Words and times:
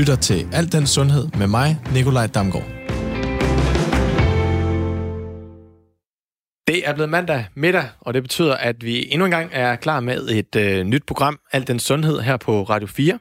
lytter 0.00 0.16
til 0.16 0.48
Alt 0.52 0.72
den 0.72 0.86
Sundhed 0.86 1.28
med 1.38 1.46
mig, 1.46 1.78
Nikolaj 1.94 2.26
Damgaard. 2.26 2.64
Det 6.66 6.88
er 6.88 6.92
blevet 6.94 7.10
mandag 7.10 7.46
middag, 7.54 7.84
og 8.00 8.14
det 8.14 8.22
betyder, 8.22 8.54
at 8.54 8.84
vi 8.84 9.12
endnu 9.12 9.24
en 9.24 9.30
gang 9.30 9.50
er 9.52 9.76
klar 9.76 10.00
med 10.00 10.28
et 10.28 10.56
øh, 10.56 10.84
nyt 10.84 11.02
program, 11.06 11.38
Alt 11.52 11.68
den 11.68 11.78
Sundhed, 11.78 12.20
her 12.20 12.36
på 12.36 12.62
Radio 12.62 12.88
4. 12.88 13.18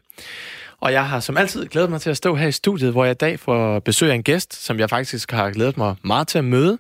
Og 0.81 0.93
jeg 0.93 1.07
har 1.07 1.19
som 1.19 1.37
altid 1.37 1.65
glædet 1.65 1.89
mig 1.89 2.01
til 2.01 2.09
at 2.09 2.17
stå 2.17 2.35
her 2.35 2.47
i 2.47 2.51
studiet, 2.51 2.91
hvor 2.91 3.05
jeg 3.05 3.11
i 3.11 3.15
dag 3.19 3.39
får 3.39 3.79
besøg 3.79 4.11
af 4.11 4.15
en 4.15 4.23
gæst, 4.23 4.65
som 4.65 4.79
jeg 4.79 4.89
faktisk 4.89 5.31
har 5.31 5.51
glædet 5.51 5.77
mig 5.77 5.95
meget 6.03 6.27
til 6.27 6.37
at 6.37 6.45
møde. 6.45 6.77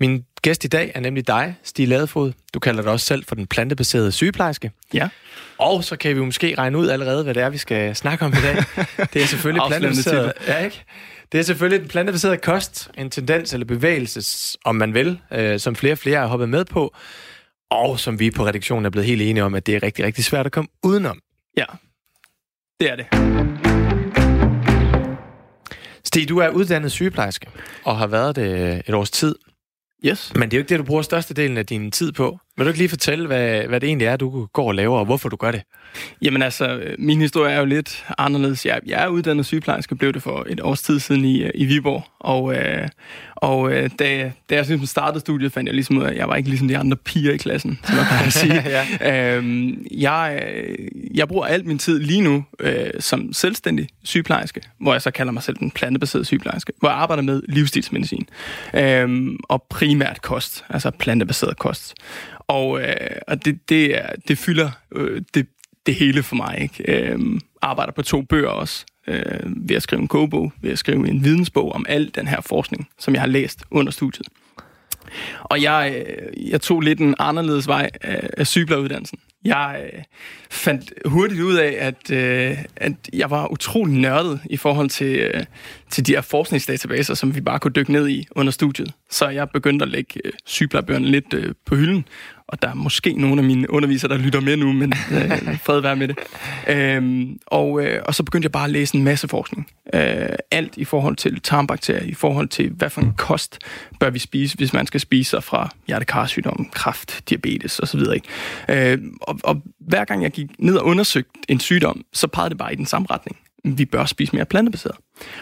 Min 0.00 0.24
gæst 0.42 0.64
i 0.64 0.68
dag 0.68 0.92
er 0.94 1.00
nemlig 1.00 1.26
dig, 1.26 1.56
Stig 1.62 1.88
Ladefod. 1.88 2.32
Du 2.54 2.60
kalder 2.60 2.82
dig 2.82 2.92
også 2.92 3.06
selv 3.06 3.24
for 3.24 3.34
den 3.34 3.46
plantebaserede 3.46 4.12
sygeplejerske. 4.12 4.70
Ja. 4.94 5.08
Og 5.58 5.84
så 5.84 5.96
kan 5.96 6.16
vi 6.16 6.20
måske 6.20 6.54
regne 6.58 6.78
ud 6.78 6.88
allerede, 6.88 7.24
hvad 7.24 7.34
det 7.34 7.42
er, 7.42 7.50
vi 7.50 7.58
skal 7.58 7.96
snakke 7.96 8.24
om 8.24 8.32
i 8.32 8.40
dag. 8.42 8.56
Det 9.12 9.22
er 9.22 9.26
selvfølgelig 9.26 9.62
plantebaseret. 9.68 10.32
Ja, 10.46 10.58
ikke? 10.58 10.84
Det 11.32 11.40
er 11.40 11.44
selvfølgelig 11.44 11.80
den 11.80 11.88
plantebaserede 11.88 12.36
kost, 12.36 12.90
en 12.98 13.10
tendens 13.10 13.52
eller 13.52 13.66
bevægelse, 13.66 14.58
om 14.64 14.76
man 14.76 14.94
vil, 14.94 15.20
øh, 15.32 15.60
som 15.60 15.76
flere 15.76 15.92
og 15.92 15.98
flere 15.98 16.18
har 16.18 16.26
hoppet 16.26 16.48
med 16.48 16.64
på, 16.64 16.94
og 17.70 18.00
som 18.00 18.20
vi 18.20 18.30
på 18.30 18.46
redaktionen 18.46 18.86
er 18.86 18.90
blevet 18.90 19.06
helt 19.06 19.22
enige 19.22 19.44
om, 19.44 19.54
at 19.54 19.66
det 19.66 19.74
er 19.74 19.82
rigtig, 19.82 20.04
rigtig 20.04 20.24
svært 20.24 20.46
at 20.46 20.52
komme 20.52 20.68
udenom. 20.82 21.18
Ja, 21.56 21.64
det 22.80 22.90
er 22.90 22.96
det. 22.96 23.06
Stig, 26.04 26.28
du 26.28 26.38
er 26.38 26.48
uddannet 26.48 26.92
sygeplejerske 26.92 27.46
og 27.84 27.98
har 27.98 28.06
været 28.06 28.36
det 28.36 28.82
et 28.88 28.94
års 28.94 29.10
tid. 29.10 29.34
Yes. 30.06 30.32
Men 30.34 30.50
det 30.50 30.56
er 30.56 30.58
jo 30.58 30.62
ikke 30.62 30.68
det, 30.68 30.78
du 30.78 30.84
bruger 30.84 31.02
størstedelen 31.02 31.56
af 31.56 31.66
din 31.66 31.90
tid 31.90 32.12
på. 32.12 32.38
Vil 32.56 32.64
du 32.64 32.68
ikke 32.68 32.78
lige 32.78 32.88
fortælle, 32.88 33.26
hvad, 33.26 33.62
hvad 33.62 33.80
det 33.80 33.86
egentlig 33.86 34.06
er, 34.06 34.16
du 34.16 34.46
går 34.52 34.68
og 34.68 34.74
laver, 34.74 34.98
og 34.98 35.04
hvorfor 35.04 35.28
du 35.28 35.36
gør 35.36 35.50
det? 35.50 35.62
Jamen 36.22 36.42
altså, 36.42 36.82
min 36.98 37.20
historie 37.20 37.52
er 37.52 37.58
jo 37.58 37.64
lidt 37.64 38.04
anderledes. 38.18 38.66
Jeg, 38.66 38.80
jeg 38.86 39.04
er 39.04 39.08
uddannet 39.08 39.46
sygeplejerske, 39.46 39.96
blev 39.96 40.12
det 40.12 40.22
for 40.22 40.46
et 40.48 40.60
års 40.60 40.82
tid 40.82 41.00
siden 41.00 41.24
i, 41.24 41.50
i 41.54 41.64
Viborg. 41.64 42.04
Og, 42.20 42.54
øh, 42.54 42.88
og 43.36 43.72
øh, 43.72 43.90
da, 43.98 44.32
da 44.50 44.54
jeg 44.54 44.66
ligesom 44.66 44.86
startede 44.86 45.20
studiet, 45.20 45.52
fandt 45.52 45.66
jeg 45.66 45.74
ligesom 45.74 45.98
ud 45.98 46.02
af, 46.02 46.10
at 46.10 46.16
jeg 46.16 46.28
var 46.28 46.36
ikke 46.36 46.48
ligesom 46.48 46.68
de 46.68 46.78
andre 46.78 46.96
piger 46.96 47.32
i 47.32 47.36
klassen, 47.36 47.78
som 47.84 47.96
man 47.96 48.04
kan 48.22 48.30
sige. 48.42 48.64
ja. 49.00 49.36
øhm, 49.36 49.86
jeg, 49.90 50.52
jeg 51.14 51.28
bruger 51.28 51.46
alt 51.46 51.66
min 51.66 51.78
tid 51.78 51.98
lige 51.98 52.20
nu 52.20 52.44
øh, 52.60 52.90
som 53.00 53.32
selvstændig 53.32 53.88
sygeplejerske, 54.04 54.60
hvor 54.80 54.92
jeg 54.92 55.02
så 55.02 55.10
kalder 55.10 55.32
mig 55.32 55.42
selv 55.42 55.56
den 55.56 55.70
plantebaserede 55.70 56.24
sygeplejerske, 56.24 56.72
hvor 56.78 56.88
jeg 56.88 56.98
arbejder 56.98 57.22
med 57.22 57.42
livsstilsmedicin. 57.48 58.28
Øhm, 58.74 59.36
og 59.48 59.62
primært 59.70 60.22
kost, 60.22 60.64
altså 60.68 60.90
plantebaseret 60.90 61.58
kost. 61.58 61.94
Og, 62.48 62.80
øh, 62.80 62.96
og 63.26 63.44
det, 63.44 63.68
det, 63.68 63.98
er, 63.98 64.10
det 64.28 64.38
fylder 64.38 64.70
øh, 64.94 65.22
det, 65.34 65.46
det 65.86 65.94
hele 65.94 66.22
for 66.22 66.36
mig. 66.36 66.58
Ikke? 66.60 67.12
Øh, 67.12 67.18
arbejder 67.62 67.92
på 67.92 68.02
to 68.02 68.22
bøger 68.22 68.48
også. 68.48 68.84
Øh, 69.06 69.68
ved 69.68 69.76
at 69.76 69.82
skrive 69.82 70.02
en 70.02 70.08
kogebog, 70.08 70.52
ved 70.62 70.72
at 70.72 70.78
skrive 70.78 71.08
en 71.08 71.24
vidensbog 71.24 71.72
om 71.72 71.86
al 71.88 72.10
den 72.14 72.26
her 72.26 72.40
forskning, 72.40 72.88
som 72.98 73.14
jeg 73.14 73.22
har 73.22 73.28
læst 73.28 73.64
under 73.70 73.92
studiet. 73.92 74.28
Og 75.42 75.62
jeg, 75.62 76.04
øh, 76.06 76.50
jeg 76.50 76.60
tog 76.60 76.80
lidt 76.80 77.00
en 77.00 77.14
anderledes 77.18 77.68
vej 77.68 77.90
af, 78.00 78.30
af 78.38 78.46
sygeplejeruddannelsen. 78.46 79.18
Jeg 79.44 79.90
øh, 79.92 80.02
fandt 80.50 80.92
hurtigt 81.04 81.40
ud 81.40 81.54
af, 81.54 81.76
at, 81.78 82.10
øh, 82.10 82.58
at 82.76 82.92
jeg 83.12 83.30
var 83.30 83.52
utrolig 83.52 83.94
nørdet 83.96 84.40
i 84.50 84.56
forhold 84.56 84.88
til, 84.88 85.16
øh, 85.16 85.44
til 85.90 86.06
de 86.06 86.12
her 86.12 86.20
forskningsdatabaser, 86.20 87.14
som 87.14 87.34
vi 87.34 87.40
bare 87.40 87.58
kunne 87.58 87.72
dykke 87.72 87.92
ned 87.92 88.08
i 88.08 88.26
under 88.30 88.52
studiet. 88.52 88.92
Så 89.10 89.28
jeg 89.28 89.50
begyndte 89.50 89.82
at 89.82 89.88
lægge 89.88 90.20
øh, 90.24 90.32
sygeplejebøgerne 90.44 91.06
lidt 91.06 91.34
øh, 91.34 91.54
på 91.66 91.74
hylden, 91.74 92.04
og 92.48 92.62
der 92.62 92.68
er 92.68 92.74
måske 92.74 93.12
nogle 93.12 93.38
af 93.38 93.44
mine 93.44 93.70
undervisere, 93.70 94.08
der 94.08 94.18
lytter 94.18 94.40
med 94.40 94.56
nu, 94.56 94.72
men 94.72 94.92
øh, 95.12 95.58
fred 95.66 95.80
være 95.80 95.96
med 95.96 96.08
det. 96.08 96.18
Øhm, 96.68 97.38
og, 97.46 97.84
øh, 97.84 98.02
og 98.06 98.14
så 98.14 98.22
begyndte 98.22 98.46
jeg 98.46 98.52
bare 98.52 98.64
at 98.64 98.70
læse 98.70 98.96
en 98.96 99.04
masse 99.04 99.28
forskning. 99.28 99.66
Øh, 99.94 100.28
alt 100.50 100.76
i 100.76 100.84
forhold 100.84 101.16
til 101.16 101.40
tarmbakterier, 101.40 102.02
i 102.02 102.14
forhold 102.14 102.48
til, 102.48 102.70
hvad 102.70 102.90
for 102.90 103.00
en 103.00 103.12
kost 103.16 103.58
bør 104.00 104.10
vi 104.10 104.18
spise, 104.18 104.56
hvis 104.56 104.72
man 104.72 104.86
skal 104.86 105.00
spise 105.00 105.30
sig 105.30 105.44
fra 105.44 105.70
hjertekarsygdom, 105.86 106.68
kræft, 106.72 107.22
diabetes 107.28 107.80
osv. 107.80 108.00
Øh, 108.68 108.98
og, 109.20 109.38
og 109.44 109.62
hver 109.80 110.04
gang 110.04 110.22
jeg 110.22 110.30
gik 110.30 110.46
ned 110.58 110.76
og 110.76 110.86
undersøgte 110.86 111.30
en 111.48 111.60
sygdom, 111.60 112.04
så 112.12 112.26
pegede 112.26 112.50
det 112.50 112.58
bare 112.58 112.72
i 112.72 112.76
den 112.76 112.86
samme 112.86 113.06
retning 113.10 113.36
vi 113.64 113.84
bør 113.84 114.04
spise 114.04 114.36
mere 114.36 114.44
plantebaseret. 114.44 114.96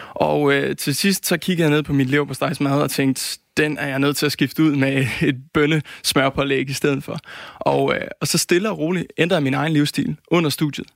Og 0.09 0.53
øh, 0.53 0.75
til 0.75 0.95
sidst 0.95 1.25
så 1.25 1.37
kiggede 1.37 1.69
jeg 1.69 1.75
ned 1.75 1.83
på 1.83 1.93
mit 1.93 2.09
liv 2.09 2.27
på 2.27 2.33
stegsmad 2.33 2.81
og 2.81 2.91
tænkte, 2.91 3.39
den 3.57 3.77
er 3.77 3.87
jeg 3.87 3.99
nødt 3.99 4.17
til 4.17 4.25
at 4.25 4.31
skifte 4.31 4.63
ud 4.63 4.75
med 4.75 5.05
et 5.21 5.35
bønnesmørpålæg 5.53 6.69
i 6.69 6.73
stedet 6.73 7.03
for. 7.03 7.19
Og, 7.59 7.95
øh, 7.95 8.07
og 8.21 8.27
så 8.27 8.37
stille 8.37 8.69
og 8.69 8.77
roligt 8.77 9.07
ændrede 9.17 9.37
jeg 9.37 9.43
min 9.43 9.53
egen 9.53 9.73
livsstil 9.73 10.15
under 10.31 10.49
studiet. 10.49 10.87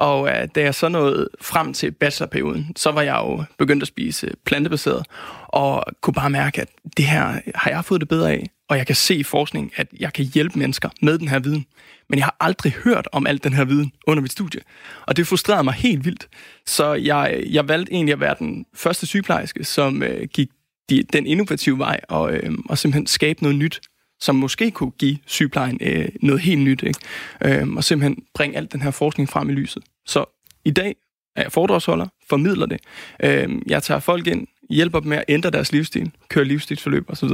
Og 0.00 0.28
øh, 0.28 0.48
da 0.54 0.60
jeg 0.60 0.74
så 0.74 0.88
nåede 0.88 1.28
frem 1.40 1.72
til 1.72 1.90
bachelorperioden, 1.90 2.72
så 2.76 2.90
var 2.90 3.02
jeg 3.02 3.16
jo 3.16 3.44
begyndt 3.58 3.82
at 3.82 3.88
spise 3.88 4.30
plantebaseret, 4.46 5.06
og 5.48 5.84
kunne 6.00 6.14
bare 6.14 6.30
mærke, 6.30 6.60
at 6.60 6.68
det 6.96 7.04
her 7.04 7.40
har 7.54 7.70
jeg 7.70 7.84
fået 7.84 8.00
det 8.00 8.08
bedre 8.08 8.32
af, 8.32 8.50
og 8.70 8.76
jeg 8.76 8.86
kan 8.86 8.96
se 8.96 9.14
i 9.14 9.22
forskning, 9.22 9.72
at 9.76 9.86
jeg 10.00 10.12
kan 10.12 10.24
hjælpe 10.24 10.58
mennesker 10.58 10.88
med 11.02 11.18
den 11.18 11.28
her 11.28 11.38
viden. 11.38 11.66
Men 12.08 12.18
jeg 12.18 12.26
har 12.26 12.36
aldrig 12.40 12.72
hørt 12.72 13.08
om 13.12 13.26
alt 13.26 13.44
den 13.44 13.52
her 13.52 13.64
viden 13.64 13.92
under 14.06 14.22
mit 14.22 14.32
studie, 14.32 14.60
og 15.06 15.16
det 15.16 15.26
frustrerede 15.26 15.64
mig 15.64 15.74
helt 15.74 16.04
vildt. 16.04 16.28
Så 16.66 16.94
jeg, 16.94 17.42
jeg 17.50 17.68
valgte 17.68 17.92
egentlig 17.92 18.12
at 18.12 18.20
være 18.20 18.34
den 18.38 18.66
første 18.74 19.06
sygeplejerske, 19.06 19.64
som 19.64 20.02
øh, 20.02 20.28
gik 20.34 20.48
de, 20.90 21.02
den 21.12 21.26
innovative 21.26 21.78
vej 21.78 22.00
og, 22.08 22.32
øh, 22.32 22.58
og 22.68 22.78
simpelthen 22.78 23.06
skabe 23.06 23.42
noget 23.42 23.58
nyt, 23.58 23.80
som 24.20 24.36
måske 24.36 24.70
kunne 24.70 24.90
give 24.90 25.18
sygeplejen 25.26 25.78
øh, 25.80 26.08
noget 26.22 26.40
helt 26.40 26.60
nyt, 26.60 26.82
ikke? 26.82 27.00
Øh, 27.44 27.68
og 27.68 27.84
simpelthen 27.84 28.24
bringe 28.34 28.56
alt 28.56 28.72
den 28.72 28.82
her 28.82 28.90
forskning 28.90 29.28
frem 29.28 29.50
i 29.50 29.52
lyset. 29.52 29.82
Så 30.06 30.24
i 30.64 30.70
dag 30.70 30.96
er 31.36 31.42
jeg 31.42 31.52
foredragsholder, 31.52 32.06
formidler 32.28 32.66
det. 32.66 32.80
Øh, 33.22 33.48
jeg 33.66 33.82
tager 33.82 34.00
folk 34.00 34.26
ind, 34.26 34.46
hjælper 34.70 35.00
dem 35.00 35.08
med 35.08 35.16
at 35.16 35.24
ændre 35.28 35.50
deres 35.50 35.72
livsstil, 35.72 36.10
køre 36.28 36.44
livsstilsforløb 36.44 37.04
osv. 37.08 37.28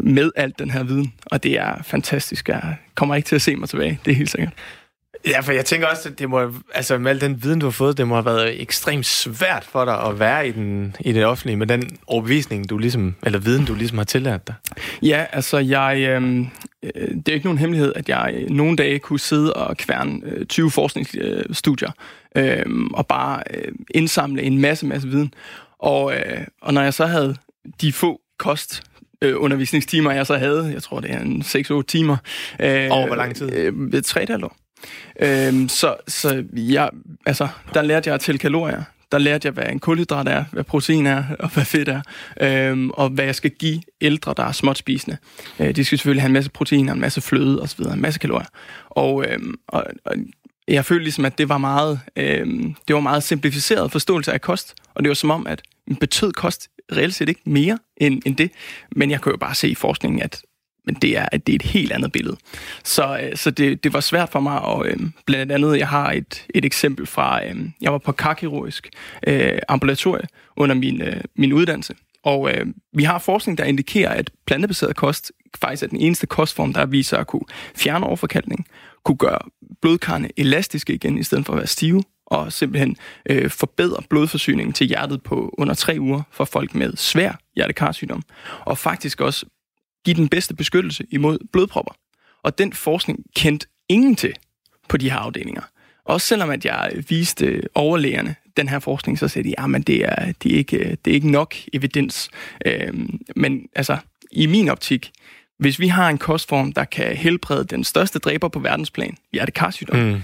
med 0.00 0.30
alt 0.36 0.58
den 0.58 0.70
her 0.70 0.82
viden. 0.82 1.12
Og 1.26 1.42
det 1.42 1.58
er 1.58 1.82
fantastisk. 1.82 2.48
Jeg 2.48 2.76
kommer 2.94 3.14
ikke 3.14 3.26
til 3.26 3.34
at 3.36 3.42
se 3.42 3.56
mig 3.56 3.68
tilbage, 3.68 4.00
det 4.04 4.10
er 4.10 4.16
helt 4.16 4.30
sikkert. 4.30 4.52
Ja, 5.26 5.40
for 5.40 5.52
jeg 5.52 5.64
tænker 5.64 5.86
også, 5.86 6.08
at 6.08 6.18
det 6.18 6.30
må, 6.30 6.52
altså 6.74 6.98
med 6.98 7.10
al 7.10 7.20
den 7.20 7.42
viden, 7.42 7.60
du 7.60 7.66
har 7.66 7.70
fået, 7.70 7.98
det 7.98 8.08
må 8.08 8.14
have 8.14 8.24
været 8.24 8.62
ekstremt 8.62 9.06
svært 9.06 9.64
for 9.64 9.84
dig 9.84 10.02
at 10.02 10.18
være 10.18 10.48
i, 10.48 10.52
den, 10.52 10.96
i 11.00 11.12
det 11.12 11.26
offentlige, 11.26 11.56
med 11.56 11.66
den 11.66 11.98
overbevisning, 12.06 12.70
du 12.70 12.78
ligesom, 12.78 13.14
eller 13.22 13.38
viden, 13.38 13.64
du 13.64 13.74
ligesom 13.74 13.98
har 13.98 14.04
tillært 14.04 14.46
dig. 14.46 14.54
Ja, 15.02 15.24
altså 15.32 15.58
jeg, 15.58 16.06
øhm, 16.08 16.46
øh, 16.82 17.08
det 17.08 17.28
er 17.28 17.32
ikke 17.32 17.46
nogen 17.46 17.58
hemmelighed, 17.58 17.92
at 17.96 18.08
jeg 18.08 18.44
nogle 18.48 18.76
dage 18.76 18.98
kunne 18.98 19.20
sidde 19.20 19.54
og 19.54 19.76
kværne 19.76 20.20
øh, 20.24 20.46
20 20.46 20.70
forskningsstudier, 20.70 21.90
øh, 22.36 22.64
og 22.94 23.06
bare 23.06 23.42
øh, 23.54 23.72
indsamle 23.90 24.42
en 24.42 24.60
masse, 24.60 24.86
masse 24.86 25.08
viden. 25.08 25.34
Og, 25.86 26.14
øh, 26.14 26.46
og 26.62 26.74
når 26.74 26.82
jeg 26.82 26.94
så 26.94 27.06
havde 27.06 27.36
de 27.80 27.92
få 27.92 28.20
kost 28.38 28.82
øh, 29.22 29.34
undervisningstimer, 29.36 30.12
jeg 30.12 30.26
så 30.26 30.36
havde, 30.36 30.70
jeg 30.72 30.82
tror 30.82 31.00
det 31.00 31.10
er 31.10 31.20
en 31.20 31.42
6-8 31.42 31.82
timer. 31.82 32.16
Øh, 32.60 32.88
Over 32.90 33.06
hvor 33.06 33.16
lang 33.16 33.36
tid? 33.36 33.52
Øh, 33.52 34.02
tre 34.02 34.26
år. 34.44 34.56
Øhm, 35.20 35.68
så 35.68 35.96
så 36.08 36.44
jeg, 36.52 36.90
altså, 37.26 37.48
der 37.74 37.82
lærte 37.82 38.08
jeg 38.08 38.14
at 38.14 38.20
tælle 38.20 38.38
kalorier. 38.38 38.82
Der 39.12 39.18
lærte 39.18 39.46
jeg, 39.46 39.52
hvad 39.52 39.64
en 39.68 39.78
kulhydrat 39.78 40.28
er, 40.28 40.44
hvad 40.52 40.64
protein 40.64 41.06
er, 41.06 41.24
og 41.38 41.48
hvad 41.54 41.64
fedt 41.64 41.88
er, 41.88 42.00
øhm, 42.40 42.90
og 42.90 43.08
hvad 43.08 43.24
jeg 43.24 43.34
skal 43.34 43.50
give 43.50 43.82
ældre, 44.00 44.34
der 44.36 44.44
er 44.44 44.52
småt 44.52 44.78
spisende. 44.78 45.16
Øh, 45.60 45.76
de 45.76 45.84
skal 45.84 45.98
selvfølgelig 45.98 46.22
have 46.22 46.28
en 46.28 46.32
masse 46.32 46.50
proteiner, 46.50 46.92
en 46.92 47.00
masse 47.00 47.20
fløde 47.20 47.62
osv., 47.62 47.80
en 47.84 48.00
masse 48.00 48.20
kalorier. 48.20 48.48
Og, 48.90 49.24
øhm, 49.28 49.54
og, 49.68 49.84
og 50.04 50.16
jeg 50.68 50.84
følte 50.84 51.04
ligesom, 51.04 51.24
at 51.24 51.38
det 51.38 51.48
var 51.48 51.58
meget, 51.58 52.00
øhm, 52.16 52.74
det 52.88 52.94
var 52.94 53.00
meget 53.00 53.22
simplificeret 53.22 53.92
forståelse 53.92 54.32
af 54.32 54.40
kost, 54.40 54.74
og 54.94 55.02
det 55.02 55.08
var 55.08 55.14
som 55.14 55.30
om, 55.30 55.46
at 55.46 55.62
betød 55.94 56.32
kost 56.32 56.68
reelt 56.92 57.14
set 57.14 57.28
ikke 57.28 57.40
mere 57.44 57.78
end, 57.96 58.22
end 58.26 58.36
det. 58.36 58.50
Men 58.96 59.10
jeg 59.10 59.22
kan 59.22 59.32
jo 59.32 59.38
bare 59.38 59.54
se 59.54 59.68
i 59.68 59.74
forskningen, 59.74 60.22
at 60.22 60.42
men 60.86 60.94
det 60.94 61.18
er, 61.18 61.28
at 61.32 61.46
det 61.46 61.52
er 61.52 61.56
et 61.56 61.62
helt 61.62 61.92
andet 61.92 62.12
billede. 62.12 62.36
Så, 62.84 63.18
øh, 63.22 63.36
så 63.36 63.50
det, 63.50 63.84
det 63.84 63.92
var 63.92 64.00
svært 64.00 64.28
for 64.28 64.40
mig, 64.40 64.60
og 64.60 64.86
øh, 64.86 64.96
blandt 65.26 65.52
andet, 65.52 65.78
jeg 65.78 65.88
har 65.88 66.12
et, 66.12 66.46
et 66.54 66.64
eksempel 66.64 67.06
fra, 67.06 67.46
øh, 67.46 67.56
jeg 67.80 67.92
var 67.92 67.98
på 67.98 68.12
karkirurgisk 68.12 68.88
øh, 69.26 69.58
ambulatorie 69.68 70.24
under 70.56 70.74
min, 70.74 71.02
øh, 71.02 71.20
min 71.36 71.52
uddannelse, 71.52 71.94
og 72.26 72.50
øh, 72.50 72.66
vi 72.92 73.04
har 73.04 73.18
forskning, 73.18 73.58
der 73.58 73.64
indikerer, 73.64 74.10
at 74.10 74.30
plantebaseret 74.46 74.96
kost 74.96 75.32
faktisk 75.60 75.82
er 75.82 75.86
den 75.86 76.00
eneste 76.00 76.26
kostform, 76.26 76.72
der 76.72 76.86
viser 76.86 77.18
at 77.18 77.26
kunne 77.26 77.44
fjerne 77.76 78.06
overforkalkning, 78.06 78.66
kunne 79.04 79.18
gøre 79.18 79.38
blodkarne 79.82 80.28
elastiske 80.36 80.94
igen, 80.94 81.18
i 81.18 81.22
stedet 81.22 81.46
for 81.46 81.52
at 81.52 81.56
være 81.56 81.66
stive, 81.66 82.02
og 82.26 82.52
simpelthen 82.52 82.96
øh, 83.30 83.50
forbedre 83.50 84.02
blodforsyningen 84.10 84.72
til 84.72 84.86
hjertet 84.86 85.22
på 85.22 85.54
under 85.58 85.74
tre 85.74 85.96
uger 86.00 86.22
for 86.30 86.44
folk 86.44 86.74
med 86.74 86.96
svær 86.96 87.40
hjertekarsygdom, 87.56 88.22
og 88.60 88.78
faktisk 88.78 89.20
også 89.20 89.46
give 90.04 90.16
den 90.16 90.28
bedste 90.28 90.54
beskyttelse 90.54 91.04
imod 91.10 91.38
blodpropper. 91.52 91.92
Og 92.42 92.58
den 92.58 92.72
forskning 92.72 93.18
kendte 93.36 93.66
ingen 93.88 94.16
til 94.16 94.34
på 94.88 94.96
de 94.96 95.10
her 95.10 95.18
afdelinger. 95.18 95.62
Også 96.04 96.26
selvom 96.26 96.50
at 96.50 96.64
jeg 96.64 96.92
viste 97.08 97.62
overlægerne 97.74 98.34
den 98.56 98.68
her 98.68 98.78
forskning, 98.78 99.18
så 99.18 99.28
sagde 99.28 99.48
de, 99.48 99.60
ah, 99.60 99.74
at 99.74 99.86
det 99.86 100.04
er, 100.04 100.32
det, 100.42 100.52
er 100.52 100.56
ikke, 100.56 100.96
det 101.04 101.10
er 101.10 101.14
ikke 101.14 101.30
nok 101.30 101.54
evidens. 101.72 102.30
Øhm, 102.66 103.20
men 103.36 103.68
altså, 103.74 103.96
i 104.32 104.46
min 104.46 104.68
optik, 104.68 105.10
hvis 105.58 105.80
vi 105.80 105.88
har 105.88 106.08
en 106.08 106.18
kostform, 106.18 106.72
der 106.72 106.84
kan 106.84 107.16
helbrede 107.16 107.64
den 107.64 107.84
største 107.84 108.18
dræber 108.18 108.48
på 108.48 108.58
verdensplan, 108.58 109.16
hjertekarsygdom, 109.32 109.98
mm 109.98 110.22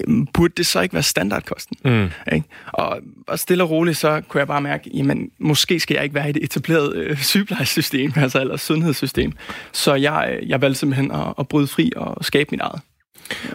øhm, 0.00 0.26
burde 0.26 0.54
det 0.56 0.66
så 0.66 0.80
ikke 0.80 0.92
være 0.92 1.02
standardkosten? 1.02 1.76
Mm. 1.84 2.10
Ikke? 2.32 2.48
Og, 2.72 3.00
og 3.26 3.38
stille 3.38 3.64
og 3.64 3.70
roligt, 3.70 3.96
så 3.96 4.22
kunne 4.28 4.38
jeg 4.38 4.46
bare 4.46 4.60
mærke, 4.60 4.90
jamen, 4.94 5.30
måske 5.38 5.80
skal 5.80 5.94
jeg 5.94 6.02
ikke 6.04 6.14
være 6.14 6.28
i 6.28 6.32
det 6.32 6.44
etablerede 6.44 6.96
øh, 6.96 7.18
sygeplejesystem, 7.22 8.12
altså 8.22 8.40
eller 8.40 8.56
sundhedssystem. 8.56 9.32
Så 9.72 9.94
jeg, 9.94 10.38
øh, 10.42 10.48
jeg 10.48 10.60
valgte 10.60 10.78
simpelthen 10.78 11.10
at, 11.10 11.34
at 11.38 11.48
bryde 11.48 11.66
fri 11.66 11.92
og 11.96 12.24
skabe 12.24 12.48
mit 12.50 12.60
eget. 12.60 12.80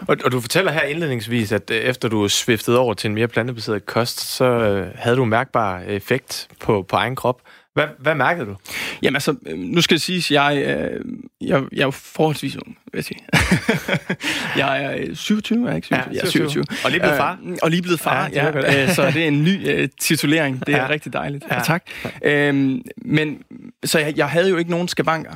Og, 0.08 0.16
og 0.24 0.32
du 0.32 0.40
fortæller 0.40 0.72
her 0.72 0.82
indledningsvis, 0.82 1.52
at 1.52 1.70
øh, 1.70 1.76
efter 1.76 2.08
du 2.08 2.28
sviftede 2.28 2.78
over 2.78 2.94
til 2.94 3.08
en 3.08 3.14
mere 3.14 3.28
plantebaseret 3.28 3.86
kost, 3.86 4.20
så 4.20 4.44
øh, 4.44 4.92
havde 4.94 5.16
du 5.16 5.24
mærkbar 5.24 5.80
effekt 5.80 6.48
på, 6.60 6.82
på 6.88 6.96
egen 6.96 7.16
krop. 7.16 7.40
Hvad, 7.74 7.84
hvad 7.98 8.14
mærkede 8.14 8.46
du? 8.46 8.56
Jamen 9.02 9.16
altså, 9.16 9.34
øh, 9.46 9.58
nu 9.58 9.80
skal 9.80 9.94
det 9.94 10.02
siges, 10.02 10.30
jeg, 10.30 10.56
øh, 10.66 11.00
jeg, 11.40 11.62
jeg 11.72 11.80
er 11.80 11.84
jo 11.84 11.90
forholdsvis 11.90 12.56
ung, 12.56 12.66
vil 12.92 12.98
jeg 12.98 13.04
sige. 13.04 13.18
jeg 14.62 14.84
er 14.84 15.14
27, 15.14 15.64
er 15.64 15.66
jeg 15.68 15.76
ikke 15.76 15.86
27? 15.86 16.08
Ja, 16.14 16.20
Jeg 16.20 16.26
er 16.26 16.30
27. 16.30 16.64
Og 16.84 16.90
lige 16.90 17.00
blevet 17.00 17.16
far. 17.16 17.38
Øh, 17.46 17.56
og 17.62 17.70
lige 17.70 17.82
blevet 17.82 18.00
far, 18.00 18.28
Ja, 18.32 18.46
ja. 18.60 18.82
øh, 18.84 18.94
så 18.94 19.06
det 19.10 19.22
er 19.22 19.28
en 19.28 19.44
ny 19.44 19.68
øh, 19.68 19.88
titulering. 20.00 20.66
Det 20.66 20.74
er 20.74 20.78
Ja. 20.82 20.88
rigtig 20.88 21.12
dejligt. 21.12 21.44
Ja. 21.50 21.54
Ja. 21.54 21.60
Tak. 21.64 21.84
Øhm, 22.24 22.82
men, 23.04 23.38
så 23.84 23.98
jeg, 23.98 24.16
jeg 24.16 24.28
havde 24.28 24.50
jo 24.50 24.56
ikke 24.56 24.70
nogen 24.70 24.88
skavanker. 24.88 25.34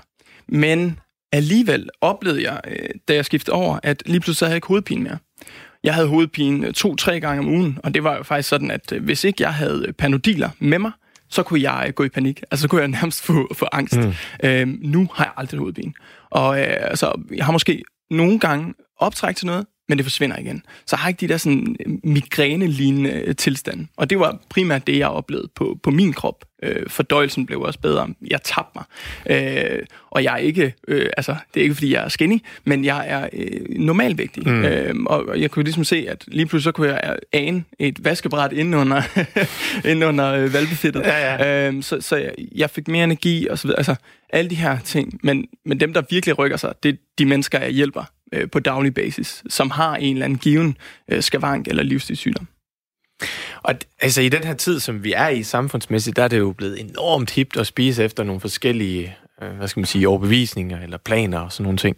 Men 0.49 0.99
alligevel 1.33 1.89
oplevede 2.01 2.43
jeg, 2.51 2.61
øh, 2.69 2.89
da 3.09 3.15
jeg 3.15 3.25
skiftede 3.25 3.55
over, 3.55 3.79
at 3.83 4.03
lige 4.07 4.21
pludselig 4.21 4.47
havde 4.47 4.53
jeg 4.53 4.57
ikke 4.57 4.67
hovedpine 4.69 5.03
mere. 5.03 5.19
Jeg 5.85 5.95
havde 5.95 6.09
hovedpine 6.09 6.73
to-tre 6.73 7.21
gange 7.21 7.39
om 7.41 7.49
ugen, 7.49 7.79
og 7.83 7.95
det 7.95 8.05
var 8.05 8.17
jo 8.17 8.23
faktisk 8.23 8.49
sådan, 8.49 8.71
at 8.71 8.93
øh, 8.93 9.05
hvis 9.05 9.25
ikke 9.25 9.43
jeg 9.43 9.55
havde 9.55 9.93
panodiler 9.99 10.51
med 10.59 10.79
mig, 10.79 10.91
så 11.37 11.43
kunne 11.43 11.63
jeg 11.63 11.93
gå 11.95 12.05
i 12.05 12.09
panik. 12.09 12.43
Altså, 12.51 12.63
så 12.63 12.69
kunne 12.69 12.81
jeg 12.81 12.89
nærmest 12.89 13.23
få, 13.23 13.55
få 13.55 13.67
angst. 13.73 13.97
Mm. 13.97 14.13
Øhm, 14.45 14.79
nu 14.83 15.09
har 15.15 15.25
jeg 15.25 15.33
aldrig 15.37 15.59
hovedpine. 15.61 15.93
Og 16.31 16.61
øh, 16.61 16.77
altså, 16.81 17.21
jeg 17.37 17.45
har 17.45 17.53
måske 17.53 17.83
nogle 18.11 18.39
gange 18.39 18.75
optræk 18.99 19.37
til 19.37 19.47
noget, 19.47 19.67
men 19.89 19.99
det 19.99 20.05
forsvinder 20.05 20.39
igen. 20.39 20.63
Så 20.87 20.97
jeg 20.97 20.99
har 20.99 21.09
ikke 21.09 21.21
de 21.21 21.29
der 21.29 21.37
sådan 21.37 21.77
migræne-lignende 22.05 23.11
øh, 23.11 23.37
tilstande. 23.37 23.87
Og 23.97 24.11
det 24.11 24.19
var 24.19 24.39
primært 24.49 24.87
det, 24.87 24.99
jeg 24.99 25.09
oplevede 25.09 25.49
på, 25.55 25.79
på 25.83 25.91
min 25.91 26.13
krop. 26.13 26.45
Øh, 26.63 26.89
fordøjelsen 26.89 27.47
blev 27.47 27.61
også 27.61 27.79
bedre. 27.79 28.09
Jeg 28.31 28.43
tabte 28.43 28.79
mig. 28.79 28.85
Øh, 29.31 29.79
og 30.11 30.25
jeg 30.25 30.33
er 30.33 30.39
ikke, 30.39 30.75
øh, 30.89 31.11
altså, 31.17 31.37
det 31.55 31.61
er 31.61 31.65
ikke 31.65 31.75
fordi, 31.75 31.95
jeg 31.95 32.05
er 32.05 32.09
skinny, 32.09 32.39
men 32.65 32.85
jeg 32.85 33.05
er 33.09 33.29
øh, 33.33 33.61
normalvægtig. 33.69 34.49
Mm. 34.49 34.65
Øh, 34.65 34.95
og 35.07 35.41
jeg 35.41 35.51
kunne 35.51 35.65
ligesom 35.65 35.85
se, 35.85 36.07
at 36.09 36.25
lige 36.27 36.47
pludselig 36.47 36.65
så 36.65 36.73
kunne 36.73 36.89
jeg 36.89 37.17
ane 37.33 37.65
et 37.79 38.05
vaskebræt 38.05 38.53
inden 38.53 38.75
under, 38.75 39.03
inden 39.91 40.03
under 40.03 40.33
øh, 40.33 40.53
valbefittet. 40.53 41.01
Ja, 41.01 41.35
ja. 41.35 41.69
Øh, 41.69 41.83
så 41.83 42.01
så 42.01 42.17
jeg, 42.17 42.33
jeg 42.55 42.71
fik 42.71 42.89
mere 42.89 43.05
energi 43.05 43.49
og 43.49 43.59
så 43.59 43.69
videre. 43.69 43.79
Altså, 43.79 43.95
alle 44.31 44.51
de 44.51 44.55
her 44.55 44.79
ting. 44.79 45.21
Men, 45.23 45.47
men 45.65 45.81
dem, 45.81 45.93
der 45.93 46.03
virkelig 46.11 46.39
rykker 46.39 46.57
sig, 46.57 46.75
det 46.83 46.89
er 46.89 46.97
de 47.19 47.27
mennesker, 47.27 47.61
jeg 47.61 47.71
hjælper 47.71 48.05
øh, 48.33 48.51
på 48.51 48.61
daglig 48.61 48.95
basis, 48.95 49.43
som 49.49 49.71
har 49.71 49.97
en 49.97 50.17
eller 50.17 50.25
anden 50.25 50.39
given 50.39 50.77
øh, 51.11 51.23
skavank 51.23 51.69
eller 51.69 51.83
livsstilssygdom. 51.83 52.49
Og 53.63 53.75
altså 54.01 54.21
i 54.21 54.29
den 54.29 54.45
her 54.45 54.55
tid, 54.55 54.81
som 54.81 55.05
vi 55.05 55.13
er 55.13 55.29
i 55.29 55.43
samfundsmæssigt, 55.43 56.17
der 56.17 56.23
er 56.23 56.29
det 56.29 56.39
jo 56.39 56.53
blevet 56.53 56.81
enormt 56.81 57.31
hipt 57.31 57.57
at 57.57 57.67
spise 57.67 58.05
efter 58.05 58.25
nogle 58.25 58.41
forskellige, 58.41 59.17
øh, 59.43 59.51
hvad 59.51 59.69
skal 59.69 59.81
man 59.81 59.87
sige, 59.87 60.09
overbevisninger 60.09 60.83
eller 60.83 60.99
planer 60.99 61.39
og 61.39 61.53
sådan 61.53 61.65
nogle 61.65 61.79
ting. 61.79 61.97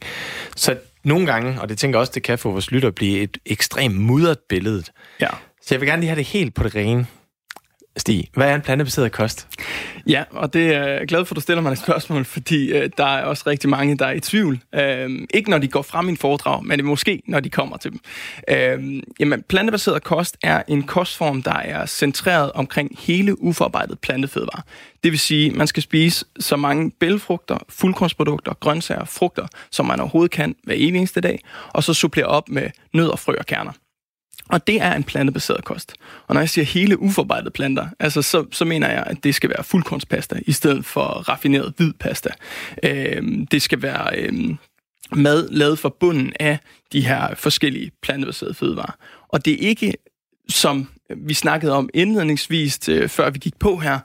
Så 0.56 0.76
nogle 1.04 1.26
gange, 1.26 1.60
og 1.60 1.68
det 1.68 1.78
tænker 1.78 1.98
jeg 1.98 2.00
også, 2.00 2.12
det 2.14 2.22
kan 2.22 2.38
få 2.38 2.50
vores 2.50 2.70
lytter 2.70 2.90
blive 2.90 3.18
et 3.20 3.38
ekstremt 3.46 3.96
mudret 3.96 4.38
billede. 4.48 4.84
Ja. 5.20 5.28
Så 5.62 5.74
jeg 5.74 5.80
vil 5.80 5.88
gerne 5.88 6.00
lige 6.00 6.08
have 6.08 6.18
det 6.18 6.26
helt 6.26 6.54
på 6.54 6.62
det 6.64 6.74
rene. 6.74 7.06
Stig, 7.98 8.28
hvad 8.34 8.50
er 8.50 8.54
en 8.54 8.60
plantebaseret 8.60 9.12
kost? 9.12 9.48
Ja, 10.06 10.24
og 10.30 10.52
det 10.52 10.74
er 10.74 10.88
jeg 10.88 11.08
glad 11.08 11.24
for, 11.24 11.32
at 11.32 11.36
du 11.36 11.40
stiller 11.40 11.62
mig 11.62 11.72
et 11.72 11.78
spørgsmål, 11.78 12.24
fordi 12.24 12.72
øh, 12.72 12.90
der 12.96 13.04
er 13.04 13.24
også 13.24 13.42
rigtig 13.46 13.70
mange, 13.70 13.98
der 13.98 14.06
er 14.06 14.12
i 14.12 14.20
tvivl. 14.20 14.60
Øh, 14.74 15.10
ikke 15.34 15.50
når 15.50 15.58
de 15.58 15.68
går 15.68 15.82
frem 15.82 16.08
i 16.08 16.10
en 16.10 16.16
foredrag, 16.16 16.64
men 16.64 16.84
måske 16.84 17.22
når 17.26 17.40
de 17.40 17.50
kommer 17.50 17.76
til 17.76 17.90
dem. 17.90 18.00
Øh, 18.48 19.02
jamen, 19.20 19.42
plantebaseret 19.48 20.02
kost 20.02 20.36
er 20.42 20.62
en 20.68 20.82
kostform, 20.82 21.42
der 21.42 21.54
er 21.54 21.86
centreret 21.86 22.52
omkring 22.52 22.96
hele 22.98 23.42
uforarbejdet 23.42 23.98
plantefødevarer. 23.98 24.62
Det 25.04 25.12
vil 25.12 25.18
sige, 25.18 25.50
at 25.50 25.56
man 25.56 25.66
skal 25.66 25.82
spise 25.82 26.24
så 26.40 26.56
mange 26.56 26.90
bælfrugter, 26.90 27.58
fuldkornsprodukter, 27.68 28.54
grøntsager, 28.60 29.04
frugter, 29.04 29.46
som 29.70 29.86
man 29.86 30.00
overhovedet 30.00 30.30
kan 30.30 30.54
hver 30.64 30.74
evig 30.76 30.98
eneste 30.98 31.20
dag, 31.20 31.40
og 31.68 31.84
så 31.84 31.94
supplere 31.94 32.26
op 32.26 32.48
med 32.48 32.70
nødder, 32.92 33.16
frø 33.16 33.34
og 33.38 33.46
kerner. 33.46 33.72
Og 34.48 34.66
det 34.66 34.82
er 34.82 34.94
en 34.94 35.04
plantebaseret 35.04 35.64
kost. 35.64 35.94
Og 36.26 36.34
når 36.34 36.40
jeg 36.40 36.48
siger 36.48 36.64
hele 36.64 36.98
uforarbejdet 36.98 37.52
planter, 37.52 37.88
altså 38.00 38.22
så, 38.22 38.46
så 38.52 38.64
mener 38.64 38.90
jeg, 38.90 39.04
at 39.06 39.24
det 39.24 39.34
skal 39.34 39.50
være 39.50 39.64
fuldkornspasta 39.64 40.40
i 40.46 40.52
stedet 40.52 40.84
for 40.84 41.02
raffineret 41.02 41.74
hvid 41.76 41.92
pasta. 41.92 42.30
Øhm, 42.82 43.46
det 43.46 43.62
skal 43.62 43.82
være 43.82 44.18
øhm, 44.18 44.58
mad 45.12 45.48
lavet 45.50 45.78
fra 45.78 45.88
bunden 46.00 46.32
af 46.40 46.58
de 46.92 47.06
her 47.06 47.34
forskellige 47.34 47.90
plantebaserede 48.02 48.54
fødevarer. 48.54 48.96
Og 49.28 49.44
det 49.44 49.52
er 49.52 49.68
ikke, 49.68 49.94
som 50.48 50.88
vi 51.16 51.34
snakkede 51.34 51.72
om 51.72 51.90
indledningsvis, 51.94 52.88
øh, 52.88 53.08
før 53.08 53.30
vi 53.30 53.38
gik 53.38 53.58
på 53.58 53.76
her, 53.76 53.98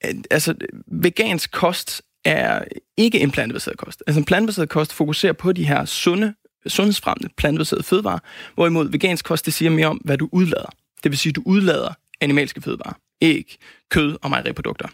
at, 0.00 0.16
altså 0.30 0.54
vegansk 0.86 1.52
kost 1.52 2.02
er 2.24 2.64
ikke 2.96 3.20
en 3.20 3.30
plantebaseret 3.30 3.78
kost. 3.78 4.02
Altså 4.06 4.20
en 4.20 4.24
plantebaseret 4.24 4.68
kost 4.68 4.92
fokuserer 4.92 5.32
på 5.32 5.52
de 5.52 5.64
her 5.64 5.84
sunde 5.84 6.34
sundhedsfremmende 6.66 7.34
plantebaserede 7.36 7.82
fødevarer, 7.82 8.18
hvorimod 8.54 8.88
vegansk 8.88 9.24
kost, 9.24 9.46
det 9.46 9.54
siger 9.54 9.70
mere 9.70 9.86
om, 9.86 9.96
hvad 9.96 10.18
du 10.18 10.28
udlader. 10.32 10.70
Det 11.02 11.10
vil 11.10 11.18
sige, 11.18 11.30
at 11.30 11.36
du 11.36 11.42
udlader 11.46 11.92
animalske 12.20 12.60
fødevarer, 12.60 12.94
æg, 13.20 13.56
kød 13.90 14.16
og 14.22 14.30
mejeriprodukter. 14.30 14.88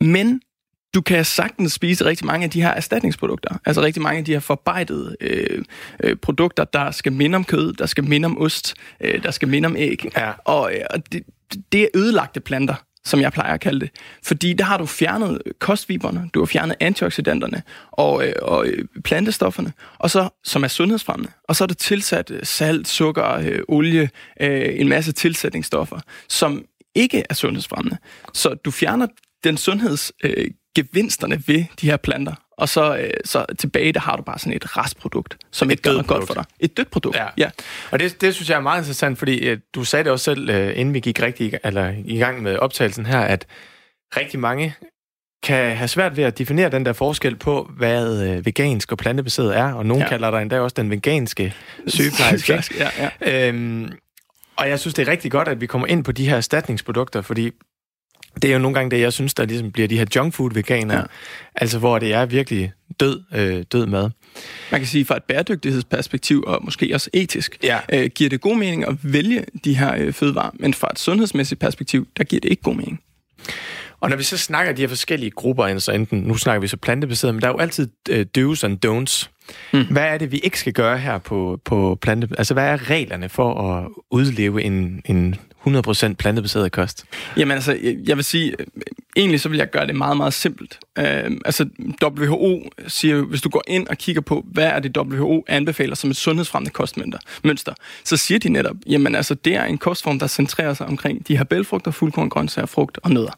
Men 0.00 0.40
du 0.94 1.00
kan 1.00 1.24
sagtens 1.24 1.72
spise 1.72 2.04
rigtig 2.04 2.26
mange 2.26 2.44
af 2.44 2.50
de 2.50 2.62
her 2.62 2.70
erstatningsprodukter, 2.70 3.58
altså 3.64 3.82
rigtig 3.82 4.02
mange 4.02 4.18
af 4.18 4.24
de 4.24 4.32
her 4.32 4.40
forarbejdede 4.40 5.16
øh, 5.20 5.64
øh, 6.02 6.16
produkter, 6.16 6.64
der 6.64 6.90
skal 6.90 7.12
minde 7.12 7.36
om 7.36 7.44
kød, 7.44 7.72
der 7.72 7.86
skal 7.86 8.04
minde 8.04 8.26
om 8.26 8.38
ost, 8.38 8.74
øh, 9.00 9.22
der 9.22 9.30
skal 9.30 9.48
minde 9.48 9.66
om 9.66 9.76
æg. 9.76 10.10
Ja. 10.16 10.32
Og, 10.44 10.74
øh, 10.74 10.80
og 10.90 11.12
det, 11.12 11.22
det 11.72 11.82
er 11.82 11.88
ødelagte 11.94 12.40
planter, 12.40 12.74
som 13.06 13.20
jeg 13.20 13.32
plejer 13.32 13.54
at 13.54 13.60
kalde 13.60 13.80
det. 13.80 13.90
Fordi 14.22 14.52
der 14.52 14.64
har 14.64 14.78
du 14.78 14.86
fjernet 14.86 15.42
kostviberne, 15.58 16.30
du 16.34 16.38
har 16.38 16.46
fjernet 16.46 16.76
antioxidanterne 16.80 17.62
og, 17.92 18.26
øh, 18.26 18.32
og 18.42 18.66
øh, 18.66 18.84
plantestofferne, 19.04 19.72
og 19.98 20.10
så, 20.10 20.28
som 20.44 20.64
er 20.64 20.68
sundhedsfremmende. 20.68 21.32
Og 21.48 21.56
så 21.56 21.64
er 21.64 21.68
du 21.68 21.74
tilsat 21.74 22.30
øh, 22.30 22.40
salt, 22.42 22.88
sukker, 22.88 23.32
øh, 23.32 23.58
olie, 23.68 24.10
øh, 24.40 24.80
en 24.80 24.88
masse 24.88 25.12
tilsætningsstoffer, 25.12 26.00
som 26.28 26.64
ikke 26.94 27.24
er 27.30 27.34
sundhedsfremmende. 27.34 27.96
Så 28.34 28.54
du 28.54 28.70
fjerner 28.70 29.06
den 29.44 29.56
sundhedsgevinsterne 29.56 30.44
øh, 30.44 30.50
gevinsterne 30.74 31.42
ved 31.46 31.64
de 31.80 31.86
her 31.86 31.96
planter, 31.96 32.34
og 32.58 32.68
så, 32.68 32.96
øh, 32.96 33.10
så 33.24 33.44
tilbage, 33.58 33.92
der 33.92 34.00
har 34.00 34.16
du 34.16 34.22
bare 34.22 34.38
sådan 34.38 34.52
et 34.52 34.76
restprodukt, 34.76 35.36
som 35.52 35.68
Et 35.68 35.72
ikke 35.72 35.82
gør 35.82 36.02
godt 36.02 36.26
for 36.26 36.34
dig. 36.34 36.44
Et 36.60 36.76
dødt 36.76 36.90
produkt, 36.90 37.16
Ja. 37.16 37.26
ja. 37.38 37.50
Og 37.90 37.98
det, 37.98 38.20
det 38.20 38.34
synes 38.34 38.50
jeg 38.50 38.56
er 38.56 38.60
meget 38.60 38.80
interessant, 38.80 39.18
fordi 39.18 39.38
øh, 39.48 39.58
du 39.74 39.84
sagde 39.84 40.04
det 40.04 40.12
også 40.12 40.24
selv, 40.24 40.50
øh, 40.50 40.78
inden 40.78 40.94
vi 40.94 41.00
gik 41.00 41.22
rigtig 41.22 41.58
eller 41.64 41.94
i 42.04 42.18
gang 42.18 42.42
med 42.42 42.56
optagelsen 42.58 43.06
her, 43.06 43.20
at 43.20 43.46
rigtig 44.16 44.40
mange 44.40 44.74
kan 45.42 45.76
have 45.76 45.88
svært 45.88 46.16
ved 46.16 46.24
at 46.24 46.38
definere 46.38 46.70
den 46.70 46.86
der 46.86 46.92
forskel 46.92 47.36
på, 47.36 47.70
hvad 47.76 48.22
øh, 48.28 48.46
vegansk 48.46 48.92
og 48.92 48.98
plantebaseret 48.98 49.56
er, 49.56 49.72
og 49.72 49.86
nogen 49.86 50.02
ja. 50.02 50.08
Kalder 50.08 50.30
der 50.30 50.38
endda 50.38 50.60
også 50.60 50.74
den 50.74 50.90
veganske 50.90 51.54
sygeplejerske. 51.86 52.62
ja, 52.78 52.90
ja. 53.22 53.48
Øhm, 53.48 53.92
og 54.56 54.68
jeg 54.68 54.80
synes, 54.80 54.94
det 54.94 55.08
er 55.08 55.12
rigtig 55.12 55.30
godt, 55.30 55.48
at 55.48 55.60
vi 55.60 55.66
kommer 55.66 55.86
ind 55.86 56.04
på 56.04 56.12
de 56.12 56.28
her 56.28 56.36
erstatningsprodukter, 56.36 57.22
fordi 57.22 57.50
det 58.42 58.48
er 58.48 58.52
jo 58.52 58.58
nogle 58.58 58.74
gange 58.74 58.90
det, 58.90 59.00
jeg 59.00 59.12
synes, 59.12 59.34
der 59.34 59.44
ligesom 59.44 59.72
bliver 59.72 59.88
de 59.88 59.98
her 59.98 60.04
junkfood-veganer, 60.16 60.94
ja. 60.94 61.02
Altså 61.54 61.78
hvor 61.78 61.98
det 61.98 62.12
er 62.14 62.26
virkelig 62.26 62.72
død, 63.00 63.22
øh, 63.34 63.64
død 63.72 63.86
mad. 63.86 64.10
Man 64.70 64.80
kan 64.80 64.86
sige, 64.86 65.04
fra 65.04 65.16
et 65.16 65.22
bæredygtighedsperspektiv, 65.22 66.44
og 66.46 66.64
måske 66.64 66.90
også 66.94 67.10
etisk, 67.12 67.58
Ja. 67.62 67.78
øh, 67.92 68.10
giver 68.14 68.30
det 68.30 68.40
god 68.40 68.56
mening 68.56 68.88
at 68.88 68.94
vælge 69.02 69.44
de 69.64 69.74
her 69.76 69.94
øh, 69.98 70.12
fødevarer, 70.12 70.50
men 70.54 70.74
fra 70.74 70.88
et 70.92 70.98
sundhedsmæssigt 70.98 71.60
perspektiv, 71.60 72.08
der 72.16 72.24
giver 72.24 72.40
det 72.40 72.48
ikke 72.50 72.62
god 72.62 72.74
mening. 72.74 73.00
Og 74.00 74.10
når 74.10 74.16
vi 74.16 74.22
så 74.22 74.38
snakker 74.38 74.72
de 74.72 74.82
her 74.82 74.88
forskellige 74.88 75.30
grupper, 75.30 75.64
altså 75.64 75.92
enten, 75.92 76.20
nu 76.20 76.34
snakker 76.36 76.60
vi 76.60 76.68
så 76.68 76.76
plantebaseret, 76.76 77.34
men 77.34 77.42
der 77.42 77.48
er 77.48 77.52
jo 77.52 77.58
altid 77.58 77.88
øh, 78.10 78.26
do's 78.38 78.64
and 78.64 78.86
don'ts. 78.86 79.28
Mm. 79.72 79.84
Hvad 79.90 80.02
er 80.02 80.18
det, 80.18 80.32
vi 80.32 80.38
ikke 80.38 80.58
skal 80.58 80.72
gøre 80.72 80.98
her 80.98 81.18
på, 81.18 81.60
på 81.64 81.98
plante... 82.02 82.28
Altså, 82.38 82.54
hvad 82.54 82.64
er 82.64 82.90
reglerne 82.90 83.28
for 83.28 83.72
at 83.72 83.88
udleve 84.10 84.62
en, 84.62 85.02
en 85.04 85.34
100% 85.66 86.12
plantebaseret 86.14 86.72
kost? 86.72 87.04
Jamen 87.36 87.54
altså, 87.54 87.78
jeg- 88.06 88.16
vil 88.16 88.24
sige, 88.24 88.54
øh, 88.58 88.66
egentlig 89.16 89.40
så 89.40 89.48
vil 89.48 89.58
jeg 89.58 89.70
gøre 89.70 89.86
det 89.86 89.94
meget, 89.96 90.16
meget 90.16 90.34
simpelt. 90.34 90.78
Øh, 90.98 91.30
altså, 91.44 91.68
WHO 92.02 92.70
siger 92.88 93.22
hvis 93.22 93.40
du 93.40 93.48
går 93.48 93.62
ind 93.68 93.88
og 93.88 93.98
kigger 93.98 94.22
på, 94.22 94.44
hvad 94.52 94.64
er 94.66 94.78
det 94.80 94.96
WHO 94.98 95.44
anbefaler 95.48 95.94
som 95.94 96.10
et 96.10 96.16
sundhedsfremmende 96.16 96.70
kostmønster, 96.72 97.18
mønster, 97.44 97.72
så 98.04 98.16
siger 98.16 98.38
de 98.38 98.48
netop, 98.48 98.76
jamen 98.86 99.14
altså, 99.14 99.34
det 99.34 99.54
er 99.54 99.64
en 99.64 99.78
kostform, 99.78 100.18
der 100.18 100.26
centrerer 100.26 100.74
sig 100.74 100.86
omkring 100.86 101.28
de 101.28 101.36
her 101.36 101.44
bælfrugter, 101.44 101.90
fuldkorn, 101.90 102.28
grøntsager, 102.28 102.66
frugt 102.66 102.98
og 103.02 103.10
nødder, 103.10 103.32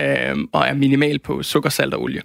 øh, 0.00 0.36
og 0.52 0.66
er 0.66 0.74
minimal 0.74 1.18
på 1.18 1.42
sukker, 1.42 1.70
salt 1.70 1.94
og 1.94 2.02
olie. 2.02 2.22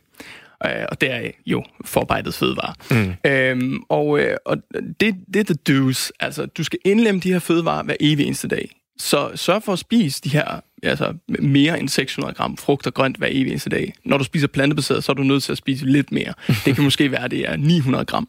Øh, 0.65 0.71
og 0.89 1.01
det 1.01 1.11
er 1.11 1.31
jo 1.45 1.63
forarbejdet 1.85 2.33
fødevarer. 2.33 2.73
Mm. 2.91 3.29
Øhm, 3.31 3.83
og 3.89 4.19
øh, 4.19 4.37
og 4.45 4.57
det, 4.99 5.15
det 5.33 5.49
er 5.49 5.53
the 5.53 5.55
do's. 5.89 6.09
Altså, 6.19 6.45
du 6.45 6.63
skal 6.63 6.79
indlemme 6.85 7.21
de 7.21 7.31
her 7.31 7.39
fødevarer 7.39 7.83
hver 7.83 7.95
evig 7.99 8.25
eneste 8.25 8.47
dag. 8.47 8.71
Så 8.99 9.31
sørg 9.35 9.63
for 9.63 9.73
at 9.73 9.79
spise 9.79 10.21
de 10.23 10.29
her 10.29 10.59
altså, 10.83 11.13
mere 11.39 11.79
end 11.79 11.89
600 11.89 12.33
gram 12.33 12.57
frugt 12.57 12.87
og 12.87 12.93
grønt 12.93 13.17
hver 13.17 13.27
evig 13.31 13.49
eneste 13.51 13.69
dag. 13.69 13.93
Når 14.05 14.17
du 14.17 14.23
spiser 14.23 14.47
plantebaseret, 14.47 15.03
så 15.03 15.11
er 15.11 15.13
du 15.13 15.23
nødt 15.23 15.43
til 15.43 15.51
at 15.51 15.57
spise 15.57 15.85
lidt 15.85 16.11
mere. 16.11 16.33
Det 16.65 16.75
kan 16.75 16.83
måske 16.83 17.11
være, 17.11 17.27
det 17.27 17.39
er 17.49 17.55
900 17.55 18.05
gram. 18.05 18.27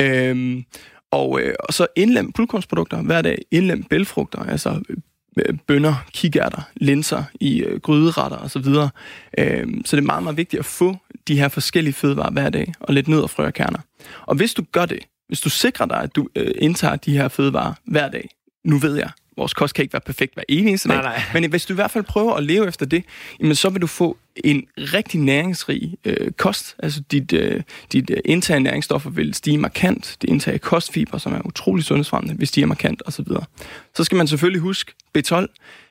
Øhm, 0.00 0.64
Og, 1.10 1.40
øh, 1.40 1.54
og 1.60 1.74
så 1.74 1.86
indlem 1.96 2.32
fuldkornsprodukter 2.36 3.02
hver 3.02 3.22
dag, 3.22 3.38
indlem 3.50 3.82
bælfrugter, 3.84 4.38
altså 4.38 4.80
øh, 5.36 5.54
bønner, 5.66 5.94
kikærter, 6.12 6.62
linser 6.76 7.24
i 7.40 7.60
øh, 7.62 7.80
gryderetter 7.80 8.36
osv. 8.36 8.66
Øh, 9.38 9.66
så 9.84 9.96
det 9.96 10.02
er 10.02 10.06
meget, 10.06 10.22
meget 10.22 10.36
vigtigt 10.36 10.60
at 10.60 10.66
få 10.66 10.96
de 11.28 11.38
her 11.38 11.48
forskellige 11.48 11.94
fødevarer 11.94 12.30
hver 12.30 12.50
dag, 12.50 12.74
og 12.80 12.94
lidt 12.94 13.08
nød 13.08 13.20
og 13.20 13.30
frø 13.30 13.46
og 13.46 13.54
kerner. 13.54 13.78
Og 14.26 14.36
hvis 14.36 14.54
du 14.54 14.64
gør 14.72 14.86
det, 14.86 14.98
hvis 15.28 15.40
du 15.40 15.50
sikrer 15.50 15.86
dig, 15.86 16.00
at 16.02 16.16
du 16.16 16.28
øh, 16.36 16.50
indtager 16.58 16.96
de 16.96 17.12
her 17.12 17.28
fødevarer 17.28 17.72
hver 17.84 18.08
dag, 18.08 18.28
nu 18.64 18.78
ved 18.78 18.96
jeg, 18.96 19.10
vores 19.38 19.54
kost 19.54 19.74
kan 19.74 19.82
ikke 19.82 19.92
være 19.92 20.00
perfekt 20.06 20.34
hver 20.34 20.42
eneste 20.48 20.88
dag, 20.88 20.96
nej, 20.96 21.16
nej. 21.16 21.40
men 21.40 21.50
hvis 21.50 21.66
du 21.66 21.72
i 21.72 21.74
hvert 21.74 21.90
fald 21.90 22.04
prøver 22.04 22.34
at 22.34 22.44
leve 22.44 22.68
efter 22.68 22.86
det, 22.86 23.04
jamen 23.40 23.54
så 23.54 23.68
vil 23.68 23.82
du 23.82 23.86
få 23.86 24.16
en 24.44 24.66
rigtig 24.76 25.20
næringsrig 25.20 25.94
øh, 26.04 26.30
kost. 26.32 26.76
Altså 26.78 27.02
dit, 27.10 27.32
øh, 27.32 27.62
dit 27.92 28.10
øh, 28.10 28.16
indtag 28.24 28.54
af 28.54 28.62
næringsstoffer 28.62 29.10
vil 29.10 29.34
stige 29.34 29.58
markant. 29.58 30.16
Det 30.22 30.30
indtag 30.30 30.54
af 30.54 30.60
kostfiber, 30.60 31.18
som 31.18 31.32
er 31.34 31.40
utrolig 31.46 31.84
sundhedsfremmende, 31.84 32.38
vil 32.38 32.48
stige 32.48 32.66
markant 32.66 33.02
osv. 33.06 33.24
Så, 33.24 33.44
så 33.94 34.04
skal 34.04 34.16
man 34.16 34.26
selvfølgelig 34.26 34.60
huske 34.60 34.92
B12, 35.18 35.46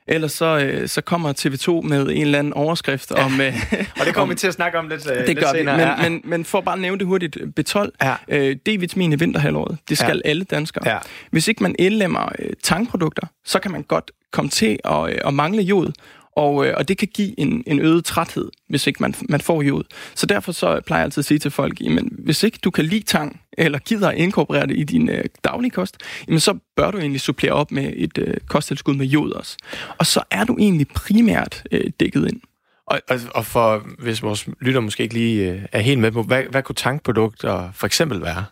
Ellers 0.07 0.31
så, 0.31 0.57
øh, 0.57 0.87
så 0.87 1.01
kommer 1.01 1.33
TV2 1.33 1.87
med 1.87 2.01
en 2.01 2.09
eller 2.09 2.39
anden 2.39 2.53
overskrift 2.53 3.11
ja. 3.11 3.25
om... 3.25 3.41
Øh, 3.41 3.53
og 3.99 4.05
det 4.05 4.13
kommer 4.13 4.33
vi 4.33 4.37
til 4.37 4.47
at 4.47 4.53
snakke 4.53 4.77
om 4.77 4.87
lidt, 4.87 5.11
øh, 5.11 5.17
det 5.17 5.27
lidt 5.27 5.39
gør 5.39 5.47
senere. 5.53 5.75
Vi. 5.75 5.81
Men, 5.81 6.03
ja. 6.03 6.09
men, 6.09 6.21
men 6.23 6.45
for 6.45 6.61
bare 6.61 6.75
at 6.75 6.81
nævne 6.81 6.99
det 6.99 7.07
hurtigt, 7.07 7.37
B12, 7.59 7.89
ja. 8.01 8.15
øh, 8.27 8.55
D-vitamin 8.69 9.13
i 9.13 9.15
vinterhalvåret, 9.15 9.77
det 9.89 9.97
skal 9.97 10.21
ja. 10.25 10.29
alle 10.29 10.43
danskere. 10.43 10.89
Ja. 10.89 10.97
Hvis 11.31 11.47
ikke 11.47 11.63
man 11.63 11.75
indlemmer 11.79 12.29
øh, 12.39 12.49
tankprodukter, 12.63 13.27
så 13.45 13.59
kan 13.59 13.71
man 13.71 13.83
godt 13.83 14.11
komme 14.31 14.49
til 14.49 14.79
at, 14.85 15.09
øh, 15.09 15.17
at 15.25 15.33
mangle 15.33 15.61
jod. 15.61 15.91
Og, 16.37 16.65
øh, 16.65 16.73
og 16.77 16.87
det 16.87 16.97
kan 16.97 17.07
give 17.13 17.39
en, 17.39 17.63
en 17.67 17.79
øget 17.79 18.05
træthed, 18.05 18.51
hvis 18.69 18.87
ikke 18.87 19.03
man, 19.03 19.15
man 19.29 19.41
får 19.41 19.61
jod. 19.61 19.83
Så 20.15 20.25
derfor 20.25 20.51
så 20.51 20.81
plejer 20.85 20.99
jeg 20.99 21.05
altid 21.05 21.21
at 21.21 21.25
sige 21.25 21.39
til 21.39 21.51
folk, 21.51 21.81
jamen, 21.81 22.09
hvis 22.19 22.43
ikke 22.43 22.59
du 22.63 22.71
kan 22.71 22.85
lide 22.85 23.03
tang, 23.03 23.41
eller 23.57 23.79
gider 23.79 24.09
at 24.09 24.17
inkorporere 24.17 24.67
det 24.67 24.77
i 24.77 24.83
din 24.83 25.09
øh, 25.09 25.23
daglige 25.43 25.71
kost, 25.71 25.97
jamen, 26.27 26.39
så 26.39 26.57
bør 26.75 26.91
du 26.91 26.97
egentlig 26.97 27.21
supplere 27.21 27.51
op 27.51 27.71
med 27.71 27.93
et 27.95 28.17
øh, 28.17 28.33
kosttilskud 28.47 28.95
med 28.95 29.05
jod 29.05 29.31
også. 29.31 29.57
Og 29.97 30.05
så 30.05 30.23
er 30.31 30.43
du 30.43 30.57
egentlig 30.59 30.87
primært 30.87 31.63
øh, 31.71 31.91
dækket 31.99 32.27
ind. 32.27 32.41
Og, 32.87 33.01
og, 33.09 33.19
og 33.35 33.45
for, 33.45 33.87
hvis 33.99 34.23
vores 34.23 34.47
lytter 34.61 34.81
måske 34.81 35.03
ikke 35.03 35.15
lige 35.15 35.51
øh, 35.51 35.61
er 35.71 35.79
helt 35.79 35.99
med 35.99 36.11
på, 36.11 36.23
hvad, 36.23 36.43
hvad 36.51 36.63
kunne 36.63 36.75
tankprodukter 36.75 37.71
for 37.73 37.85
eksempel 37.85 38.21
være? 38.21 38.45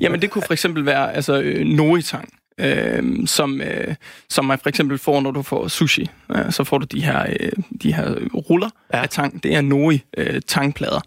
Jamen 0.00 0.22
det 0.22 0.30
kunne 0.30 0.44
for 0.46 0.52
eksempel 0.52 0.86
være 0.86 1.14
altså, 1.14 1.40
øh, 1.40 1.66
Nori-tang 1.66 2.28
øh, 2.60 3.26
som, 3.26 3.60
øh, 3.60 3.94
som 4.30 4.44
man 4.44 4.58
for 4.58 4.68
eksempel 4.68 4.98
får, 4.98 5.20
når 5.20 5.30
du 5.30 5.42
får 5.42 5.68
sushi. 5.68 6.10
Ja, 6.34 6.50
så 6.50 6.64
får 6.64 6.78
du 6.78 6.86
de 6.92 7.02
her, 7.02 7.26
øh, 7.40 7.52
de 7.82 7.92
her 7.92 8.14
ruller 8.34 8.70
ja. 8.92 9.02
af 9.02 9.08
tang. 9.08 9.42
Det 9.42 9.54
er 9.54 9.60
nori 9.60 10.02
øh, 10.16 10.40
tangplader. 10.46 11.00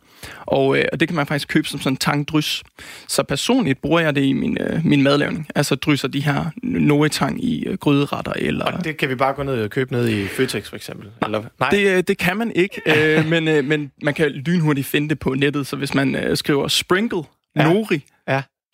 Og, 0.46 0.78
øh, 0.78 0.86
og 0.94 1.00
det 1.00 1.08
kan 1.08 1.16
man 1.16 1.28
faktisk 1.28 1.48
købe 1.48 1.68
som 1.68 1.80
sådan 1.80 1.94
en 1.94 1.98
tangdrys. 1.98 2.64
Så 3.08 3.24
personligt 3.24 3.82
bruger 3.82 4.00
jeg 4.00 4.16
det 4.16 4.24
i 4.24 4.34
min, 4.34 4.58
øh, 4.62 4.86
min 4.86 5.04
madlavning. 5.04 5.48
Altså 5.56 5.76
drysser 5.76 6.08
de 6.08 6.20
her 6.20 6.46
nori-tang 6.64 7.44
i 7.44 7.66
øh, 7.66 7.78
gryderetter. 7.78 8.34
Eller... 8.36 8.66
Og 8.66 8.84
det 8.84 8.98
kan 8.98 9.10
vi 9.10 9.16
bare 9.16 9.34
gå 9.34 9.44
ned 9.44 9.64
og 9.64 9.70
købe 9.70 9.92
ned 9.92 10.10
i 10.10 10.28
Føtex 10.28 10.70
for 10.70 10.76
eksempel? 10.76 11.10
Eller? 11.26 11.44
Nej, 11.60 11.70
det, 11.70 11.98
øh, 11.98 12.04
det 12.08 12.18
kan 12.18 12.38
man 12.38 12.52
ikke. 12.56 12.82
øh, 13.18 13.30
men, 13.30 13.48
øh, 13.48 13.66
men 13.66 13.92
man 14.04 14.14
kan 14.14 14.32
lynhurtigt 14.32 14.88
finde 14.88 15.10
det 15.10 15.20
på 15.20 15.34
nettet. 15.34 15.68
Så 15.68 15.76
hvis 15.76 15.94
man 15.94 16.16
øh, 16.16 16.38
skriver 16.38 16.68
sprinkle 16.68 17.24
ja. 17.56 17.64
nori, 17.64 18.04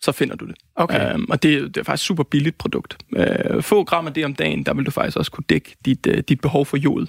så 0.02 0.12
finder 0.12 0.36
du 0.36 0.46
det. 0.46 0.54
Okay. 0.74 1.12
Øhm, 1.12 1.26
og 1.30 1.42
det, 1.42 1.74
det 1.74 1.80
er 1.80 1.84
faktisk 1.84 2.06
super 2.06 2.22
billigt 2.22 2.58
produkt. 2.58 2.96
Øh, 3.16 3.62
få 3.62 3.84
gram 3.84 4.06
af 4.06 4.14
det 4.14 4.24
om 4.24 4.34
dagen, 4.34 4.62
der 4.62 4.74
vil 4.74 4.86
du 4.86 4.90
faktisk 4.90 5.16
også 5.16 5.30
kunne 5.30 5.44
dække 5.48 5.76
dit, 5.84 6.06
uh, 6.06 6.18
dit 6.18 6.40
behov 6.40 6.66
for 6.66 6.76
jod. 6.76 7.06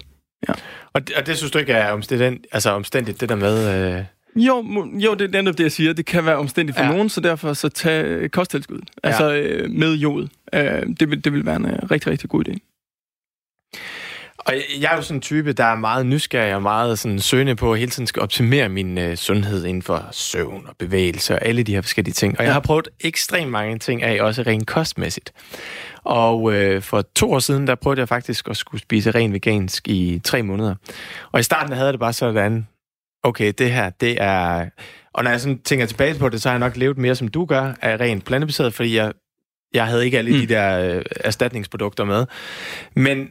Ja. 0.48 0.54
Og, 0.92 1.08
det, 1.08 1.16
og 1.16 1.26
det 1.26 1.36
synes 1.36 1.50
du 1.50 1.58
ikke 1.58 1.72
er 1.72 1.92
omstændigt, 1.92 2.46
altså 2.52 2.70
omstændigt 2.70 3.20
det 3.20 3.28
der 3.28 3.36
med... 3.36 3.96
Øh... 3.96 4.04
Jo, 4.36 4.64
jo, 4.94 5.14
det 5.14 5.34
er 5.34 5.42
netop 5.42 5.58
det, 5.58 5.64
jeg 5.64 5.72
siger. 5.72 5.92
Det 5.92 6.06
kan 6.06 6.26
være 6.26 6.36
omstændigt 6.36 6.78
for 6.78 6.84
ja. 6.84 6.90
nogen, 6.90 7.08
så 7.08 7.20
derfor 7.20 7.52
så 7.52 7.68
tag 7.68 8.30
kosttilskud. 8.30 8.78
Ja. 9.04 9.08
Altså 9.08 9.32
øh, 9.32 9.70
med 9.70 9.94
jod. 9.94 10.28
Øh, 10.52 10.62
det, 11.00 11.10
vil, 11.10 11.24
det 11.24 11.32
vil 11.32 11.46
være 11.46 11.56
en 11.56 11.64
uh, 11.64 11.90
rigtig, 11.90 12.12
rigtig 12.12 12.30
god 12.30 12.48
idé. 12.48 12.77
Og 14.48 14.54
jeg 14.80 14.92
er 14.92 14.96
jo 14.96 15.02
sådan 15.02 15.16
en 15.16 15.20
type, 15.20 15.52
der 15.52 15.64
er 15.64 15.76
meget 15.76 16.06
nysgerrig 16.06 16.54
og 16.54 16.62
meget 16.62 16.98
sådan 16.98 17.20
søgende 17.20 17.56
på 17.56 17.72
at 17.72 17.78
hele 17.78 17.90
tiden 17.90 18.06
skal 18.06 18.22
optimere 18.22 18.68
min 18.68 18.98
øh, 18.98 19.16
sundhed 19.16 19.64
inden 19.64 19.82
for 19.82 20.08
søvn 20.12 20.66
og 20.68 20.76
bevægelse 20.78 21.34
og 21.34 21.44
alle 21.44 21.62
de 21.62 21.74
her 21.74 21.80
forskellige 21.80 22.14
ting. 22.14 22.38
Og 22.38 22.44
jeg 22.44 22.52
har 22.52 22.60
prøvet 22.60 22.88
ekstremt 23.00 23.50
mange 23.50 23.78
ting 23.78 24.02
af, 24.02 24.22
også 24.22 24.42
rent 24.42 24.66
kostmæssigt. 24.66 25.32
Og 26.04 26.54
øh, 26.54 26.82
for 26.82 27.02
to 27.14 27.32
år 27.32 27.38
siden, 27.38 27.66
der 27.66 27.74
prøvede 27.74 28.00
jeg 28.00 28.08
faktisk 28.08 28.48
at 28.48 28.56
skulle 28.56 28.80
spise 28.80 29.10
ren 29.10 29.32
vegansk 29.32 29.88
i 29.88 30.20
tre 30.24 30.42
måneder. 30.42 30.74
Og 31.32 31.40
i 31.40 31.42
starten 31.42 31.72
havde 31.72 31.86
jeg 31.86 31.92
det 31.92 32.00
bare 32.00 32.12
sådan, 32.12 32.68
okay, 33.22 33.52
det 33.58 33.72
her, 33.72 33.90
det 33.90 34.16
er... 34.20 34.66
Og 35.14 35.24
når 35.24 35.30
jeg 35.30 35.40
sådan 35.40 35.58
tænker 35.58 35.86
tilbage 35.86 36.14
på 36.14 36.28
det, 36.28 36.42
så 36.42 36.48
har 36.48 36.54
jeg 36.54 36.60
nok 36.60 36.76
levet 36.76 36.98
mere, 36.98 37.14
som 37.14 37.28
du 37.28 37.44
gør, 37.44 37.74
af 37.82 38.00
rent 38.00 38.24
plantebaseret, 38.24 38.74
fordi 38.74 38.96
jeg, 38.96 39.12
jeg 39.74 39.86
havde 39.86 40.04
ikke 40.04 40.18
alle 40.18 40.30
mm. 40.30 40.40
de 40.40 40.46
der 40.46 40.96
øh, 40.96 41.02
erstatningsprodukter 41.20 42.04
med. 42.04 42.26
Men 42.96 43.28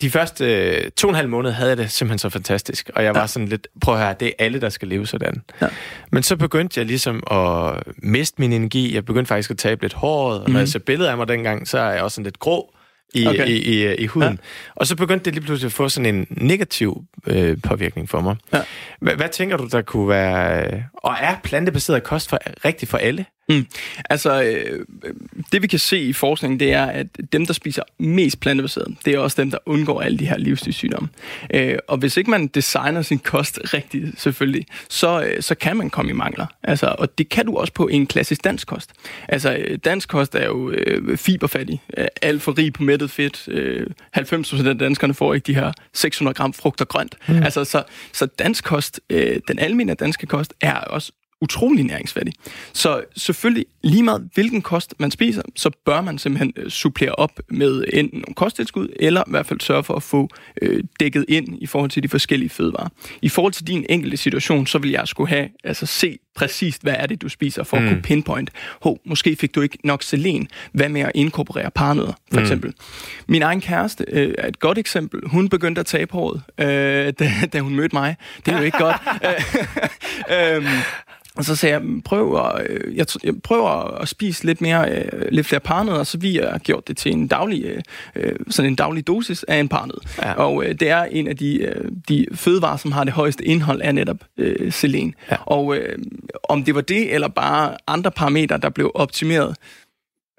de 0.00 0.10
første 0.10 0.44
øh, 0.44 0.90
to 0.90 1.08
og 1.08 1.10
en 1.10 1.16
halv 1.16 1.28
måned 1.28 1.50
havde 1.50 1.68
jeg 1.68 1.76
det 1.76 1.90
simpelthen 1.90 2.18
så 2.18 2.28
fantastisk, 2.28 2.90
og 2.94 3.04
jeg 3.04 3.14
var 3.14 3.20
ja. 3.20 3.26
sådan 3.26 3.48
lidt, 3.48 3.68
prøv 3.80 3.94
at 3.94 4.00
høre, 4.00 4.14
det 4.20 4.28
er 4.28 4.32
alle, 4.38 4.60
der 4.60 4.68
skal 4.68 4.88
leve 4.88 5.06
sådan. 5.06 5.42
Ja. 5.62 5.66
Men 6.12 6.22
så 6.22 6.36
begyndte 6.36 6.80
jeg 6.80 6.86
ligesom 6.86 7.22
at 7.30 7.82
miste 7.96 8.40
min 8.40 8.52
energi, 8.52 8.94
jeg 8.94 9.04
begyndte 9.04 9.28
faktisk 9.28 9.50
at 9.50 9.58
tabe 9.58 9.82
lidt 9.82 9.94
håret, 9.94 10.40
og 10.40 10.44
mm. 10.46 10.52
når 10.52 10.58
mhm. 10.58 10.60
jeg 10.60 10.68
ser 10.68 10.78
billeder 10.78 11.10
af 11.10 11.16
mig 11.16 11.28
dengang, 11.28 11.68
så 11.68 11.78
er 11.78 11.90
jeg 11.90 12.02
også 12.02 12.14
sådan 12.14 12.24
lidt 12.24 12.38
grå 12.38 12.74
i, 13.14 13.26
okay. 13.26 13.48
i, 13.48 13.52
i, 13.52 13.94
i 13.94 14.06
huden. 14.06 14.32
Ja. 14.32 14.36
Og 14.74 14.86
så 14.86 14.96
begyndte 14.96 15.24
det 15.24 15.34
lige 15.34 15.44
pludselig 15.44 15.68
at 15.68 15.72
få 15.72 15.88
sådan 15.88 16.14
en 16.14 16.26
negativ 16.30 17.04
øh, 17.26 17.56
påvirkning 17.62 18.08
for 18.08 18.20
mig. 18.20 18.36
Ja. 18.52 18.60
Hvad, 19.00 19.14
hvad 19.14 19.28
tænker 19.28 19.56
du, 19.56 19.68
der 19.72 19.82
kunne 19.82 20.08
være, 20.08 20.84
og 20.94 21.14
er 21.20 21.36
plantebaseret 21.42 22.02
kost 22.02 22.28
for, 22.28 22.38
rigtigt 22.64 22.90
for 22.90 22.98
alle? 22.98 23.24
Mm. 23.48 23.66
Altså, 24.10 24.42
øh, 24.42 24.84
det 25.52 25.62
vi 25.62 25.66
kan 25.66 25.78
se 25.78 25.98
i 25.98 26.12
forskningen, 26.12 26.60
det 26.60 26.72
er, 26.72 26.86
at 26.86 27.06
dem, 27.32 27.46
der 27.46 27.52
spiser 27.52 27.82
mest 27.98 28.40
plantebaseret, 28.40 28.94
det 29.04 29.14
er 29.14 29.18
også 29.18 29.42
dem, 29.42 29.50
der 29.50 29.58
undgår 29.66 30.00
alle 30.00 30.18
de 30.18 30.26
her 30.26 30.38
livsstilssygdomme. 30.38 31.08
Øh, 31.54 31.78
og 31.88 31.98
hvis 31.98 32.16
ikke 32.16 32.30
man 32.30 32.46
designer 32.46 33.02
sin 33.02 33.18
kost 33.18 33.60
rigtigt, 33.64 34.20
selvfølgelig, 34.20 34.66
så, 34.88 35.22
øh, 35.22 35.42
så 35.42 35.54
kan 35.54 35.76
man 35.76 35.90
komme 35.90 36.10
i 36.10 36.14
mangler. 36.14 36.46
Altså, 36.62 36.94
og 36.98 37.18
det 37.18 37.28
kan 37.28 37.46
du 37.46 37.56
også 37.56 37.72
på 37.72 37.88
en 37.88 38.06
klassisk 38.06 38.44
dansk 38.44 38.66
kost. 38.66 38.90
Altså, 39.28 39.56
øh, 39.56 39.78
dansk 39.84 40.08
kost 40.08 40.34
er 40.34 40.46
jo 40.46 40.70
øh, 40.70 41.16
fiberfattig, 41.16 41.82
øh, 41.96 42.06
alt 42.22 42.42
for 42.42 42.58
rig 42.58 42.72
på 42.72 42.82
mættet 42.82 43.10
fedt. 43.10 43.48
Øh, 43.48 43.86
90% 44.16 44.68
af 44.68 44.78
danskerne 44.78 45.14
får 45.14 45.34
ikke 45.34 45.46
de 45.46 45.54
her 45.54 45.72
600 45.94 46.34
gram 46.34 46.52
frugt 46.52 46.80
og 46.80 46.88
grønt. 46.88 47.14
Mm. 47.28 47.42
Altså, 47.42 47.64
så, 47.64 47.82
så 48.12 48.26
dansk 48.26 48.64
kost, 48.64 49.00
øh, 49.10 49.40
den 49.48 49.58
almindelige 49.58 49.96
danske 49.96 50.26
kost, 50.26 50.54
er 50.60 50.74
også 50.74 51.12
utrolig 51.40 51.84
næringsfattig. 51.84 52.34
Så 52.72 53.04
selvfølgelig, 53.16 53.66
lige 53.84 54.02
meget 54.02 54.28
hvilken 54.34 54.62
kost 54.62 54.94
man 54.98 55.10
spiser, 55.10 55.42
så 55.56 55.70
bør 55.84 56.00
man 56.00 56.18
simpelthen 56.18 56.52
øh, 56.56 56.70
supplere 56.70 57.12
op 57.12 57.40
med 57.50 57.84
enten 57.92 58.18
nogle 58.18 58.34
kosttilskud, 58.34 58.88
eller 59.00 59.20
i 59.20 59.30
hvert 59.30 59.46
fald 59.46 59.60
sørge 59.60 59.84
for 59.84 59.94
at 59.94 60.02
få 60.02 60.28
øh, 60.62 60.84
dækket 61.00 61.24
ind 61.28 61.62
i 61.62 61.66
forhold 61.66 61.90
til 61.90 62.02
de 62.02 62.08
forskellige 62.08 62.50
fødevarer. 62.50 62.88
I 63.22 63.28
forhold 63.28 63.52
til 63.52 63.66
din 63.66 63.86
enkelte 63.88 64.16
situation, 64.16 64.66
så 64.66 64.78
vil 64.78 64.90
jeg 64.90 65.08
skulle 65.08 65.28
have, 65.28 65.48
altså 65.64 65.86
se 65.86 66.18
præcist, 66.36 66.82
hvad 66.82 66.94
er 66.98 67.06
det, 67.06 67.22
du 67.22 67.28
spiser, 67.28 67.64
for 67.64 67.78
mm. 67.78 67.84
at 67.84 67.92
kunne 67.92 68.02
pinpoint. 68.02 68.50
Hov, 68.82 68.98
måske 69.06 69.36
fik 69.36 69.54
du 69.54 69.60
ikke 69.60 69.78
nok 69.84 70.02
selen. 70.02 70.48
Hvad 70.72 70.88
med 70.88 71.00
at 71.00 71.12
inkorporere 71.14 71.70
parnødder, 71.70 72.12
for 72.32 72.38
mm. 72.38 72.42
eksempel? 72.42 72.74
Min 73.26 73.42
egen 73.42 73.60
kæreste 73.60 74.04
øh, 74.08 74.34
er 74.38 74.48
et 74.48 74.58
godt 74.58 74.78
eksempel. 74.78 75.20
Hun 75.26 75.48
begyndte 75.48 75.80
at 75.80 75.86
tabe 75.86 76.12
håret, 76.12 76.42
øh, 76.60 76.66
da, 77.18 77.32
da 77.52 77.60
hun 77.60 77.74
mødte 77.74 77.96
mig. 77.96 78.16
Det 78.46 78.54
er 78.54 78.58
jo 78.58 78.64
ikke 78.64 78.78
godt. 78.78 78.96
øh, 80.36 80.64
og 81.38 81.44
så 81.44 81.56
sagde 81.56 81.74
jeg, 81.74 81.82
prøv 82.04 82.44
at, 82.44 82.66
øh, 82.70 82.96
jeg, 82.96 83.06
jeg 83.24 83.34
prøver 83.42 84.00
at 84.00 84.08
spise 84.08 84.44
lidt 84.44 84.60
mere, 84.60 84.90
øh, 84.90 85.22
lidt 85.32 85.46
flere 85.46 85.60
parnødder, 85.60 86.04
så 86.04 86.18
vi 86.18 86.36
har 86.36 86.58
gjort 86.58 86.88
det 86.88 86.96
til 86.96 87.12
en 87.12 87.26
daglig, 87.26 87.64
øh, 87.64 87.80
øh, 88.14 88.36
sådan 88.50 88.70
en 88.70 88.76
daglig 88.76 89.06
dosis 89.06 89.42
af 89.42 89.56
en 89.56 89.68
parnød. 89.68 90.00
Ja. 90.22 90.32
Og 90.32 90.64
øh, 90.64 90.80
det 90.80 90.88
er 90.88 91.02
en 91.04 91.28
af 91.28 91.36
de, 91.36 91.58
øh, 91.58 91.90
de 92.08 92.26
fødevarer, 92.34 92.76
som 92.76 92.92
har 92.92 93.04
det 93.04 93.12
højeste 93.12 93.44
indhold 93.44 93.82
af 93.82 93.94
netop 93.94 94.16
øh, 94.36 94.72
selen. 94.72 95.14
Ja. 95.30 95.36
Og 95.46 95.76
øh, 95.76 95.98
om 96.48 96.64
det 96.64 96.74
var 96.74 96.80
det, 96.80 97.14
eller 97.14 97.28
bare 97.28 97.76
andre 97.86 98.10
parametre, 98.10 98.58
der 98.58 98.68
blev 98.68 98.90
optimeret, 98.94 99.56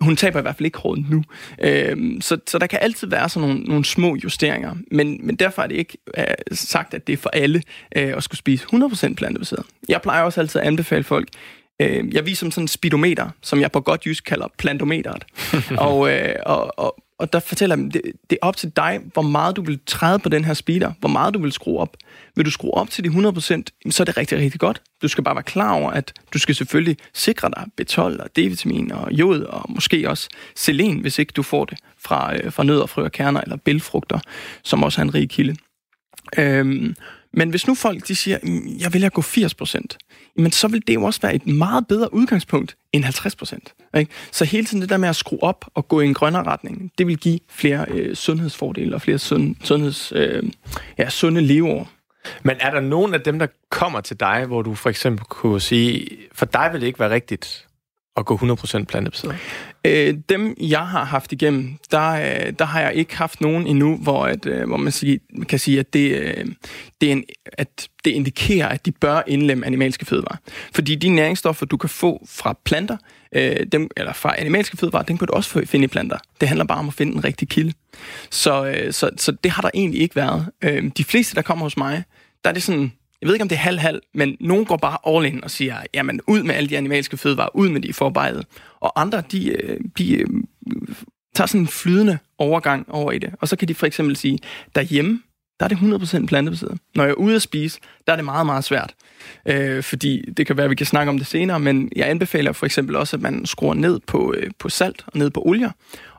hun 0.01 0.15
taber 0.15 0.39
i 0.39 0.41
hvert 0.41 0.55
fald 0.55 0.65
ikke 0.65 0.77
hårdt 0.77 1.09
nu. 1.09 1.23
Øhm, 1.61 2.21
så, 2.21 2.37
så 2.47 2.59
der 2.59 2.67
kan 2.67 2.79
altid 2.81 3.07
være 3.07 3.29
sådan 3.29 3.49
nogle, 3.49 3.63
nogle 3.63 3.85
små 3.85 4.17
justeringer, 4.23 4.75
men, 4.91 5.19
men 5.23 5.35
derfor 5.35 5.61
er 5.61 5.67
det 5.67 5.75
ikke 5.75 5.97
øh, 6.17 6.25
sagt, 6.51 6.93
at 6.93 7.07
det 7.07 7.13
er 7.13 7.17
for 7.17 7.29
alle 7.29 7.61
øh, 7.95 8.13
at 8.17 8.23
skulle 8.23 8.37
spise 8.37 8.65
100% 8.73 9.13
plantebaseret. 9.13 9.65
Jeg 9.89 10.01
plejer 10.01 10.23
også 10.23 10.41
altid 10.41 10.61
at 10.61 10.67
anbefale 10.67 11.03
folk, 11.03 11.27
øh, 11.81 12.13
jeg 12.13 12.25
viser 12.25 12.39
som 12.39 12.51
sådan 12.51 12.63
en 12.63 12.67
speedometer, 12.67 13.29
som 13.41 13.61
jeg 13.61 13.71
på 13.71 13.81
godt 13.81 14.05
jysk 14.05 14.23
kalder 14.23 14.47
plantometeret. 14.57 15.25
og, 15.87 16.11
øh, 16.11 16.35
og, 16.45 16.79
og, 16.79 16.95
og 17.19 17.33
der 17.33 17.39
fortæller 17.39 17.75
jeg, 17.75 17.93
det, 17.93 18.01
det 18.29 18.37
er 18.41 18.47
op 18.47 18.57
til 18.57 18.69
dig, 18.75 18.99
hvor 19.13 19.21
meget 19.21 19.55
du 19.55 19.61
vil 19.61 19.79
træde 19.85 20.19
på 20.19 20.29
den 20.29 20.45
her 20.45 20.53
speeder, 20.53 20.91
hvor 20.99 21.09
meget 21.09 21.33
du 21.33 21.41
vil 21.41 21.51
skrue 21.51 21.79
op. 21.79 21.97
Vil 22.35 22.45
du 22.45 22.51
skrue 22.51 22.73
op 22.73 22.89
til 22.89 23.03
de 23.03 23.09
100%, 23.09 23.89
så 23.89 24.03
er 24.03 24.05
det 24.05 24.17
rigtig, 24.17 24.37
rigtig 24.37 24.59
godt. 24.59 24.81
Du 25.01 25.07
skal 25.07 25.23
bare 25.23 25.35
være 25.35 25.43
klar 25.43 25.73
over, 25.73 25.91
at 25.91 26.13
du 26.33 26.39
skal 26.39 26.55
selvfølgelig 26.55 26.97
sikre 27.13 27.49
dig 27.49 27.65
B12 27.81 27.99
og 27.99 28.29
D-vitamin 28.39 28.91
og 28.91 29.11
jod 29.11 29.41
og 29.41 29.65
måske 29.69 30.09
også 30.09 30.29
selen, 30.55 30.99
hvis 30.99 31.19
ikke 31.19 31.31
du 31.31 31.43
får 31.43 31.65
det 31.65 31.77
fra, 31.97 32.35
øh, 32.35 32.51
fra 32.51 32.63
nødder, 32.63 32.85
frø 32.85 33.03
og 33.03 33.11
kerner 33.11 33.41
eller 33.41 33.57
bælfrugter, 33.57 34.19
som 34.63 34.83
også 34.83 35.01
er 35.01 35.03
en 35.03 35.15
rig 35.15 35.29
kilde. 35.29 35.55
Øhm, 36.37 36.95
men 37.33 37.49
hvis 37.49 37.67
nu 37.67 37.75
folk 37.75 38.07
de 38.07 38.15
siger, 38.15 38.37
mm, 38.43 38.77
jeg 38.79 38.93
vil 38.93 39.11
gå 39.11 39.21
80%, 39.21 39.81
men 40.35 40.51
så 40.51 40.67
vil 40.67 40.87
det 40.87 40.95
jo 40.95 41.03
også 41.03 41.21
være 41.21 41.35
et 41.35 41.47
meget 41.47 41.87
bedre 41.87 42.13
udgangspunkt 42.13 42.77
end 42.93 43.05
50%. 43.05 43.99
Ikke? 43.99 44.11
Så 44.31 44.45
hele 44.45 44.65
tiden 44.65 44.81
det 44.81 44.89
der 44.89 44.97
med 44.97 45.09
at 45.09 45.15
skrue 45.15 45.43
op 45.43 45.65
og 45.73 45.87
gå 45.87 46.01
i 46.01 46.05
en 46.05 46.13
grønnere 46.13 46.43
retning, 46.43 46.91
det 46.97 47.07
vil 47.07 47.17
give 47.17 47.39
flere 47.49 47.85
øh, 47.89 48.15
sundhedsfordele 48.15 48.95
og 48.95 49.01
flere 49.01 49.17
sund, 49.17 49.55
sundheds, 49.63 50.13
øh, 50.15 50.43
ja, 50.97 51.09
sunde 51.09 51.41
leveår. 51.41 51.89
Men 52.43 52.55
er 52.59 52.71
der 52.71 52.79
nogen 52.79 53.13
af 53.13 53.21
dem, 53.21 53.39
der 53.39 53.47
kommer 53.69 54.01
til 54.01 54.19
dig, 54.19 54.45
hvor 54.45 54.61
du 54.61 54.75
for 54.75 54.89
eksempel 54.89 55.25
kunne 55.25 55.61
sige, 55.61 56.07
for 56.33 56.45
dig 56.45 56.69
vil 56.71 56.81
det 56.81 56.87
ikke 56.87 56.99
være 56.99 57.09
rigtigt 57.09 57.67
at 58.17 58.25
gå 58.25 58.37
100% 58.37 58.83
plantebaseret? 58.83 59.35
Øh, 59.85 60.15
dem, 60.29 60.55
jeg 60.59 60.87
har 60.87 61.03
haft 61.03 61.31
igennem, 61.31 61.77
der, 61.91 62.11
øh, 62.11 62.53
der 62.59 62.65
har 62.65 62.81
jeg 62.81 62.93
ikke 62.95 63.17
haft 63.17 63.41
nogen 63.41 63.67
endnu, 63.67 63.97
hvor, 63.97 64.25
at, 64.25 64.45
øh, 64.45 64.67
hvor 64.67 64.77
man 64.77 64.91
sige, 64.91 65.19
kan 65.49 65.59
sige, 65.59 65.79
at 65.79 65.93
det, 65.93 66.11
øh, 66.11 66.45
det, 67.01 67.07
er 67.07 67.11
en, 67.11 67.23
at 67.45 67.87
det 68.05 68.11
indikerer, 68.11 68.67
at 68.67 68.85
de 68.85 68.91
bør 68.91 69.21
indlemme 69.27 69.65
animalske 69.65 70.05
fødevarer. 70.05 70.37
Fordi 70.73 70.95
de 70.95 71.09
næringsstoffer, 71.09 71.65
du 71.65 71.77
kan 71.77 71.89
få 71.89 72.25
fra 72.29 72.57
planter, 72.65 72.97
øh, 73.35 73.65
dem, 73.71 73.89
eller 73.97 74.13
fra 74.13 74.35
animalske 74.37 74.77
fødevarer, 74.77 75.03
den 75.03 75.17
kan 75.17 75.27
du 75.27 75.33
også 75.33 75.65
finde 75.65 75.83
i 75.83 75.87
planter. 75.87 76.17
Det 76.41 76.47
handler 76.47 76.65
bare 76.65 76.79
om 76.79 76.87
at 76.87 76.93
finde 76.93 77.13
den 77.13 77.23
rigtige 77.23 77.49
kilde. 77.49 77.73
Så, 78.29 78.65
øh, 78.65 78.93
så, 78.93 79.09
så 79.17 79.31
det 79.31 79.51
har 79.51 79.61
der 79.61 79.69
egentlig 79.73 80.01
ikke 80.01 80.15
været. 80.15 80.45
Øh, 80.61 80.91
de 80.97 81.03
fleste, 81.03 81.35
der 81.35 81.41
kommer 81.41 81.65
hos 81.65 81.77
mig, 81.77 82.03
der 82.43 82.49
er 82.49 82.53
det 82.53 82.63
sådan, 82.63 82.91
jeg 83.21 83.27
ved 83.27 83.35
ikke, 83.35 83.43
om 83.43 83.49
det 83.49 83.55
er 83.55 83.59
halv-halv, 83.59 84.01
men 84.13 84.37
nogen 84.39 84.65
går 84.65 84.77
bare 84.77 85.15
all 85.15 85.25
in 85.25 85.43
og 85.43 85.51
siger, 85.51 85.75
jamen 85.93 86.21
ud 86.27 86.43
med 86.43 86.55
alle 86.55 86.69
de 86.69 86.77
animalske 86.77 87.17
fødevarer, 87.17 87.55
ud 87.55 87.69
med 87.69 87.81
de 87.81 87.93
forarbejdet. 87.93 88.45
Og 88.79 89.01
andre, 89.01 89.23
de, 89.31 89.49
øh, 89.49 89.79
de 89.97 90.15
øh, 90.15 90.27
tager 91.35 91.47
sådan 91.47 91.61
en 91.61 91.67
flydende 91.67 92.17
overgang 92.37 92.89
over 92.89 93.11
i 93.11 93.17
det. 93.17 93.33
Og 93.41 93.47
så 93.47 93.55
kan 93.55 93.67
de 93.67 93.75
for 93.75 93.85
eksempel 93.85 94.15
sige, 94.15 94.39
derhjemme, 94.75 95.21
der 95.59 95.65
er 95.65 95.69
det 95.69 96.21
100% 96.23 96.25
plantebaseret. 96.25 96.77
Når 96.95 97.03
jeg 97.03 97.11
er 97.11 97.15
ude 97.15 97.35
at 97.35 97.41
spise, 97.41 97.79
der 98.07 98.11
er 98.11 98.15
det 98.15 98.25
meget, 98.25 98.45
meget 98.45 98.63
svært. 98.63 98.93
Øh, 99.45 99.83
fordi 99.83 100.31
det 100.37 100.47
kan 100.47 100.57
være, 100.57 100.63
at 100.63 100.69
vi 100.69 100.75
kan 100.75 100.85
snakke 100.85 101.09
om 101.09 101.17
det 101.17 101.27
senere, 101.27 101.59
men 101.59 101.89
jeg 101.95 102.09
anbefaler 102.09 102.51
for 102.51 102.65
eksempel 102.65 102.95
også, 102.95 103.15
at 103.15 103.21
man 103.21 103.45
skruer 103.45 103.73
ned 103.73 103.99
på, 104.07 104.33
øh, 104.37 104.51
på 104.59 104.69
salt 104.69 105.03
og 105.07 105.19
ned 105.19 105.29
på 105.29 105.41
olier. 105.45 105.71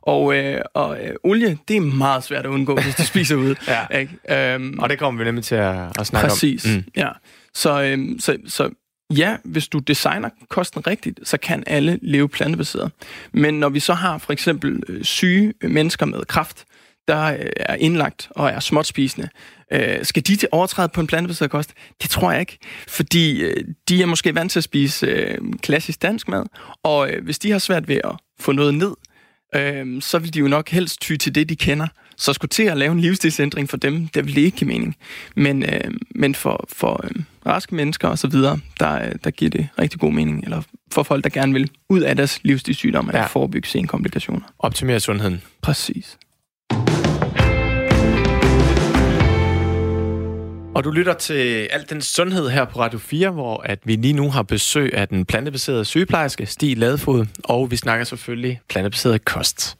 Og, 0.02 0.36
øh, 0.36 0.60
og 0.74 0.98
øh, 1.04 1.14
olie, 1.24 1.58
det 1.68 1.76
er 1.76 1.80
meget 1.80 2.24
svært 2.24 2.44
at 2.44 2.50
undgå, 2.50 2.74
hvis 2.74 2.94
du 2.94 3.02
spiser 3.12 3.36
ude. 3.36 3.56
ja. 3.68 3.98
Ikke? 3.98 4.56
Um, 4.56 4.78
og 4.78 4.88
det 4.88 4.98
kommer 4.98 5.18
vi 5.18 5.24
nemlig 5.24 5.44
til 5.44 5.54
at, 5.54 6.00
at 6.00 6.06
snakke 6.06 6.28
præcis, 6.28 6.64
om. 6.64 6.70
Præcis, 6.70 6.86
mm. 6.86 6.92
ja. 6.96 7.08
Så, 7.54 7.82
øh, 7.82 8.20
så, 8.20 8.36
så 8.46 8.70
ja, 9.10 9.36
hvis 9.44 9.68
du 9.68 9.78
designer 9.78 10.28
kosten 10.48 10.86
rigtigt, 10.86 11.20
så 11.22 11.36
kan 11.36 11.64
alle 11.66 11.98
leve 12.02 12.28
plantebaseret. 12.28 12.92
Men 13.32 13.54
når 13.54 13.68
vi 13.68 13.80
så 13.80 13.94
har 13.94 14.18
for 14.18 14.32
eksempel 14.32 14.82
øh, 14.88 15.04
syge 15.04 15.52
mennesker 15.62 16.06
med 16.06 16.24
kraft, 16.24 16.64
der 17.08 17.24
øh, 17.24 17.46
er 17.56 17.74
indlagt 17.74 18.28
og 18.30 18.50
er 18.50 18.60
småtspisende, 18.60 19.28
øh, 19.72 20.04
skal 20.04 20.26
de 20.26 20.36
til 20.36 20.48
overtræde 20.52 20.88
på 20.88 21.00
en 21.00 21.06
plantebaseret 21.06 21.50
kost? 21.50 21.74
Det 22.02 22.10
tror 22.10 22.32
jeg 22.32 22.40
ikke, 22.40 22.58
fordi 22.88 23.42
øh, 23.42 23.64
de 23.88 24.02
er 24.02 24.06
måske 24.06 24.34
vant 24.34 24.52
til 24.52 24.60
at 24.60 24.64
spise 24.64 25.06
øh, 25.06 25.38
klassisk 25.62 26.02
dansk 26.02 26.28
mad, 26.28 26.44
og 26.82 27.10
øh, 27.10 27.24
hvis 27.24 27.38
de 27.38 27.50
har 27.50 27.58
svært 27.58 27.88
ved 27.88 28.00
at 28.04 28.12
få 28.40 28.52
noget 28.52 28.74
ned, 28.74 28.94
øh, 29.54 30.02
så 30.02 30.18
vil 30.18 30.34
de 30.34 30.38
jo 30.38 30.48
nok 30.48 30.68
helst 30.68 31.00
ty 31.00 31.16
til 31.16 31.34
det, 31.34 31.48
de 31.48 31.56
kender. 31.56 31.86
Så 32.16 32.32
skulle 32.32 32.48
til 32.48 32.62
at 32.62 32.76
lave 32.76 32.92
en 32.92 33.00
livsstilsændring 33.00 33.70
for 33.70 33.76
dem, 33.76 34.08
det 34.08 34.26
vil 34.26 34.34
det 34.34 34.40
ikke 34.40 34.56
give 34.56 34.68
mening. 34.68 34.96
Men, 35.36 35.62
øh, 35.62 35.90
men 36.14 36.34
for, 36.34 36.64
for 36.72 37.00
øh, 37.04 37.22
raske 37.46 37.74
mennesker 37.74 38.08
og 38.08 38.18
så 38.18 38.28
videre, 38.28 38.58
der, 38.80 39.12
der 39.24 39.30
giver 39.30 39.50
det 39.50 39.68
rigtig 39.78 40.00
god 40.00 40.12
mening. 40.12 40.44
Eller 40.44 40.62
for 40.92 41.02
folk, 41.02 41.24
der 41.24 41.30
gerne 41.30 41.52
vil 41.52 41.70
ud 41.88 42.00
af 42.00 42.16
deres 42.16 42.40
livsstilssygdom, 42.42 43.08
eller 43.08 43.20
ja. 43.20 43.26
forebygge 43.26 43.68
senkomplikationer. 43.68 44.42
Optimere 44.58 45.00
sundheden. 45.00 45.42
Præcis. 45.62 46.18
Og 50.80 50.84
du 50.84 50.90
lytter 50.90 51.14
til 51.14 51.68
alt 51.70 51.90
den 51.90 52.02
sundhed 52.02 52.48
her 52.48 52.64
på 52.64 52.78
Radio 52.78 52.98
4, 52.98 53.30
hvor 53.30 53.62
at 53.62 53.78
vi 53.84 53.96
lige 53.96 54.12
nu 54.12 54.30
har 54.30 54.42
besøg 54.42 54.94
af 54.94 55.08
den 55.08 55.24
plantebaserede 55.24 55.84
sygeplejerske 55.84 56.46
Stig 56.46 56.76
Ladefod, 56.76 57.26
og 57.44 57.70
vi 57.70 57.76
snakker 57.76 58.04
selvfølgelig 58.04 58.60
plantebaseret 58.68 59.24
kost. 59.24 59.76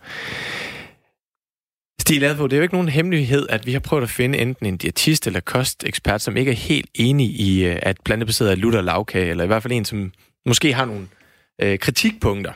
Stig 2.00 2.21
Ladefod, 2.21 2.49
det 2.49 2.57
er 2.57 2.59
jo 2.59 2.62
ikke 2.62 2.75
nogen 2.75 2.88
hemmelighed, 2.88 3.47
at 3.49 3.66
vi 3.66 3.73
har 3.73 3.80
prøvet 3.80 4.02
at 4.02 4.11
finde 4.11 4.38
enten 4.38 4.67
en 4.67 4.76
diætist 4.76 5.26
eller 5.26 5.41
kostekspert, 5.41 6.23
som 6.23 6.36
ikke 6.36 6.50
er 6.50 6.56
helt 6.56 6.91
enig 6.95 7.41
i, 7.41 7.65
øh, 7.65 7.78
at 7.82 7.97
plantebaseret 8.04 8.50
er 8.50 8.56
lutter 8.56 8.80
lavkage, 8.80 9.30
eller 9.30 9.45
i 9.45 9.47
hvert 9.47 9.63
fald 9.63 9.73
en, 9.73 9.84
som 9.84 10.13
måske 10.47 10.73
har 10.73 10.84
nogle 10.84 11.06
øh, 11.63 11.78
kritikpunkter. 11.78 12.52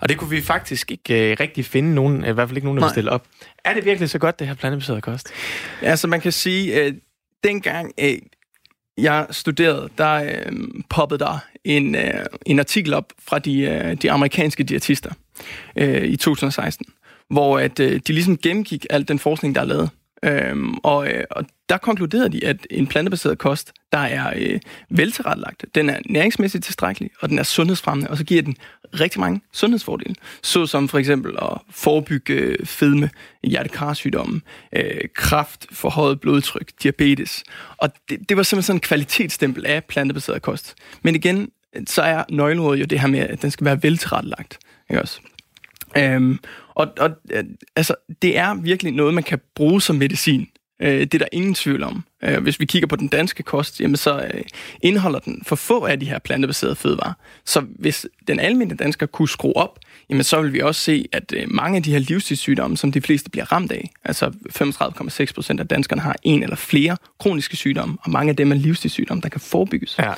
Og 0.00 0.08
det 0.08 0.18
kunne 0.18 0.30
vi 0.30 0.42
faktisk 0.42 0.90
ikke 0.90 1.30
øh, 1.30 1.36
rigtig 1.40 1.64
finde 1.64 1.94
nogen, 1.94 2.24
i 2.24 2.32
hvert 2.32 2.48
fald 2.48 2.56
ikke 2.56 2.66
nogen, 2.66 2.78
der 2.78 2.84
vil 2.84 2.90
stille 2.90 3.10
op. 3.10 3.26
Er 3.64 3.74
det 3.74 3.84
virkelig 3.84 4.10
så 4.10 4.18
godt, 4.18 4.38
det 4.38 4.46
her 4.46 4.54
plantebaseret 4.54 5.02
kost? 5.02 5.28
Ja, 5.82 5.96
så 5.96 6.08
man 6.08 6.20
kan 6.20 6.32
sige, 6.32 6.82
øh, 6.82 6.94
dengang 7.44 7.92
øh, 8.00 8.18
jeg 8.98 9.26
studerede, 9.30 9.88
der 9.98 10.14
øh, 10.14 10.52
poppede 10.90 11.18
der 11.18 11.38
en, 11.64 11.94
øh, 11.94 12.26
en 12.46 12.58
artikel 12.58 12.94
op 12.94 13.12
fra 13.28 13.38
de, 13.38 13.60
øh, 13.60 13.94
de 13.94 14.10
amerikanske 14.10 14.64
diætister 14.64 15.10
øh, 15.76 16.04
i 16.04 16.16
2016, 16.16 16.86
hvor 17.30 17.58
at, 17.58 17.80
øh, 17.80 18.00
de 18.06 18.12
ligesom 18.12 18.38
gennemgik 18.38 18.86
al 18.90 19.08
den 19.08 19.18
forskning, 19.18 19.54
der 19.54 19.60
er 19.60 19.64
lavet. 19.64 19.90
Øhm, 20.22 20.74
og, 20.74 21.08
øh, 21.08 21.24
og 21.30 21.44
der 21.68 21.76
konkluderede 21.78 22.28
de, 22.28 22.46
at 22.46 22.66
en 22.70 22.86
plantebaseret 22.86 23.38
kost, 23.38 23.72
der 23.92 23.98
er 23.98 24.32
øh, 24.36 24.60
veltilrettelagt, 24.90 25.64
den 25.74 25.90
er 25.90 25.98
næringsmæssigt 26.10 26.64
tilstrækkelig, 26.64 27.10
og 27.20 27.28
den 27.28 27.38
er 27.38 27.42
sundhedsfremmende, 27.42 28.10
og 28.10 28.16
så 28.16 28.24
giver 28.24 28.42
den 28.42 28.56
rigtig 29.00 29.20
mange 29.20 29.40
sundhedsfordele. 29.52 30.14
Så 30.42 30.66
som 30.66 30.88
for 30.88 30.98
eksempel 30.98 31.36
at 31.42 31.58
forebygge 31.70 32.34
øh, 32.34 32.66
fedme, 32.66 33.10
hjertekarsygdomme, 33.44 34.40
øh, 34.72 35.00
kraft, 35.14 35.66
forhøjet 35.72 36.20
blodtryk, 36.20 36.70
diabetes. 36.82 37.44
Og 37.76 37.90
det, 38.08 38.28
det 38.28 38.36
var 38.36 38.42
simpelthen 38.42 38.62
sådan 38.62 38.76
en 38.76 38.80
kvalitetsstempel 38.80 39.66
af 39.66 39.84
plantebaseret 39.84 40.42
kost. 40.42 40.74
Men 41.02 41.14
igen, 41.14 41.50
så 41.86 42.02
er 42.02 42.24
nøgleordet 42.30 42.80
jo 42.80 42.84
det 42.84 43.00
her 43.00 43.08
med, 43.08 43.20
at 43.20 43.42
den 43.42 43.50
skal 43.50 43.64
være 43.64 43.82
veltilrettelagt. 43.82 44.58
Ikke 44.90 45.02
også? 45.02 45.20
Øhm, 45.98 46.38
og 46.74 46.92
og 46.98 47.10
øh, 47.30 47.44
altså, 47.76 47.94
det 48.22 48.38
er 48.38 48.54
virkelig 48.54 48.92
noget, 48.92 49.14
man 49.14 49.24
kan 49.24 49.40
bruge 49.54 49.82
som 49.82 49.96
medicin. 49.96 50.48
Øh, 50.82 51.00
det 51.00 51.14
er 51.14 51.18
der 51.18 51.26
ingen 51.32 51.54
tvivl 51.54 51.82
om. 51.82 52.04
Øh, 52.24 52.42
hvis 52.42 52.60
vi 52.60 52.64
kigger 52.64 52.86
på 52.86 52.96
den 52.96 53.08
danske 53.08 53.42
kost, 53.42 53.80
jamen 53.80 53.96
så 53.96 54.30
øh, 54.34 54.42
indeholder 54.82 55.18
den 55.18 55.42
for 55.46 55.56
få 55.56 55.84
af 55.84 56.00
de 56.00 56.06
her 56.06 56.18
plantebaserede 56.18 56.76
fødevarer. 56.76 57.12
Så 57.44 57.60
hvis 57.60 58.06
den 58.28 58.40
almindelige 58.40 58.84
dansker 58.84 59.06
kunne 59.06 59.28
skrue 59.28 59.56
op, 59.56 59.78
jamen 60.10 60.24
så 60.24 60.42
vil 60.42 60.52
vi 60.52 60.60
også 60.60 60.80
se, 60.80 61.08
at 61.12 61.32
øh, 61.36 61.44
mange 61.48 61.76
af 61.76 61.82
de 61.82 61.92
her 61.92 61.98
livsstilssygdomme, 61.98 62.76
som 62.76 62.92
de 62.92 63.00
fleste 63.00 63.30
bliver 63.30 63.52
ramt 63.52 63.72
af, 63.72 63.90
altså 64.04 64.32
35,6 65.26 65.34
procent 65.34 65.60
af 65.60 65.68
danskerne 65.68 66.02
har 66.02 66.16
en 66.22 66.42
eller 66.42 66.56
flere 66.56 66.96
kroniske 67.20 67.56
sygdomme, 67.56 67.96
og 68.02 68.10
mange 68.10 68.30
af 68.30 68.36
dem 68.36 68.52
er 68.52 68.56
livsstilssygdomme, 68.56 69.20
der 69.20 69.28
kan 69.28 69.40
forebygges. 69.40 69.98
Ja. 69.98 70.12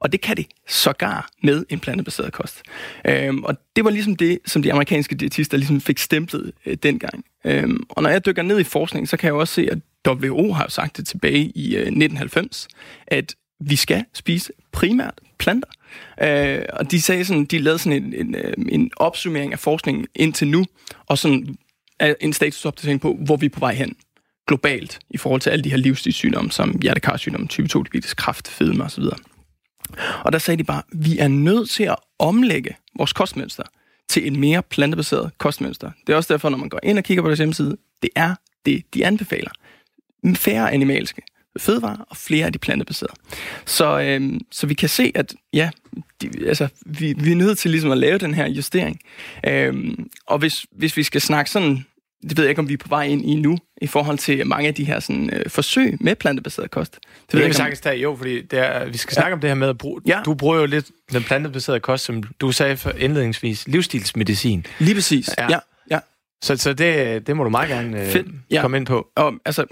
Og 0.00 0.12
det 0.12 0.20
kan 0.20 0.36
det 0.36 0.46
sågar 0.68 1.28
med 1.42 1.64
en 1.68 1.80
plantebaseret 1.80 2.32
kost. 2.32 2.62
Øhm, 3.04 3.44
og 3.44 3.56
det 3.76 3.84
var 3.84 3.90
ligesom 3.90 4.16
det, 4.16 4.38
som 4.46 4.62
de 4.62 4.72
amerikanske 4.72 5.14
diætister 5.14 5.56
ligesom 5.56 5.80
fik 5.80 5.98
stemplet 5.98 6.52
øh, 6.66 6.76
dengang. 6.82 7.24
Øhm, 7.44 7.82
og 7.88 8.02
når 8.02 8.10
jeg 8.10 8.26
dykker 8.26 8.42
ned 8.42 8.60
i 8.60 8.64
forskning, 8.64 9.08
så 9.08 9.16
kan 9.16 9.26
jeg 9.26 9.34
også 9.34 9.54
se, 9.54 9.68
at 9.70 9.78
WHO 10.08 10.52
har 10.52 10.68
sagt 10.68 10.96
det 10.96 11.06
tilbage 11.06 11.52
i 11.54 11.74
øh, 11.74 11.80
1990, 11.80 12.68
at 13.06 13.34
vi 13.60 13.76
skal 13.76 14.04
spise 14.14 14.52
primært 14.72 15.20
planter. 15.38 15.68
Øh, 16.22 16.62
og 16.72 16.90
de 16.90 17.02
sagde 17.02 17.24
sådan, 17.24 17.44
de 17.44 17.58
lavede 17.58 17.78
sådan 17.78 18.04
en, 18.04 18.14
en, 18.14 18.34
øh, 18.34 18.54
en 18.68 18.90
opsummering 18.96 19.52
af 19.52 19.58
forskningen 19.58 20.06
indtil 20.14 20.48
nu, 20.48 20.64
og 21.06 21.18
sådan 21.18 21.56
en 22.20 22.32
statusopdatering 22.32 23.00
på, 23.00 23.18
hvor 23.24 23.36
vi 23.36 23.46
er 23.46 23.50
på 23.50 23.60
vej 23.60 23.74
hen 23.74 23.96
globalt 24.46 24.98
i 25.10 25.16
forhold 25.16 25.40
til 25.40 25.50
alle 25.50 25.64
de 25.64 25.70
her 25.70 25.76
livsstilssygdomme, 25.76 26.50
som 26.50 26.78
hjertekarsygdomme, 26.82 27.48
type 27.48 27.68
2 27.68 27.82
diabetes, 27.82 28.14
kræft, 28.14 28.48
fedme 28.48 28.84
osv. 28.84 29.04
Og 30.24 30.32
der 30.32 30.38
sagde 30.38 30.58
de 30.58 30.64
bare, 30.64 30.82
vi 30.92 31.18
er 31.18 31.28
nødt 31.28 31.70
til 31.70 31.84
at 31.84 31.96
omlægge 32.18 32.76
vores 32.96 33.12
kostmønster 33.12 33.62
til 34.08 34.26
en 34.26 34.40
mere 34.40 34.62
plantebaseret 34.62 35.30
kostmønster. 35.38 35.90
Det 36.06 36.12
er 36.12 36.16
også 36.16 36.32
derfor, 36.32 36.48
når 36.48 36.58
man 36.58 36.68
går 36.68 36.80
ind 36.82 36.98
og 36.98 37.04
kigger 37.04 37.22
på 37.22 37.28
deres 37.28 37.38
hjemmeside, 37.38 37.76
det 38.02 38.10
er 38.16 38.34
det, 38.66 38.82
de 38.94 39.06
anbefaler. 39.06 39.50
Færre 40.36 40.72
animalske 40.72 41.22
fødevarer 41.58 42.06
og 42.10 42.16
flere 42.16 42.46
af 42.46 42.52
de 42.52 42.58
plantebaserede. 42.58 43.14
Så, 43.64 44.00
øhm, 44.00 44.40
så 44.50 44.66
vi 44.66 44.74
kan 44.74 44.88
se, 44.88 45.12
at 45.14 45.34
ja, 45.52 45.70
de, 46.22 46.30
altså, 46.46 46.68
vi, 46.86 47.14
vi 47.18 47.32
er 47.32 47.36
nødt 47.36 47.58
til 47.58 47.70
ligesom 47.70 47.90
at 47.90 47.98
lave 47.98 48.18
den 48.18 48.34
her 48.34 48.48
justering. 48.48 49.00
Øhm, 49.46 50.06
og 50.26 50.38
hvis, 50.38 50.66
hvis 50.72 50.96
vi 50.96 51.02
skal 51.02 51.20
snakke 51.20 51.50
sådan 51.50 51.84
det 52.28 52.36
ved 52.36 52.44
jeg 52.44 52.50
ikke, 52.50 52.58
om 52.58 52.68
vi 52.68 52.72
er 52.72 52.78
på 52.78 52.88
vej 52.88 53.04
ind 53.04 53.24
i 53.24 53.34
nu, 53.34 53.58
i 53.82 53.86
forhold 53.86 54.18
til 54.18 54.46
mange 54.46 54.68
af 54.68 54.74
de 54.74 54.84
her 54.84 55.00
sådan, 55.00 55.30
øh, 55.32 55.50
forsøg 55.50 55.96
med 56.00 56.16
plantebaseret 56.16 56.70
kost. 56.70 56.94
Det, 56.94 57.02
det 57.32 57.38
ved 57.38 57.46
jeg 57.46 57.54
sagtens 57.54 57.80
tage, 57.80 57.98
jo, 57.98 58.16
fordi 58.16 58.42
det 58.42 58.58
er, 58.58 58.84
vi 58.84 58.96
skal 58.96 59.12
ja. 59.16 59.20
snakke 59.20 59.34
om 59.34 59.40
det 59.40 59.50
her 59.50 59.54
med 59.54 59.68
at 59.68 59.78
bruge, 59.78 60.00
ja. 60.06 60.20
du 60.24 60.34
bruger 60.34 60.56
jo 60.56 60.66
lidt 60.66 60.90
den 61.12 61.22
plantebaserede 61.22 61.80
kost, 61.80 62.04
som 62.04 62.22
du 62.22 62.52
sagde 62.52 62.76
for 62.76 62.90
indledningsvis, 62.90 63.68
livsstilsmedicin. 63.68 64.66
Lige 64.78 64.94
præcis, 64.94 65.30
ja. 65.38 65.46
ja. 65.50 65.58
ja. 65.90 65.98
Så, 66.42 66.56
så 66.56 66.72
det, 66.72 67.26
det 67.26 67.36
må 67.36 67.44
du 67.44 67.50
meget 67.50 67.68
gerne 67.68 68.00
øh, 68.00 68.06
Fedt. 68.06 68.26
Ja. 68.50 68.60
komme 68.60 68.76
ind 68.76 68.86
på. 68.86 69.06
Og, 69.16 69.34
altså, 69.44 69.64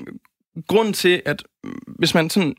grunden 0.68 0.94
til, 0.94 1.22
at 1.24 1.42
hvis 1.86 2.14
man 2.14 2.30
sådan 2.30 2.54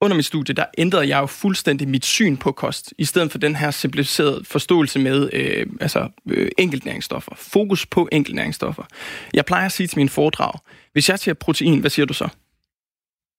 under 0.00 0.16
mit 0.16 0.24
studie, 0.24 0.54
der 0.54 0.64
ændrede 0.78 1.08
jeg 1.08 1.20
jo 1.20 1.26
fuldstændig 1.26 1.88
mit 1.88 2.04
syn 2.04 2.36
på 2.36 2.52
kost, 2.52 2.94
i 2.98 3.04
stedet 3.04 3.30
for 3.30 3.38
den 3.38 3.56
her 3.56 3.70
simplificerede 3.70 4.44
forståelse 4.44 4.98
med 4.98 5.30
øh, 5.32 5.66
altså, 5.80 6.08
øh, 6.26 6.50
enkeltnæringsstoffer. 6.58 7.32
Fokus 7.36 7.86
på 7.86 8.08
enkeltnæringsstoffer. 8.12 8.82
Jeg 9.34 9.44
plejer 9.44 9.66
at 9.66 9.72
sige 9.72 9.86
til 9.86 9.98
mine 9.98 10.08
foredrag, 10.08 10.52
hvis 10.92 11.08
jeg 11.08 11.18
siger 11.18 11.34
protein, 11.34 11.80
hvad 11.80 11.90
siger 11.90 12.06
du 12.06 12.14
så? 12.14 12.28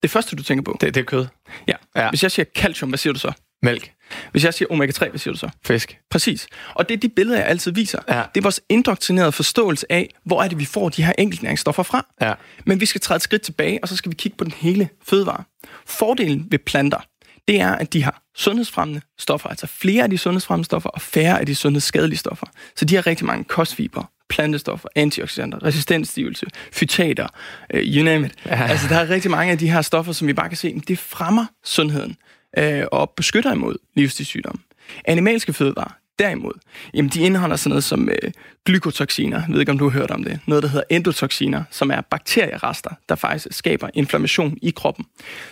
Det 0.02 0.10
første, 0.10 0.36
du 0.36 0.44
tænker 0.44 0.64
på? 0.64 0.78
Det, 0.82 0.96
det 0.96 1.02
er 1.02 1.06
kød. 1.06 1.26
Ja. 1.68 1.74
ja. 1.96 2.10
Hvis 2.10 2.24
jeg 2.24 2.32
siger 2.32 2.46
calcium, 2.56 2.90
hvad 2.90 2.98
siger 2.98 3.14
du 3.14 3.20
så? 3.20 3.32
Mælk. 3.64 3.92
Hvis 4.32 4.44
jeg 4.44 4.54
siger 4.54 4.70
omega-3, 4.72 5.10
hvad 5.10 5.20
siger 5.20 5.34
du 5.34 5.40
så? 5.40 5.50
Fisk. 5.66 5.98
Præcis. 6.10 6.48
Og 6.74 6.90
det 6.90 6.96
er 6.96 7.00
de 7.00 7.10
billeder, 7.10 7.38
jeg 7.38 7.48
altid 7.48 7.72
viser. 7.72 8.00
Ja. 8.10 8.24
Det 8.36 8.42
er 8.42 8.42
vores 8.42 8.62
indoktrinerede 8.70 9.32
forståelse 9.32 9.92
af, 9.92 10.10
hvor 10.26 10.44
er 10.44 10.48
det, 10.48 10.60
vi 10.60 10.66
får 10.66 10.90
de 10.90 11.04
her 11.04 11.14
enkeltnæringsstoffer 11.18 11.84
fra. 11.84 12.06
Ja. 12.22 12.34
Men 12.66 12.80
vi 12.80 12.86
skal 12.86 13.02
træde 13.02 13.16
et 13.16 13.22
skridt 13.22 13.42
tilbage, 13.42 13.80
og 13.82 13.88
så 13.88 13.96
skal 13.96 14.12
vi 14.12 14.16
kigge 14.16 14.38
på 14.38 14.44
den 14.44 14.54
hele 14.58 14.90
fødevare. 15.04 15.44
Fordelen 15.86 16.48
ved 16.52 16.60
planter, 16.60 17.00
det 17.48 17.60
er, 17.60 17.72
at 17.72 17.94
de 17.94 18.04
har 18.04 18.22
sundhedsfremmende 18.36 19.02
stoffer, 19.20 19.50
altså 19.50 19.68
flere 19.68 20.04
af 20.04 20.10
de 20.10 20.18
sundhedsfremmende 20.18 20.66
stoffer, 20.66 20.90
og 20.90 21.02
færre 21.02 21.40
af 21.40 21.46
de 21.46 21.56
sundhedsskadelige 21.56 22.20
stoffer. 22.20 22.48
Så 22.76 22.86
de 22.86 22.96
har 22.96 23.08
rigtig 23.08 23.26
mange 23.26 23.44
kostfiber, 23.44 24.12
plantestoffer, 24.30 24.90
antioxidanter, 24.96 25.66
resistensstivelse, 25.66 26.46
fytater, 26.72 27.28
uh, 27.74 27.80
you 27.80 28.04
name 28.04 28.26
it. 28.26 28.34
Ja. 28.46 28.68
Altså, 28.68 28.88
der 28.88 28.96
er 28.96 29.10
rigtig 29.10 29.32
mange 29.32 29.52
af 29.52 29.58
de 29.58 29.72
her 29.72 29.82
stoffer, 29.82 30.14
som 30.14 30.28
vi 30.28 30.34
bare 30.34 30.50
kan 30.50 30.58
se, 30.58 30.82
det 30.88 31.00
fremmer 31.00 31.46
sundheden 31.64 32.16
øh, 32.58 32.84
og 32.92 33.10
beskytter 33.10 33.54
imod 33.54 33.76
livsstilssygdomme. 33.96 34.62
Animalske 35.06 35.54
fødevarer, 35.54 35.98
derimod, 36.20 36.54
jamen 36.94 37.10
de 37.10 37.22
indeholder 37.22 37.56
sådan 37.56 37.70
noget 37.70 37.84
som 37.84 38.10
øh, 38.10 38.32
glykotoxiner, 38.66 39.38
jeg 39.38 39.54
ved 39.54 39.60
ikke 39.60 39.72
om 39.72 39.78
du 39.78 39.90
har 39.90 40.00
hørt 40.00 40.12
om 40.12 40.24
det, 40.24 40.40
noget 40.48 40.64
der 40.64 40.70
hedder 40.70 40.84
endotoxiner, 40.90 41.64
som 41.72 41.92
er 41.92 42.02
bakterierester, 42.02 42.90
der 43.10 43.16
faktisk 43.16 43.48
skaber 43.58 43.90
inflammation 43.94 44.58
i 44.62 44.70
kroppen. 44.70 45.06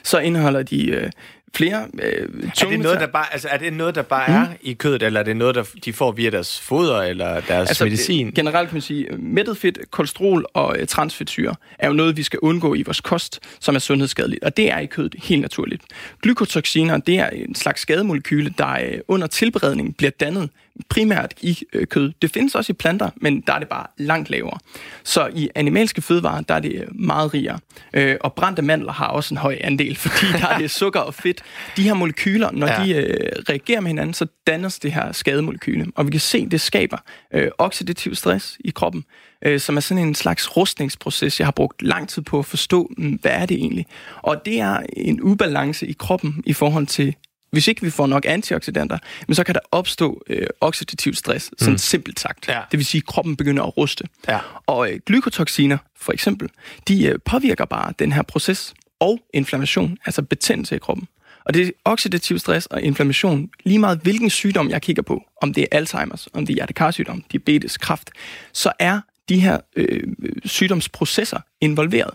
Så 0.03 0.19
indeholder 0.19 0.63
de 0.63 0.89
øh, 0.89 1.11
flere 1.55 1.87
øh, 2.01 2.29
er 2.61 2.69
det 2.69 2.79
noget, 2.79 2.99
der 2.99 3.07
bare, 3.07 3.33
altså, 3.33 3.47
er 3.47 3.57
det 3.57 3.73
noget, 3.73 3.95
der 3.95 4.01
bare 4.01 4.27
mm. 4.27 4.33
er 4.33 4.47
i 4.61 4.73
kødet, 4.73 5.03
eller 5.03 5.19
er 5.19 5.23
det 5.23 5.37
noget, 5.37 5.55
der 5.55 5.63
de 5.85 5.93
får 5.93 6.11
via 6.11 6.29
deres 6.29 6.61
foder 6.61 7.01
eller 7.01 7.39
deres 7.39 7.69
altså, 7.69 7.83
medicin? 7.83 8.31
Generelt 8.31 8.69
kan 8.69 8.75
man 8.75 8.81
sige, 8.81 9.07
mættet 9.17 9.57
fedt, 9.57 9.79
kolesterol 9.91 10.45
og 10.53 10.75
øh, 10.79 10.87
transfedtsyre 10.87 11.55
er 11.79 11.87
jo 11.87 11.93
noget, 11.93 12.17
vi 12.17 12.23
skal 12.23 12.39
undgå 12.39 12.75
i 12.75 12.83
vores 12.83 13.01
kost, 13.01 13.39
som 13.59 13.75
er 13.75 13.79
sundhedsskadeligt, 13.79 14.43
og 14.43 14.57
det 14.57 14.71
er 14.71 14.79
i 14.79 14.85
kødet 14.85 15.15
helt 15.23 15.41
naturligt. 15.41 15.81
Glykotoxiner, 16.21 16.97
det 16.97 17.19
er 17.19 17.29
en 17.29 17.55
slags 17.55 17.81
skademolekyle, 17.81 18.53
der 18.57 18.71
øh, 18.71 18.99
under 19.07 19.27
tilberedning 19.27 19.97
bliver 19.97 20.11
dannet 20.19 20.49
primært 20.89 21.33
i 21.41 21.59
øh, 21.73 21.87
kød. 21.87 22.11
Det 22.21 22.31
findes 22.31 22.55
også 22.55 22.71
i 22.71 22.73
planter, 22.73 23.09
men 23.15 23.41
der 23.41 23.53
er 23.53 23.59
det 23.59 23.67
bare 23.67 23.85
langt 23.97 24.29
lavere. 24.29 24.59
Så 25.03 25.29
i 25.35 25.49
animalske 25.55 26.01
fødevarer, 26.01 26.41
der 26.41 26.55
er 26.55 26.59
det 26.59 26.85
meget 26.91 27.33
rigere. 27.33 27.59
Øh, 27.93 28.17
og 28.21 28.33
brændte 28.33 28.61
mandler 28.61 28.91
har 28.91 29.07
også 29.07 29.33
en 29.33 29.37
høj 29.37 29.57
andel, 29.61 29.95
fordi 30.05 30.25
der 30.31 30.47
er 30.47 30.57
det 30.57 30.71
sukker 30.71 30.99
og 30.99 31.13
fedt. 31.13 31.43
De 31.77 31.83
her 31.83 31.93
molekyler, 31.93 32.51
når 32.51 32.67
ja. 32.67 32.83
de 32.83 32.95
øh, 32.95 33.31
reagerer 33.49 33.81
med 33.81 33.89
hinanden, 33.89 34.13
så 34.13 34.27
dannes 34.47 34.79
det 34.79 34.91
her 34.91 35.11
skademolekyle. 35.11 35.85
Og 35.95 36.05
vi 36.05 36.11
kan 36.11 36.19
se, 36.19 36.37
at 36.37 36.51
det 36.51 36.61
skaber 36.61 36.97
øh, 37.33 37.51
oxidativ 37.57 38.15
stress 38.15 38.57
i 38.59 38.69
kroppen, 38.69 39.05
øh, 39.45 39.59
som 39.59 39.77
er 39.77 39.81
sådan 39.81 40.07
en 40.07 40.15
slags 40.15 40.57
rustningsproces, 40.57 41.39
jeg 41.39 41.47
har 41.47 41.51
brugt 41.51 41.81
lang 41.81 42.09
tid 42.09 42.21
på 42.21 42.39
at 42.39 42.45
forstå, 42.45 42.91
mm, 42.97 43.19
hvad 43.21 43.31
er 43.31 43.45
det 43.45 43.57
egentlig? 43.57 43.85
Og 44.21 44.45
det 44.45 44.59
er 44.59 44.79
en 44.97 45.21
ubalance 45.21 45.87
i 45.87 45.95
kroppen 45.99 46.43
i 46.45 46.53
forhold 46.53 46.87
til 46.87 47.15
hvis 47.51 47.67
ikke 47.67 47.81
vi 47.81 47.89
får 47.89 48.07
nok 48.07 48.25
antioxidanter, 48.25 48.97
men 49.27 49.35
så 49.35 49.43
kan 49.43 49.55
der 49.55 49.61
opstå 49.71 50.23
øh, 50.27 50.47
oxidativ 50.61 51.13
stress, 51.13 51.51
sådan 51.57 51.71
mm. 51.71 51.77
simpelt 51.77 52.19
sagt. 52.19 52.47
Ja. 52.47 52.61
Det 52.71 52.77
vil 52.77 52.85
sige, 52.85 52.99
at 52.99 53.05
kroppen 53.05 53.35
begynder 53.35 53.63
at 53.63 53.77
ruste. 53.77 54.03
Ja. 54.27 54.39
Og 54.65 54.91
øh, 54.91 54.99
glykotoxiner, 55.05 55.77
for 55.95 56.13
eksempel, 56.13 56.49
de 56.87 57.05
øh, 57.05 57.19
påvirker 57.25 57.65
bare 57.65 57.93
den 57.99 58.11
her 58.11 58.21
proces 58.21 58.73
og 58.99 59.19
inflammation, 59.33 59.97
altså 60.05 60.21
betændelse 60.21 60.75
i 60.75 60.79
kroppen. 60.79 61.07
Og 61.45 61.53
det 61.53 61.67
er 61.67 61.71
oxidativ 61.85 62.39
stress 62.39 62.65
og 62.65 62.81
inflammation, 62.81 63.49
lige 63.63 63.79
meget 63.79 63.99
hvilken 64.03 64.29
sygdom 64.29 64.69
jeg 64.69 64.81
kigger 64.81 65.03
på, 65.03 65.23
om 65.41 65.53
det 65.53 65.67
er 65.71 65.81
Alzheimer's, 65.81 66.27
om 66.33 66.45
det 66.45 66.53
er 66.53 66.55
hjertekarsygdom, 66.55 67.23
diabetes, 67.31 67.77
kræft, 67.77 68.09
så 68.53 68.71
er 68.79 69.01
de 69.29 69.39
her 69.39 69.59
øh, 69.75 70.03
sygdomsprocesser 70.45 71.39
involveret. 71.61 72.13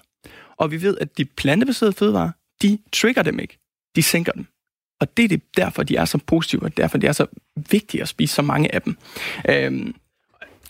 Og 0.56 0.70
vi 0.70 0.82
ved, 0.82 0.98
at 1.00 1.18
de 1.18 1.24
plantebaserede 1.24 1.92
fødevarer, 1.92 2.30
de 2.62 2.78
trigger 2.92 3.22
dem 3.22 3.38
ikke. 3.38 3.58
De 3.96 4.02
sænker 4.02 4.32
dem. 4.32 4.46
Og 5.00 5.16
det 5.16 5.24
er 5.24 5.28
det, 5.28 5.42
derfor, 5.56 5.82
de 5.82 5.96
er 5.96 6.04
så 6.04 6.18
positive, 6.26 6.62
og 6.62 6.76
derfor 6.76 6.98
det 6.98 7.08
er 7.08 7.12
så 7.12 7.26
vigtigt 7.70 8.02
at 8.02 8.08
spise 8.08 8.34
så 8.34 8.42
mange 8.42 8.74
af 8.74 8.82
dem. 8.82 8.96
Øhm, 9.48 9.94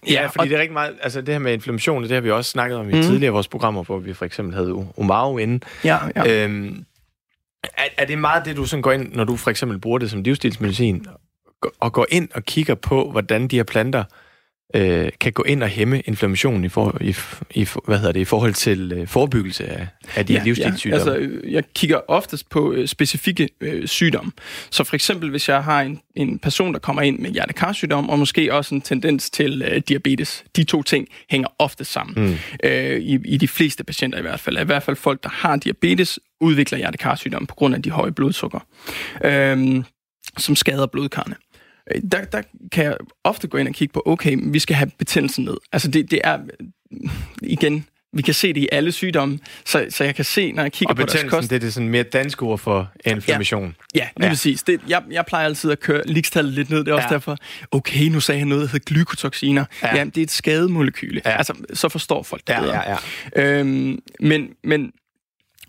Ja, 0.09 0.27
fordi 0.27 0.39
og... 0.39 0.47
det 0.47 0.55
er 0.55 0.61
rigtig 0.61 0.73
meget, 0.73 0.95
altså 1.03 1.21
det 1.21 1.35
her 1.35 1.39
med 1.39 1.53
inflammation, 1.53 2.03
det 2.03 2.11
har 2.11 2.21
vi 2.21 2.31
også 2.31 2.51
snakket 2.51 2.79
om 2.79 2.91
i 2.91 2.95
mm. 2.95 3.03
tidligere 3.03 3.33
vores 3.33 3.49
programmer, 3.49 3.83
hvor 3.83 3.99
vi 3.99 4.13
for 4.13 4.25
eksempel 4.25 4.55
havde 4.55 4.87
Omaro 4.97 5.39
inde. 5.39 5.65
Ja, 5.85 5.99
ja. 6.17 6.45
Øhm, 6.45 6.85
er, 7.63 7.85
er 7.99 8.05
det 8.05 8.19
meget 8.19 8.45
det, 8.45 8.57
du 8.57 8.65
sådan 8.65 8.83
går 8.83 8.93
ind, 8.93 9.13
når 9.13 9.25
du 9.25 9.37
for 9.37 9.51
eksempel 9.51 9.79
bruger 9.79 9.99
det 9.99 10.11
som 10.11 10.23
livsstilsmedicin, 10.23 11.07
og 11.81 11.93
går 11.93 12.07
ind 12.11 12.29
og 12.35 12.45
kigger 12.45 12.75
på, 12.75 13.11
hvordan 13.11 13.49
de 13.49 13.57
her 13.57 13.63
planter 13.63 14.05
øh, 14.75 15.09
kan 15.21 15.33
gå 15.33 15.43
ind 15.43 15.63
og 15.63 15.69
hæmme 15.69 16.01
inflammation 16.01 16.65
i, 16.65 16.69
for, 16.69 16.99
i, 17.01 17.17
i, 17.55 17.67
hvad 17.85 17.99
hedder 17.99 18.13
det, 18.13 18.21
i 18.21 18.25
forhold 18.25 18.55
til 18.55 18.93
øh, 18.93 19.09
forebyggelse 19.09 19.67
af, 19.67 19.87
af 20.17 20.27
de 20.27 20.33
ja, 20.33 20.43
livsstilssygdomme? 20.45 21.11
Ja, 21.11 21.19
altså, 21.19 21.39
jeg 21.49 21.65
kigger 21.75 22.01
oftest 22.09 22.51
på 22.51 22.73
øh, 22.73 22.89
specifikke 22.89 23.49
øh, 23.61 23.89
sygdomme. 23.89 24.33
Så 24.71 24.85
for 24.85 24.95
eksempel, 24.95 25.31
hvis 25.31 25.49
jeg 25.49 25.65
har 25.65 25.83
en, 25.83 26.01
en 26.17 26.39
person, 26.39 26.73
der 26.73 26.79
kommer 26.79 27.03
ind 27.03 27.19
med 27.19 27.31
hjertekarsygdom, 27.31 28.11
og 28.11 28.19
måske 28.19 28.55
også 28.55 28.75
en 28.75 28.81
tendens 28.81 29.31
til 29.31 29.63
øh, 29.63 29.83
diabetes. 29.89 30.45
De 30.57 30.65
to 30.65 30.83
ting 30.83 31.09
hænger 31.31 31.49
ofte 31.59 31.85
sammen. 31.85 32.27
Mm. 32.27 32.37
Øh, 32.65 33.01
i, 33.01 33.19
I 33.25 33.37
de 33.37 33.49
fleste 33.49 33.85
patienter 33.85 34.19
i 34.19 34.23
hvert 34.23 34.41
fald. 34.41 34.59
I 34.59 34.65
hvert 34.65 34.83
fald 34.83 34.97
folk, 34.97 35.23
der 35.23 35.29
har 35.29 35.57
diabetes, 35.57 36.19
udvikler 36.41 36.79
hjertekarsygdom 36.79 37.47
på 37.47 37.55
grund 37.55 37.75
af 37.75 37.83
de 37.83 37.91
høje 37.91 38.13
blodsukker, 38.13 38.61
øh, 39.25 39.85
som 40.39 40.57
skader 40.57 40.87
blodkarne. 40.87 41.35
Øh, 41.95 42.03
der, 42.13 42.25
der 42.25 42.43
kan 42.73 42.85
jeg 42.85 42.97
ofte 43.25 43.49
gå 43.49 43.59
ind 43.59 43.69
og 43.69 43.75
kigge 43.75 43.93
på, 43.93 44.03
okay, 44.07 44.39
vi 44.43 44.59
skal 44.59 44.77
have 44.77 44.91
betændelsen 44.99 45.45
ned. 45.45 45.57
Altså 45.73 45.91
det, 45.91 46.11
det 46.11 46.21
er, 46.25 46.39
igen, 47.43 47.87
vi 48.15 48.23
kan 48.23 48.35
se 48.35 48.53
det 48.53 48.61
i 48.61 48.69
alle 48.73 48.93
sygdomme, 48.93 49.39
så, 49.67 49.87
så 49.91 50.05
jeg 50.05 50.15
kan 50.15 50.25
se, 50.25 50.53
når 50.53 50.63
jeg 50.63 50.73
kigger 50.73 50.93
og 50.93 50.97
på 50.97 51.03
deres 51.03 51.31
kost... 51.31 51.51
det 51.51 51.57
er 51.57 51.61
det 51.61 51.75
sådan 51.75 51.89
mere 51.89 52.03
dansk 52.03 52.43
ord 52.43 52.59
for 52.59 52.93
inflammation. 53.05 53.77
Ja, 53.95 53.99
ja 54.01 54.09
lige 54.17 54.27
ja. 54.27 54.29
præcis. 54.29 54.63
Det, 54.63 54.81
jeg, 54.89 55.03
jeg 55.11 55.27
plejer 55.27 55.45
altid 55.45 55.71
at 55.71 55.81
køre 55.81 56.03
likstallet 56.07 56.53
lidt 56.53 56.71
ned, 56.71 56.79
det 56.79 56.89
er 56.89 56.95
også 56.95 57.09
ja. 57.11 57.15
derfor, 57.15 57.37
okay, 57.71 58.05
nu 58.05 58.21
sagde 58.21 58.39
han 58.39 58.49
noget, 58.49 58.63
der 58.63 58.69
hedder 58.69 58.85
glykotoxiner. 58.85 59.65
Ja. 59.83 59.97
Jamen, 59.97 60.11
det 60.11 60.21
er 60.21 60.23
et 60.23 60.31
skademolekyle. 60.31 61.21
Ja. 61.25 61.37
Altså, 61.37 61.55
så 61.73 61.89
forstår 61.89 62.23
folk 62.23 62.43
det 62.47 62.53
ja, 62.53 62.61
bedre. 62.61 62.83
Ja, 62.91 62.97
ja. 63.37 63.59
Øhm, 63.59 63.99
men, 64.21 64.49
men 64.65 64.93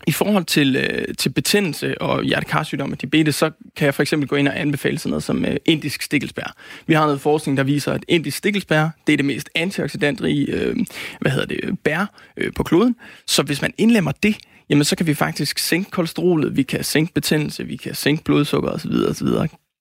i 0.06 0.12
forhold 0.12 0.44
til, 0.44 0.76
øh, 0.76 1.14
til 1.18 1.28
betændelse 1.28 2.02
og 2.02 2.22
hjertekarsygdom 2.24 2.92
og 2.92 3.00
diabetes, 3.00 3.34
så 3.34 3.50
kan 3.76 3.84
jeg 3.84 3.94
for 3.94 4.02
eksempel 4.02 4.28
gå 4.28 4.36
ind 4.36 4.48
og 4.48 4.60
anbefale 4.60 4.98
sådan 4.98 5.10
noget 5.10 5.22
som 5.22 5.44
øh, 5.44 5.56
indisk 5.64 6.02
stikkelsbær. 6.02 6.54
Vi 6.86 6.94
har 6.94 7.04
noget 7.04 7.20
forskning, 7.20 7.56
der 7.56 7.64
viser, 7.64 7.92
at 7.92 8.04
indisk 8.08 8.36
stikkelsbær, 8.36 8.88
det 9.06 9.12
er 9.12 9.16
det 9.16 9.24
mest 9.24 9.50
antioxidantrige 9.54 10.46
øh, 10.52 10.76
hvad 11.20 11.32
hedder 11.32 11.46
det, 11.46 11.78
bær 11.84 12.14
øh, 12.36 12.52
på 12.52 12.62
kloden. 12.62 12.96
Så 13.26 13.42
hvis 13.42 13.62
man 13.62 13.72
indlemmer 13.78 14.12
det, 14.12 14.36
jamen 14.70 14.84
så 14.84 14.96
kan 14.96 15.06
vi 15.06 15.14
faktisk 15.14 15.58
sænke 15.58 15.90
kolesterolet, 15.90 16.56
vi 16.56 16.62
kan 16.62 16.84
sænke 16.84 17.14
betændelse, 17.14 17.64
vi 17.64 17.76
kan 17.76 17.94
sænke 17.94 18.24
blodsukker 18.24 18.70
osv. 18.70 18.92
osv 19.08 19.28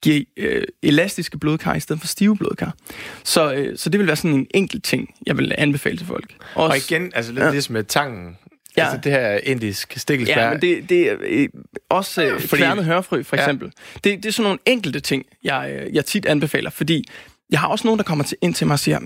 give 0.05 0.25
øh, 0.38 0.63
elastiske 0.83 1.38
blodkar 1.38 1.75
i 1.75 1.79
stedet 1.79 1.99
for 1.99 2.07
stive 2.07 2.38
blodkar. 2.38 2.75
Så, 3.23 3.53
øh, 3.53 3.77
så 3.77 3.89
det 3.89 3.99
vil 3.99 4.07
være 4.07 4.15
sådan 4.15 4.33
en 4.33 4.47
enkelt 4.53 4.83
ting, 4.83 5.15
jeg 5.25 5.38
vil 5.38 5.51
anbefale 5.57 5.97
til 5.97 6.07
folk. 6.07 6.35
Også, 6.55 6.71
og 6.71 6.77
igen, 6.77 7.11
altså 7.15 7.31
lidt 7.31 7.45
ja. 7.45 7.51
det 7.51 7.69
med 7.69 7.83
tangen, 7.83 8.38
Ja. 8.77 8.83
Altså 8.83 8.99
det 9.03 9.11
her 9.11 9.39
indisk 9.43 9.93
stikkelsbær. 9.97 10.43
Ja, 10.43 10.49
men 10.49 10.61
det, 10.61 10.89
det 10.89 11.11
er 11.11 11.15
øh, 11.21 11.49
også 11.89 12.23
øh, 12.23 12.41
fordi... 12.41 12.61
kværnet 12.61 12.85
hørfrø, 12.85 13.23
for 13.23 13.35
eksempel. 13.35 13.71
Ja. 13.75 14.09
Det, 14.09 14.23
det 14.23 14.29
er 14.29 14.33
sådan 14.33 14.43
nogle 14.43 14.59
enkelte 14.65 14.99
ting, 14.99 15.25
jeg, 15.43 15.71
øh, 15.71 15.95
jeg 15.95 16.05
tit 16.05 16.25
anbefaler, 16.25 16.69
fordi 16.69 17.05
jeg 17.49 17.59
har 17.59 17.67
også 17.67 17.88
nogen, 17.88 17.97
der 17.97 18.03
kommer 18.03 18.23
til, 18.23 18.38
ind 18.41 18.53
til 18.53 18.67
mig 18.67 18.73
og 18.73 18.79
siger, 18.79 18.99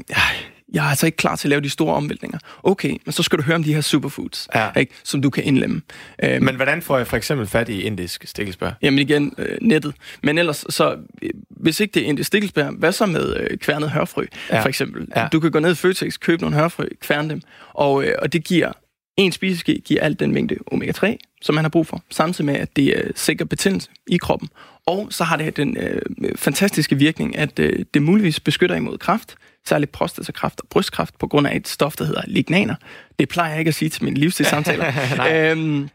jeg 0.73 0.85
er 0.85 0.89
altså 0.89 1.05
ikke 1.05 1.15
klar 1.15 1.35
til 1.35 1.47
at 1.47 1.49
lave 1.49 1.61
de 1.61 1.69
store 1.69 1.95
omvæltninger. 1.95 2.39
Okay, 2.63 2.97
men 3.05 3.11
så 3.11 3.23
skal 3.23 3.37
du 3.37 3.43
høre 3.43 3.55
om 3.55 3.63
de 3.63 3.73
her 3.73 3.81
superfoods, 3.81 4.47
ja. 4.55 4.71
ikke, 4.77 4.93
som 5.03 5.21
du 5.21 5.29
kan 5.29 5.43
indlemme. 5.43 5.81
Øhm, 6.23 6.43
men 6.43 6.55
hvordan 6.55 6.81
får 6.81 6.97
jeg 6.97 7.07
for 7.07 7.17
eksempel 7.17 7.47
fat 7.47 7.69
i 7.69 7.81
indisk 7.81 8.27
stikkelsbær? 8.27 8.71
Jamen 8.81 8.99
igen, 8.99 9.33
øh, 9.37 9.57
nettet. 9.61 9.93
Men 10.23 10.37
ellers, 10.37 10.65
så 10.69 10.97
øh, 11.21 11.29
hvis 11.49 11.79
ikke 11.79 11.93
det 11.93 12.03
er 12.03 12.07
indisk 12.07 12.27
stikkelsbær, 12.27 12.71
hvad 12.71 12.91
så 12.91 13.05
med 13.05 13.35
øh, 13.37 13.57
kværnet 13.57 13.91
hørfrø, 13.91 14.25
ja. 14.49 14.61
for 14.61 14.69
eksempel? 14.69 15.07
Ja. 15.15 15.27
Du 15.31 15.39
kan 15.39 15.51
gå 15.51 15.59
ned 15.59 15.71
i 15.71 15.75
Føtex, 15.75 16.19
købe 16.19 16.41
nogle 16.41 16.57
hørfrø, 16.57 16.87
kværne 17.01 17.29
dem, 17.29 17.41
og, 17.73 18.03
øh, 18.03 18.13
og 18.19 18.33
det 18.33 18.43
giver 18.43 18.71
en 19.19 19.31
spiseske 19.31 19.81
giver 19.85 20.01
alt 20.01 20.19
den 20.19 20.33
mængde 20.33 20.55
omega-3, 20.71 21.17
som 21.41 21.55
man 21.55 21.63
har 21.63 21.69
brug 21.69 21.87
for, 21.87 22.03
samtidig 22.09 22.45
med, 22.45 22.55
at 22.55 22.75
det 22.75 22.93
øh, 22.95 23.11
sikrer 23.15 23.45
betændelse 23.45 23.89
i 24.07 24.17
kroppen. 24.17 24.49
Og 24.85 25.07
så 25.09 25.23
har 25.23 25.37
det 25.37 25.57
den 25.57 25.77
øh, 25.77 26.01
fantastiske 26.35 26.95
virkning, 26.95 27.37
at 27.37 27.59
øh, 27.59 27.85
det 27.93 28.01
muligvis 28.01 28.39
beskytter 28.39 28.75
imod 28.75 28.97
kræft, 28.97 29.35
særligt 29.67 29.91
prostatakræft 29.91 30.61
og 30.61 30.67
brystkræft, 30.69 31.19
på 31.19 31.27
grund 31.27 31.47
af 31.47 31.55
et 31.55 31.67
stof, 31.67 31.95
der 31.95 32.05
hedder 32.05 32.21
lignaner. 32.27 32.75
Det 33.19 33.29
plejer 33.29 33.49
jeg 33.49 33.59
ikke 33.59 33.69
at 33.69 33.75
sige 33.75 33.89
til 33.89 34.03
mine 34.03 34.19
livsstilssamtaler. 34.19 34.93
øhm, 35.51 35.89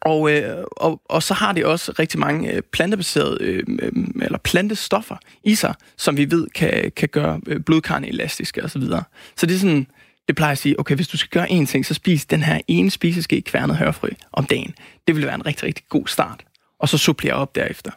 og, 0.00 0.32
øh, 0.32 0.64
og, 0.72 1.02
og 1.04 1.22
så 1.22 1.34
har 1.34 1.52
det 1.52 1.64
også 1.64 1.92
rigtig 1.98 2.20
mange 2.20 2.52
øh, 2.52 2.62
plantebaserede 2.62 3.38
øh, 3.40 3.62
øh, 3.82 3.92
eller 4.22 4.38
plantestoffer 4.38 5.16
i 5.44 5.54
sig, 5.54 5.74
som 5.96 6.16
vi 6.16 6.30
ved 6.30 6.46
kan, 6.54 6.92
kan 6.96 7.08
gøre 7.08 7.40
øh, 7.46 7.60
blodkarne 7.60 8.08
elastiske 8.08 8.64
osv. 8.64 8.68
Så, 8.68 8.78
videre. 8.78 9.02
så 9.36 9.46
det 9.46 9.54
er 9.54 9.58
sådan 9.58 9.86
det 10.30 10.36
plejer 10.36 10.52
at 10.52 10.58
sige, 10.58 10.80
okay, 10.80 10.94
hvis 10.94 11.08
du 11.08 11.16
skal 11.16 11.30
gøre 11.30 11.50
én 11.50 11.66
ting, 11.66 11.86
så 11.86 11.94
spis 11.94 12.26
den 12.26 12.42
her 12.42 12.60
ene 12.68 12.90
spiseske 12.90 13.42
kværnet 13.42 13.76
hørfrø 13.76 14.08
om 14.32 14.44
dagen. 14.44 14.74
Det 15.06 15.16
vil 15.16 15.26
være 15.26 15.34
en 15.34 15.46
rigtig, 15.46 15.64
rigtig 15.64 15.84
god 15.88 16.06
start. 16.06 16.44
Og 16.78 16.88
så 16.88 16.98
supplerer 16.98 17.34
op 17.34 17.54
derefter. 17.54 17.90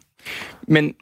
Men 0.67 0.93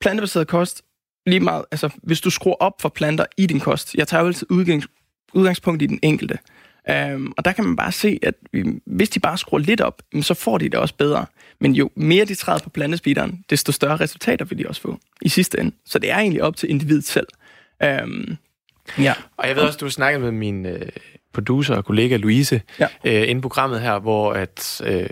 plantebaseret 0.00 0.48
kost, 0.48 0.82
lige 1.26 1.40
meget, 1.40 1.64
altså 1.70 1.88
hvis 2.02 2.20
du 2.20 2.30
skruer 2.30 2.54
op 2.54 2.82
for 2.82 2.88
planter 2.88 3.24
i 3.36 3.46
din 3.46 3.60
kost, 3.60 3.94
jeg 3.94 4.08
tager 4.08 4.20
jo 4.20 4.26
altid 4.26 4.46
udgangs, 4.50 4.86
udgangspunkt 5.34 5.82
i 5.82 5.86
den 5.86 5.98
enkelte. 6.02 6.38
Um, 7.14 7.32
og 7.36 7.44
der 7.44 7.52
kan 7.52 7.64
man 7.64 7.76
bare 7.76 7.92
se, 7.92 8.18
at 8.22 8.34
hvis 8.86 9.10
de 9.10 9.20
bare 9.20 9.38
skruer 9.38 9.60
lidt 9.60 9.80
op, 9.80 10.02
så 10.20 10.34
får 10.34 10.58
de 10.58 10.68
det 10.68 10.74
også 10.74 10.94
bedre. 10.94 11.26
Men 11.60 11.72
jo 11.72 11.90
mere 11.94 12.24
de 12.24 12.34
træder 12.34 12.60
på 12.64 12.70
plantespeederen, 12.70 13.44
desto 13.50 13.72
større 13.72 13.96
resultater 13.96 14.44
vil 14.44 14.58
de 14.58 14.68
også 14.68 14.80
få 14.80 14.98
i 15.22 15.28
sidste 15.28 15.60
ende. 15.60 15.76
Så 15.86 15.98
det 15.98 16.10
er 16.10 16.18
egentlig 16.18 16.42
op 16.42 16.56
til 16.56 16.70
individet 16.70 17.04
selv. 17.04 17.26
Um, 18.02 18.36
ja. 18.98 19.14
Og 19.36 19.48
jeg 19.48 19.56
ved 19.56 19.62
også, 19.62 19.78
du 19.78 19.84
har 19.84 19.90
snakket 19.90 20.20
med 20.20 20.30
min 20.30 20.66
øh, 20.66 20.88
producer 21.34 21.74
og 21.74 21.84
kollega 21.84 22.16
Louise 22.16 22.60
ja. 22.80 22.86
øh, 23.04 23.22
inden 23.28 23.40
programmet 23.40 23.80
her, 23.80 23.98
hvor 23.98 24.32
at 24.32 24.80
øh, 24.84 25.06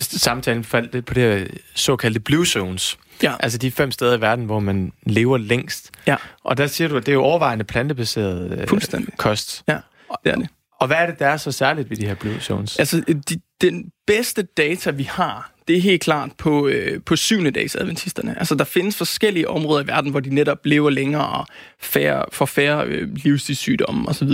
samtalen 0.00 0.64
faldt 0.64 0.92
lidt 0.92 1.06
på 1.06 1.14
det 1.14 1.22
her 1.22 1.46
såkaldte 1.74 2.20
blue 2.20 2.46
zones. 2.46 2.98
Ja. 3.22 3.34
Altså 3.40 3.58
de 3.58 3.70
fem 3.70 3.90
steder 3.90 4.16
i 4.16 4.20
verden, 4.20 4.44
hvor 4.44 4.60
man 4.60 4.92
lever 5.06 5.38
længst. 5.38 5.90
Ja. 6.06 6.16
Og 6.44 6.56
der 6.56 6.66
siger 6.66 6.88
du, 6.88 6.96
at 6.96 7.06
det 7.06 7.12
er 7.12 7.16
jo 7.16 7.22
overvejende 7.22 7.64
plantebaseret 7.64 8.58
øh, 8.58 8.68
Fuldstændig. 8.68 9.16
kost. 9.16 9.62
Ja, 9.68 9.78
det 10.24 10.32
er 10.32 10.36
det. 10.36 10.48
Og 10.80 10.86
hvad 10.86 10.96
er 10.96 11.06
det, 11.06 11.18
der 11.18 11.26
er 11.26 11.36
så 11.36 11.52
særligt 11.52 11.90
ved 11.90 11.96
de 11.96 12.06
her 12.06 12.14
blue 12.14 12.40
zones? 12.40 12.78
Altså, 12.78 13.02
de, 13.30 13.40
den 13.60 13.90
bedste 14.06 14.42
data, 14.42 14.90
vi 14.90 15.02
har, 15.02 15.52
det 15.70 15.78
er 15.78 15.82
helt 15.82 16.02
klart 16.02 16.32
på, 16.38 16.68
øh, 16.68 17.02
på 17.02 17.16
syvende 17.16 17.50
dags 17.50 17.76
adventisterne. 17.76 18.38
Altså, 18.38 18.54
der 18.54 18.64
findes 18.64 18.96
forskellige 18.96 19.48
områder 19.48 19.84
i 19.84 19.86
verden, 19.86 20.10
hvor 20.10 20.20
de 20.20 20.34
netop 20.34 20.66
lever 20.66 20.90
længere 20.90 21.26
og 21.26 21.46
færre, 21.80 22.24
får 22.32 22.46
færre 22.46 22.86
øh, 22.86 23.14
livsstilssygdomme 23.14 24.08
osv. 24.08 24.28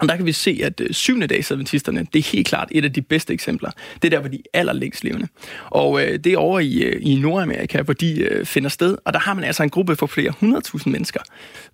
Og 0.00 0.08
der 0.08 0.16
kan 0.16 0.26
vi 0.26 0.32
se, 0.32 0.60
at 0.64 0.80
øh, 0.80 0.92
syvende 0.92 1.26
dags 1.26 1.50
adventisterne, 1.50 2.06
det 2.12 2.18
er 2.18 2.32
helt 2.32 2.46
klart 2.46 2.68
et 2.70 2.84
af 2.84 2.92
de 2.92 3.02
bedste 3.02 3.32
eksempler. 3.32 3.70
Det 3.94 4.04
er 4.04 4.10
der, 4.10 4.20
hvor 4.20 4.28
de 4.28 4.36
er 4.36 4.58
allerlængst 4.58 5.04
levende. 5.04 5.28
Og 5.70 6.02
øh, 6.02 6.18
det 6.18 6.32
er 6.32 6.38
over 6.38 6.60
i, 6.60 6.82
øh, 6.82 7.00
i 7.02 7.14
Nordamerika, 7.14 7.82
hvor 7.82 7.94
de 7.94 8.20
øh, 8.20 8.46
finder 8.46 8.68
sted. 8.68 8.96
Og 9.04 9.12
der 9.12 9.18
har 9.18 9.34
man 9.34 9.44
altså 9.44 9.62
en 9.62 9.70
gruppe 9.70 9.96
for 9.96 10.06
flere 10.06 10.32
hundredtusind 10.40 10.92
mennesker, 10.92 11.20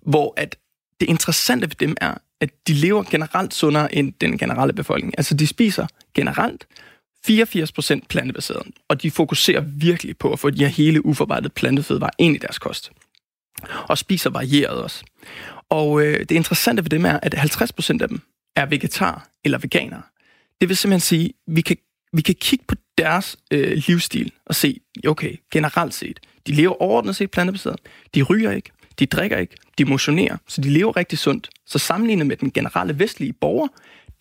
hvor 0.01 0.33
at 0.37 0.55
det 0.99 1.09
interessante 1.09 1.67
ved 1.67 1.87
dem 1.87 1.95
er, 2.01 2.13
at 2.41 2.49
de 2.67 2.73
lever 2.73 3.03
generelt 3.03 3.53
sundere 3.53 3.95
end 3.95 4.13
den 4.21 4.37
generelle 4.37 4.73
befolkning. 4.73 5.13
Altså, 5.17 5.33
de 5.33 5.47
spiser 5.47 5.87
generelt 6.15 6.67
84% 7.29 7.99
plantebaseret, 8.09 8.67
og 8.87 9.01
de 9.01 9.11
fokuserer 9.11 9.61
virkelig 9.61 10.17
på 10.17 10.33
at 10.33 10.39
få 10.39 10.49
de 10.49 10.59
her 10.59 10.67
hele 10.67 11.05
uforarbejdet 11.05 11.53
plantefødevarer 11.53 12.11
ind 12.17 12.35
i 12.35 12.39
deres 12.39 12.59
kost. 12.59 12.91
Og 13.89 13.97
spiser 13.97 14.29
varieret 14.29 14.83
også. 14.83 15.03
Og 15.69 16.01
øh, 16.01 16.19
det 16.19 16.31
interessante 16.31 16.83
ved 16.83 16.89
dem 16.89 17.05
er, 17.05 17.19
at 17.23 17.35
50% 17.35 17.97
af 18.01 18.07
dem 18.07 18.21
er 18.55 18.65
vegetar 18.65 19.29
eller 19.43 19.57
veganere. 19.57 20.01
Det 20.61 20.69
vil 20.69 20.77
simpelthen 20.77 20.99
sige, 20.99 21.25
at 21.25 21.55
vi 21.55 21.61
kan, 21.61 21.77
vi 22.13 22.21
kan 22.21 22.35
kigge 22.35 22.65
på 22.67 22.75
deres 22.97 23.37
øh, 23.51 23.81
livsstil 23.87 24.31
og 24.45 24.55
se, 24.55 24.79
okay, 25.07 25.35
generelt 25.51 25.93
set, 25.93 26.19
de 26.47 26.51
lever 26.51 26.81
overordnet 26.81 27.15
set 27.15 27.31
plantebaseret, 27.31 27.79
de 28.15 28.21
ryger 28.21 28.51
ikke, 28.51 28.69
de 28.99 29.05
drikker 29.05 29.37
ikke, 29.37 29.55
de 29.77 29.85
motionerer, 29.85 30.37
så 30.47 30.61
de 30.61 30.69
lever 30.69 30.97
rigtig 30.97 31.19
sundt. 31.19 31.49
Så 31.65 31.79
sammenlignet 31.79 32.27
med 32.27 32.37
den 32.37 32.51
generelle 32.51 32.99
vestlige 32.99 33.33
borger, 33.33 33.67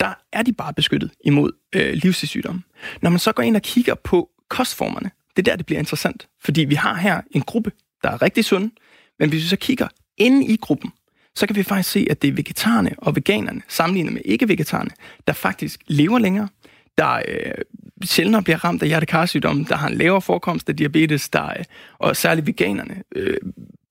der 0.00 0.14
er 0.32 0.42
de 0.42 0.52
bare 0.52 0.72
beskyttet 0.72 1.10
imod 1.24 1.52
øh, 1.74 1.92
livsstilssygdomme. 1.92 2.62
Når 3.02 3.10
man 3.10 3.18
så 3.18 3.32
går 3.32 3.42
ind 3.42 3.56
og 3.56 3.62
kigger 3.62 3.94
på 3.94 4.30
kostformerne, 4.48 5.10
det 5.36 5.48
er 5.48 5.50
der, 5.52 5.56
det 5.56 5.66
bliver 5.66 5.78
interessant. 5.78 6.28
Fordi 6.44 6.64
vi 6.64 6.74
har 6.74 6.94
her 6.94 7.20
en 7.30 7.42
gruppe, 7.42 7.72
der 8.02 8.10
er 8.10 8.22
rigtig 8.22 8.44
sund, 8.44 8.70
men 9.18 9.28
hvis 9.28 9.42
vi 9.42 9.48
så 9.48 9.56
kigger 9.56 9.88
inde 10.16 10.46
i 10.46 10.56
gruppen, 10.56 10.92
så 11.34 11.46
kan 11.46 11.56
vi 11.56 11.62
faktisk 11.62 11.90
se, 11.90 12.06
at 12.10 12.22
det 12.22 12.28
er 12.28 12.32
vegetarerne 12.32 12.94
og 12.98 13.16
veganerne, 13.16 13.62
sammenlignet 13.68 14.12
med 14.12 14.22
ikke-vegetarerne, 14.24 14.90
der 15.26 15.32
faktisk 15.32 15.80
lever 15.86 16.18
længere, 16.18 16.48
der 16.98 17.22
øh, 17.28 17.52
sjældnere 18.04 18.42
bliver 18.42 18.64
ramt 18.64 18.82
af 18.82 18.88
hjertekarsygdomme, 18.88 19.64
der 19.68 19.76
har 19.76 19.88
en 19.88 19.94
lavere 19.94 20.22
forekomst 20.22 20.68
af 20.68 20.76
diabetes, 20.76 21.28
der, 21.28 21.44
øh, 21.44 21.64
og 21.98 22.16
særligt 22.16 22.46
veganerne 22.46 23.02
øh, 23.14 23.36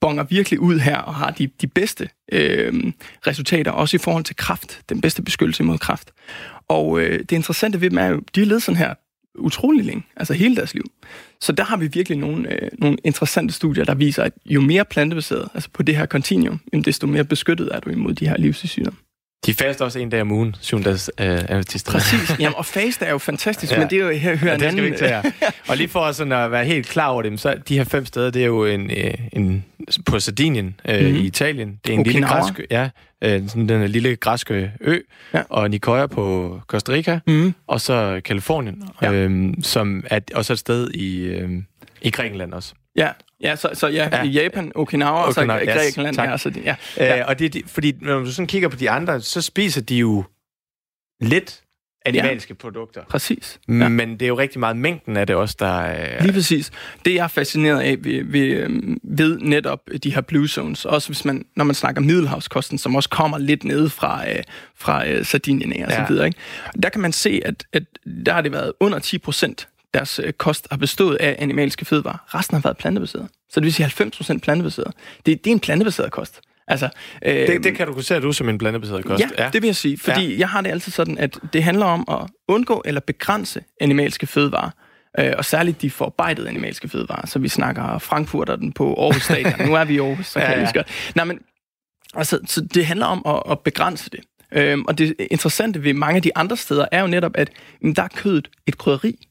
bonger 0.05 0.23
virkelig 0.23 0.59
ud 0.59 0.79
her 0.79 0.97
og 0.97 1.15
har 1.15 1.31
de, 1.31 1.47
de 1.61 1.67
bedste 1.67 2.09
øh, 2.31 2.93
resultater, 3.27 3.71
også 3.71 3.97
i 3.97 3.99
forhold 3.99 4.23
til 4.23 4.35
kraft, 4.35 4.81
den 4.89 5.01
bedste 5.01 5.21
beskyttelse 5.21 5.63
mod 5.63 5.77
kraft. 5.77 6.11
Og 6.67 6.99
øh, 6.99 7.19
det 7.19 7.31
interessante 7.31 7.81
ved 7.81 7.89
dem 7.89 7.97
er 7.97 8.05
jo, 8.05 8.21
de 8.35 8.39
har 8.39 8.45
levet 8.45 8.63
sådan 8.63 8.77
her 8.77 8.93
utrolig 9.35 9.85
længe, 9.85 10.03
altså 10.17 10.33
hele 10.33 10.55
deres 10.55 10.73
liv. 10.73 10.83
Så 11.41 11.51
der 11.51 11.63
har 11.63 11.77
vi 11.77 11.87
virkelig 11.87 12.17
nogle, 12.17 12.53
øh, 12.53 12.69
nogle 12.77 12.97
interessante 13.03 13.53
studier, 13.53 13.85
der 13.85 13.95
viser, 13.95 14.23
at 14.23 14.33
jo 14.45 14.61
mere 14.61 14.85
plantebaseret, 14.85 15.49
altså 15.53 15.69
på 15.73 15.83
det 15.83 15.97
her 15.97 16.05
continuum, 16.05 16.59
desto 16.85 17.07
mere 17.07 17.23
beskyttet 17.23 17.69
er 17.71 17.79
du 17.79 17.89
imod 17.89 18.13
de 18.13 18.27
her 18.27 18.37
livssygdomme. 18.37 18.97
De 19.45 19.53
faster 19.53 19.85
også 19.85 19.99
en 19.99 20.09
dag 20.09 20.21
om 20.21 20.31
ugen, 20.31 20.55
syvndags 20.61 21.11
øh, 21.19 21.27
adventister. 21.27 21.91
Præcis. 21.91 22.35
Jamen, 22.39 22.55
og 22.55 22.65
fast 22.65 23.01
er 23.01 23.11
jo 23.11 23.17
fantastisk, 23.17 23.71
ja. 23.71 23.79
men 23.79 23.89
det 23.89 23.99
er 23.99 24.05
jo 24.05 24.11
her 24.11 24.35
hører 24.35 24.51
ja, 24.51 24.57
det 24.57 24.71
skal 24.71 24.83
vi 24.83 24.87
ikke 24.87 24.97
tage 24.97 25.33
Og 25.67 25.77
lige 25.77 25.87
for 25.87 26.11
sådan 26.11 26.33
at 26.33 26.51
være 26.51 26.65
helt 26.65 26.87
klar 26.87 27.07
over 27.07 27.21
dem, 27.21 27.37
så 27.37 27.55
de 27.67 27.77
her 27.77 27.83
fem 27.83 28.05
steder, 28.05 28.29
det 28.29 28.41
er 28.41 28.45
jo 28.45 28.65
en, 28.65 28.91
øh, 28.91 29.13
en 29.33 29.65
på 30.05 30.19
Sardinien 30.19 30.79
øh, 30.89 30.99
mm-hmm. 30.99 31.15
i 31.15 31.19
Italien. 31.19 31.79
Det 31.85 31.89
er 31.89 31.93
en 31.93 31.99
Okinawa. 31.99 32.13
lille 32.13 32.27
græsk, 32.27 32.61
ja, 32.71 32.89
øh, 33.21 33.49
sådan 33.49 33.69
den 33.69 33.87
lille 33.87 34.15
græske 34.15 34.71
ø, 34.81 34.99
ja. 35.33 35.43
og 35.49 35.69
Nicoya 35.69 36.07
på 36.07 36.59
Costa 36.67 36.91
Rica, 36.91 37.19
mm-hmm. 37.27 37.53
og 37.67 37.81
så 37.81 38.21
Kalifornien, 38.25 38.83
ja. 39.01 39.13
øh, 39.13 39.53
som 39.61 40.03
er 40.05 40.19
også 40.35 40.53
et 40.53 40.59
sted 40.59 40.91
i, 40.91 41.17
øh, 41.17 41.49
i 42.01 42.09
Grækenland 42.09 42.53
også. 42.53 42.73
Ja, 42.95 43.09
ja, 43.41 43.55
så, 43.55 43.69
så 43.73 43.87
ja, 43.87 44.09
ja. 44.11 44.23
i 44.23 44.27
Japan, 44.29 44.71
Okinawa, 44.75 45.23
og 45.23 45.33
så 45.33 45.45
Grækenland. 45.45 46.19
Yes, 46.19 46.25
ja, 46.25 46.37
så 46.37 46.49
det, 46.49 46.65
ja. 46.65 46.75
ja. 46.97 47.19
Øh, 47.19 47.25
og 47.27 47.39
det, 47.39 47.63
fordi 47.67 47.93
når 48.01 48.19
du 48.19 48.31
sådan 48.31 48.47
kigger 48.47 48.69
på 48.69 48.75
de 48.75 48.89
andre, 48.89 49.21
så 49.21 49.41
spiser 49.41 49.81
de 49.81 49.95
jo 49.95 50.23
lidt 51.21 51.61
animalske 52.05 52.51
ja. 52.51 52.55
produkter. 52.61 53.01
Præcis. 53.09 53.59
Ja. 53.67 53.89
Men 53.89 54.11
det 54.11 54.21
er 54.21 54.27
jo 54.27 54.37
rigtig 54.37 54.59
meget 54.59 54.77
mængden 54.77 55.17
af 55.17 55.27
det 55.27 55.35
også, 55.35 55.55
der 55.59 55.81
er... 55.81 56.23
Lige 56.23 56.33
præcis. 56.33 56.71
Det 57.05 57.15
jeg 57.15 57.23
er 57.23 57.27
fascineret 57.27 57.81
af 57.81 57.97
ved, 57.99 58.23
ved, 58.23 58.41
øhm, 58.41 58.97
ved 59.03 59.39
netop 59.39 59.89
de 60.03 60.13
her 60.13 60.21
blue 60.21 60.47
zones, 60.47 60.85
også 60.85 61.09
hvis 61.09 61.25
man, 61.25 61.45
når 61.55 61.63
man 61.63 61.75
snakker 61.75 62.01
middelhavskosten, 62.01 62.77
som 62.77 62.95
også 62.95 63.09
kommer 63.09 63.37
lidt 63.37 63.63
ned 63.63 63.89
fra, 63.89 64.29
øh, 64.29 64.43
fra 64.75 65.07
øh, 65.07 65.25
Sardinien 65.25 65.83
og 65.83 65.89
ja. 65.89 65.95
så 65.95 66.05
videre, 66.13 66.25
ikke? 66.25 66.39
der 66.83 66.89
kan 66.89 67.01
man 67.01 67.11
se, 67.11 67.41
at, 67.45 67.63
at 67.73 67.83
der 68.25 68.33
har 68.33 68.41
det 68.41 68.51
været 68.51 68.73
under 68.79 68.99
10 68.99 69.17
procent 69.17 69.67
deres 69.95 70.19
øh, 70.23 70.33
kost 70.33 70.67
har 70.71 70.77
bestået 70.77 71.15
af 71.15 71.35
animalske 71.39 71.85
fødevarer. 71.85 72.35
Resten 72.37 72.55
har 72.55 72.61
været 72.61 72.77
plantebaseret. 72.77 73.27
Så 73.49 73.59
det 73.59 73.63
vil 73.63 73.73
sige 73.73 73.85
90% 73.85 74.37
plantebaseret. 74.37 74.93
Det, 75.25 75.43
det 75.43 75.51
er 75.51 75.53
en 75.53 75.59
plantebaseret 75.59 76.11
kost. 76.11 76.41
Altså, 76.67 76.89
øh, 77.25 77.47
det, 77.47 77.63
det 77.63 77.75
kan 77.75 77.87
du 78.21 78.31
som 78.33 78.49
en 78.49 78.57
plantebaseret 78.57 79.05
kost. 79.05 79.23
Ja, 79.23 79.43
ja, 79.43 79.49
det 79.53 79.61
vil 79.61 79.67
jeg 79.67 79.75
sige. 79.75 79.97
Fordi 79.97 80.31
ja. 80.31 80.39
jeg 80.39 80.49
har 80.49 80.61
det 80.61 80.69
altid 80.69 80.91
sådan, 80.91 81.17
at 81.17 81.39
det 81.53 81.63
handler 81.63 81.85
om 81.85 82.05
at 82.11 82.29
undgå 82.47 82.81
eller 82.85 83.01
begrænse 83.01 83.63
animalske 83.81 84.27
fødevarer. 84.27 84.69
Øh, 85.19 85.33
og 85.37 85.45
særligt 85.45 85.81
de 85.81 85.91
forarbejdede 85.91 86.49
animalske 86.49 86.89
fødevarer. 86.89 87.25
Så 87.25 87.39
vi 87.39 87.47
snakker 87.47 87.97
Frankfurter 87.97 88.55
den 88.55 88.71
på 88.71 88.93
Aarhus 88.93 89.23
Stadion. 89.23 89.67
nu 89.67 89.75
er 89.75 89.85
vi 89.85 89.95
i 89.95 89.99
Aarhus, 89.99 90.27
så 90.27 90.39
kan 90.39 90.49
ja, 90.49 90.59
ja. 90.59 90.71
jeg 90.75 90.83
Nej, 91.15 91.25
men 91.25 91.39
altså, 92.13 92.39
så 92.45 92.61
det 92.61 92.85
handler 92.85 93.05
om 93.05 93.21
at, 93.25 93.51
at 93.51 93.59
begrænse 93.59 94.09
det. 94.09 94.19
Øhm, 94.51 94.85
og 94.87 94.97
det 94.97 95.15
interessante 95.31 95.83
ved 95.83 95.93
mange 95.93 96.15
af 96.15 96.21
de 96.21 96.37
andre 96.37 96.57
steder 96.57 96.85
er 96.91 97.01
jo 97.01 97.07
netop, 97.07 97.31
at 97.35 97.49
jamen, 97.81 97.95
der 97.95 98.03
er 98.03 98.07
kødet 98.07 98.49
et 98.67 98.77
krydderi. 98.77 99.27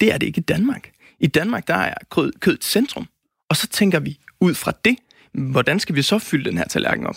Det 0.00 0.12
er 0.12 0.18
det 0.18 0.26
ikke 0.26 0.38
i 0.38 0.42
Danmark. 0.42 0.90
I 1.20 1.26
Danmark, 1.26 1.68
der 1.68 1.74
er 1.74 1.94
kød, 2.10 2.32
kød 2.40 2.54
et 2.54 2.64
centrum. 2.64 3.06
Og 3.48 3.56
så 3.56 3.66
tænker 3.66 4.00
vi 4.00 4.18
ud 4.40 4.54
fra 4.54 4.72
det, 4.84 4.96
hvordan 5.32 5.80
skal 5.80 5.94
vi 5.94 6.02
så 6.02 6.18
fylde 6.18 6.50
den 6.50 6.58
her 6.58 6.64
tallerken 6.64 7.06
op? 7.06 7.16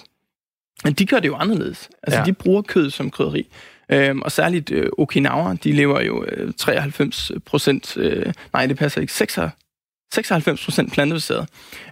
Men 0.84 0.94
de 0.94 1.06
gør 1.06 1.20
det 1.20 1.28
jo 1.28 1.36
anderledes. 1.36 1.90
Altså, 2.04 2.20
ja. 2.20 2.26
de 2.26 2.34
bruger 2.34 2.62
kød 2.62 2.90
som 2.90 3.12
krydderi. 3.12 3.48
Øhm, 3.90 4.22
og 4.22 4.32
særligt 4.32 4.72
øh, 4.72 4.90
Okinawa, 4.98 5.56
de 5.64 5.72
lever 5.72 6.02
jo 6.02 6.26
øh, 6.26 6.54
93 6.54 7.32
procent, 7.46 7.98
øh, 7.98 8.34
nej, 8.54 8.66
det 8.66 8.78
passer 8.78 9.02
ikke, 9.02 9.14
96, 9.14 9.54
96 10.14 10.66
procent 10.66 10.94
plantebaseret. 10.94 11.50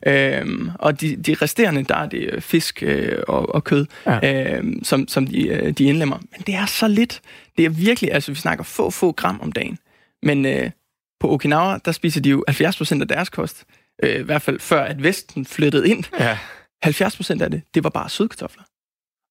Øhm, 0.08 0.70
og 0.76 1.02
de, 1.02 1.16
de 1.16 1.34
resterende, 1.34 1.84
der 1.84 1.96
er 1.96 2.06
det 2.06 2.30
øh, 2.34 2.42
fisk 2.42 2.84
øh, 2.84 3.24
og, 3.28 3.56
og 3.56 3.64
kød, 3.64 3.86
ja. 4.06 4.56
øhm, 4.58 4.84
som, 4.84 5.08
som 5.08 5.28
de, 5.28 5.48
øh, 5.48 5.72
de 5.72 5.84
indlemmer. 5.84 6.18
Men 6.18 6.42
det 6.48 6.56
er 6.56 6.66
så 6.66 6.88
lidt. 6.88 7.22
Det 7.58 7.66
er 7.66 7.70
virkelig, 7.70 8.14
altså 8.14 8.32
vi 8.32 8.38
snakker 8.38 8.64
få, 8.64 8.90
få 8.90 9.12
gram 9.12 9.40
om 9.42 9.52
dagen. 9.52 9.78
Men 10.24 10.46
øh, 10.46 10.72
på 11.20 11.34
Okinawa, 11.34 11.80
der 11.86 11.92
spiser 11.92 12.22
de 12.22 12.30
jo 12.30 12.46
70% 12.50 13.02
af 13.02 13.08
deres 13.08 13.30
kost. 13.30 13.64
Øh, 14.02 14.20
I 14.20 14.24
hvert 14.24 14.42
fald 14.42 14.60
før, 14.60 14.84
at 14.84 15.04
Vesten 15.04 15.46
flyttede 15.46 15.90
ind. 15.90 16.04
Ja. 16.20 16.38
70% 16.86 17.44
af 17.44 17.52
det, 17.52 17.62
det 17.74 17.84
var 17.84 17.90
bare 17.90 18.10
sødkartofler. 18.10 18.64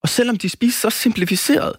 Og 0.02 0.08
selvom 0.08 0.36
de 0.36 0.48
spiser 0.48 0.90
så 0.90 0.96
simplificeret 0.96 1.76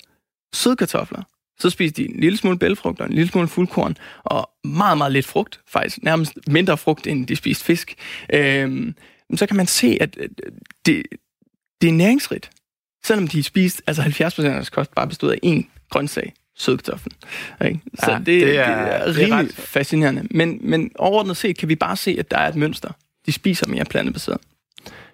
sødkartofler, 0.54 1.24
så 1.60 1.70
spiser 1.70 1.94
de 1.94 2.06
en 2.06 2.20
lille 2.20 2.38
smule 2.38 2.60
bælfrugt 2.60 3.00
og 3.00 3.08
en 3.08 3.14
lille 3.14 3.32
smule 3.32 3.48
fuldkorn, 3.48 3.98
og 4.24 4.50
meget, 4.64 4.98
meget 4.98 5.14
lidt 5.14 5.26
frugt, 5.26 5.62
faktisk 5.68 6.04
nærmest 6.04 6.34
mindre 6.48 6.78
frugt, 6.78 7.08
end 7.08 7.28
de 7.28 7.36
spiste 7.36 7.66
fisk. 7.66 7.96
Øh, 8.34 8.94
så 9.36 9.48
kan 9.48 9.58
man 9.58 9.68
se, 9.68 9.98
at 10.02 10.18
det, 10.86 11.04
det 11.82 11.90
er 11.90 11.94
næringsrigt. 11.94 12.52
Selvom 13.04 13.28
de 13.28 13.44
spiste, 13.44 13.84
altså 13.88 14.02
70% 14.02 14.26
af 14.26 14.52
deres 14.52 14.70
kost 14.70 14.96
bare 14.96 15.08
bestod 15.08 15.32
af 15.32 15.40
én 15.46 15.88
grøntsag 15.90 16.34
sødkartoflen. 16.62 17.14
Ikke? 17.66 17.80
Så 18.04 18.12
ja, 18.12 18.18
det, 18.18 18.26
det, 18.26 18.42
er, 18.44 18.46
det 18.46 18.58
er 18.60 19.18
rimelig 19.18 19.48
det 19.48 19.58
er 19.58 19.62
fascinerende. 19.62 20.24
Men, 20.32 20.60
men 20.62 20.92
overordnet 21.00 21.38
set 21.38 21.58
kan 21.58 21.70
vi 21.70 21.76
bare 21.76 21.98
se, 21.98 22.16
at 22.20 22.32
der 22.32 22.38
er 22.38 22.48
et 22.48 22.56
mønster. 22.56 22.90
De 23.26 23.32
spiser 23.32 23.68
mere 23.68 23.86
plantebaseret. 23.86 24.38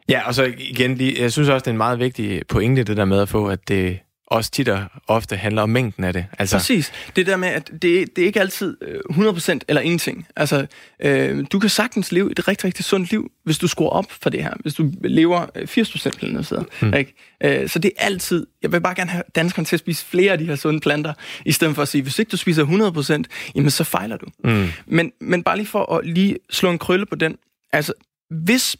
Ja, 0.09 0.27
og 0.27 0.33
så 0.33 0.53
igen, 0.57 1.01
jeg 1.01 1.31
synes 1.31 1.49
også, 1.49 1.63
det 1.63 1.67
er 1.67 1.71
en 1.71 1.77
meget 1.77 1.99
vigtig 1.99 2.41
pointe, 2.47 2.83
det 2.83 2.97
der 2.97 3.05
med 3.05 3.21
at 3.21 3.29
få, 3.29 3.47
at 3.47 3.67
det 3.67 3.99
også 4.27 4.51
tit 4.51 4.69
og 4.69 4.85
ofte 5.07 5.35
handler 5.37 5.61
om 5.61 5.69
mængden 5.69 6.03
af 6.03 6.13
det. 6.13 6.25
Altså... 6.39 6.57
Præcis. 6.57 6.91
Det 7.15 7.25
der 7.25 7.37
med, 7.37 7.47
at 7.47 7.67
det, 7.67 7.81
det 8.15 8.21
er 8.21 8.25
ikke 8.25 8.39
altid 8.39 8.77
100% 9.11 9.51
øh, 9.51 9.59
eller 9.67 9.81
ingenting. 9.81 10.27
Altså, 10.35 10.67
øh, 10.99 11.45
du 11.51 11.59
kan 11.59 11.69
sagtens 11.69 12.11
leve 12.11 12.31
et 12.31 12.47
rigtig, 12.47 12.65
rigtig 12.65 12.85
sundt 12.85 13.11
liv, 13.11 13.31
hvis 13.43 13.57
du 13.57 13.67
skruer 13.67 13.89
op 13.89 14.11
for 14.11 14.29
det 14.29 14.43
her. 14.43 14.53
Hvis 14.59 14.73
du 14.73 14.91
lever 15.03 15.45
80% 15.45 16.19
eller 16.21 16.31
noget 16.31 16.45
sted. 16.45 16.63
Hmm. 16.81 16.93
Ikke? 16.93 17.13
Øh, 17.43 17.69
så 17.69 17.79
det 17.79 17.91
er 17.97 18.05
altid... 18.05 18.47
Jeg 18.61 18.71
vil 18.71 18.81
bare 18.81 18.95
gerne 18.95 19.09
have 19.09 19.23
danskerne 19.35 19.65
til 19.65 19.75
at 19.75 19.79
spise 19.79 20.05
flere 20.05 20.31
af 20.31 20.37
de 20.37 20.45
her 20.45 20.55
sunde 20.55 20.79
planter, 20.79 21.13
i 21.45 21.51
stedet 21.51 21.75
for 21.75 21.81
at 21.81 21.87
sige, 21.87 22.01
hvis 22.01 22.19
ikke 22.19 22.29
du 22.29 22.37
spiser 22.37 23.23
100%, 23.25 23.51
jamen 23.55 23.69
så 23.69 23.83
fejler 23.83 24.17
du. 24.17 24.25
Hmm. 24.43 24.67
Men, 24.85 25.11
men 25.21 25.43
bare 25.43 25.57
lige 25.57 25.67
for 25.67 25.95
at 25.95 26.05
lige 26.05 26.37
slå 26.49 26.71
en 26.71 26.79
krølle 26.79 27.05
på 27.05 27.15
den. 27.15 27.37
Altså, 27.73 27.93
hvis 28.29 28.77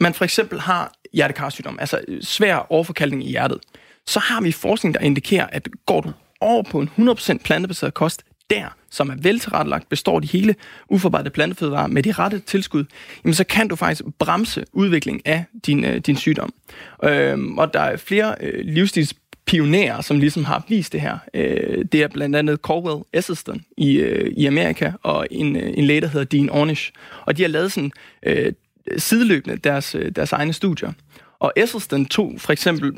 man 0.00 0.14
for 0.14 0.24
eksempel 0.24 0.60
har 0.60 0.92
hjertekarsygdom, 1.12 1.78
altså 1.80 2.00
svær 2.20 2.56
overforkalkning 2.56 3.26
i 3.26 3.30
hjertet, 3.30 3.58
så 4.06 4.20
har 4.20 4.40
vi 4.40 4.52
forskning, 4.52 4.94
der 4.94 5.00
indikerer, 5.00 5.46
at 5.46 5.68
går 5.86 6.00
du 6.00 6.12
over 6.40 6.62
på 6.62 6.80
en 6.80 6.90
100% 6.98 7.38
plantebaseret 7.44 7.94
kost, 7.94 8.22
der, 8.50 8.76
som 8.90 9.10
er 9.10 9.14
veltilrettelagt, 9.22 9.88
består 9.88 10.20
de 10.20 10.26
hele 10.26 10.54
uforarbejdede 10.88 11.30
plantefødevarer 11.30 11.86
med 11.86 12.02
de 12.02 12.12
rette 12.12 12.38
tilskud, 12.38 12.84
jamen 13.24 13.34
så 13.34 13.44
kan 13.44 13.68
du 13.68 13.76
faktisk 13.76 14.02
bremse 14.18 14.64
udvikling 14.72 15.26
af 15.26 15.44
din, 15.66 15.84
øh, 15.84 15.98
din 15.98 16.16
sygdom. 16.16 16.52
Øhm, 17.04 17.58
og 17.58 17.74
der 17.74 17.80
er 17.80 17.96
flere 17.96 18.34
øh, 18.40 18.64
livsstils 18.64 19.14
pionerer, 19.46 20.00
som 20.00 20.18
ligesom 20.18 20.44
har 20.44 20.64
vist 20.68 20.92
det 20.92 21.00
her. 21.00 21.18
Øh, 21.34 21.84
det 21.92 22.02
er 22.02 22.08
blandt 22.08 22.36
andet 22.36 22.58
Corwell 22.58 23.04
Esselstyn 23.12 23.60
i, 23.76 23.92
øh, 23.92 24.32
i 24.36 24.46
Amerika, 24.46 24.92
og 25.02 25.26
en, 25.30 25.56
øh, 25.56 25.72
en 25.76 25.84
læge, 25.84 26.00
der 26.00 26.06
hedder 26.06 26.26
Dean 26.26 26.50
Ornish. 26.50 26.92
Og 27.26 27.36
de 27.36 27.42
har 27.42 27.48
lavet 27.48 27.72
sådan 27.72 27.92
øh, 28.26 28.52
sideløbende 28.96 29.56
deres, 29.56 29.94
øh, 29.94 30.12
deres 30.16 30.32
egne 30.32 30.52
studier. 30.52 30.92
Og 31.38 31.52
Esselstyn 31.56 32.04
tog 32.04 32.34
for 32.38 32.52
eksempel 32.52 32.92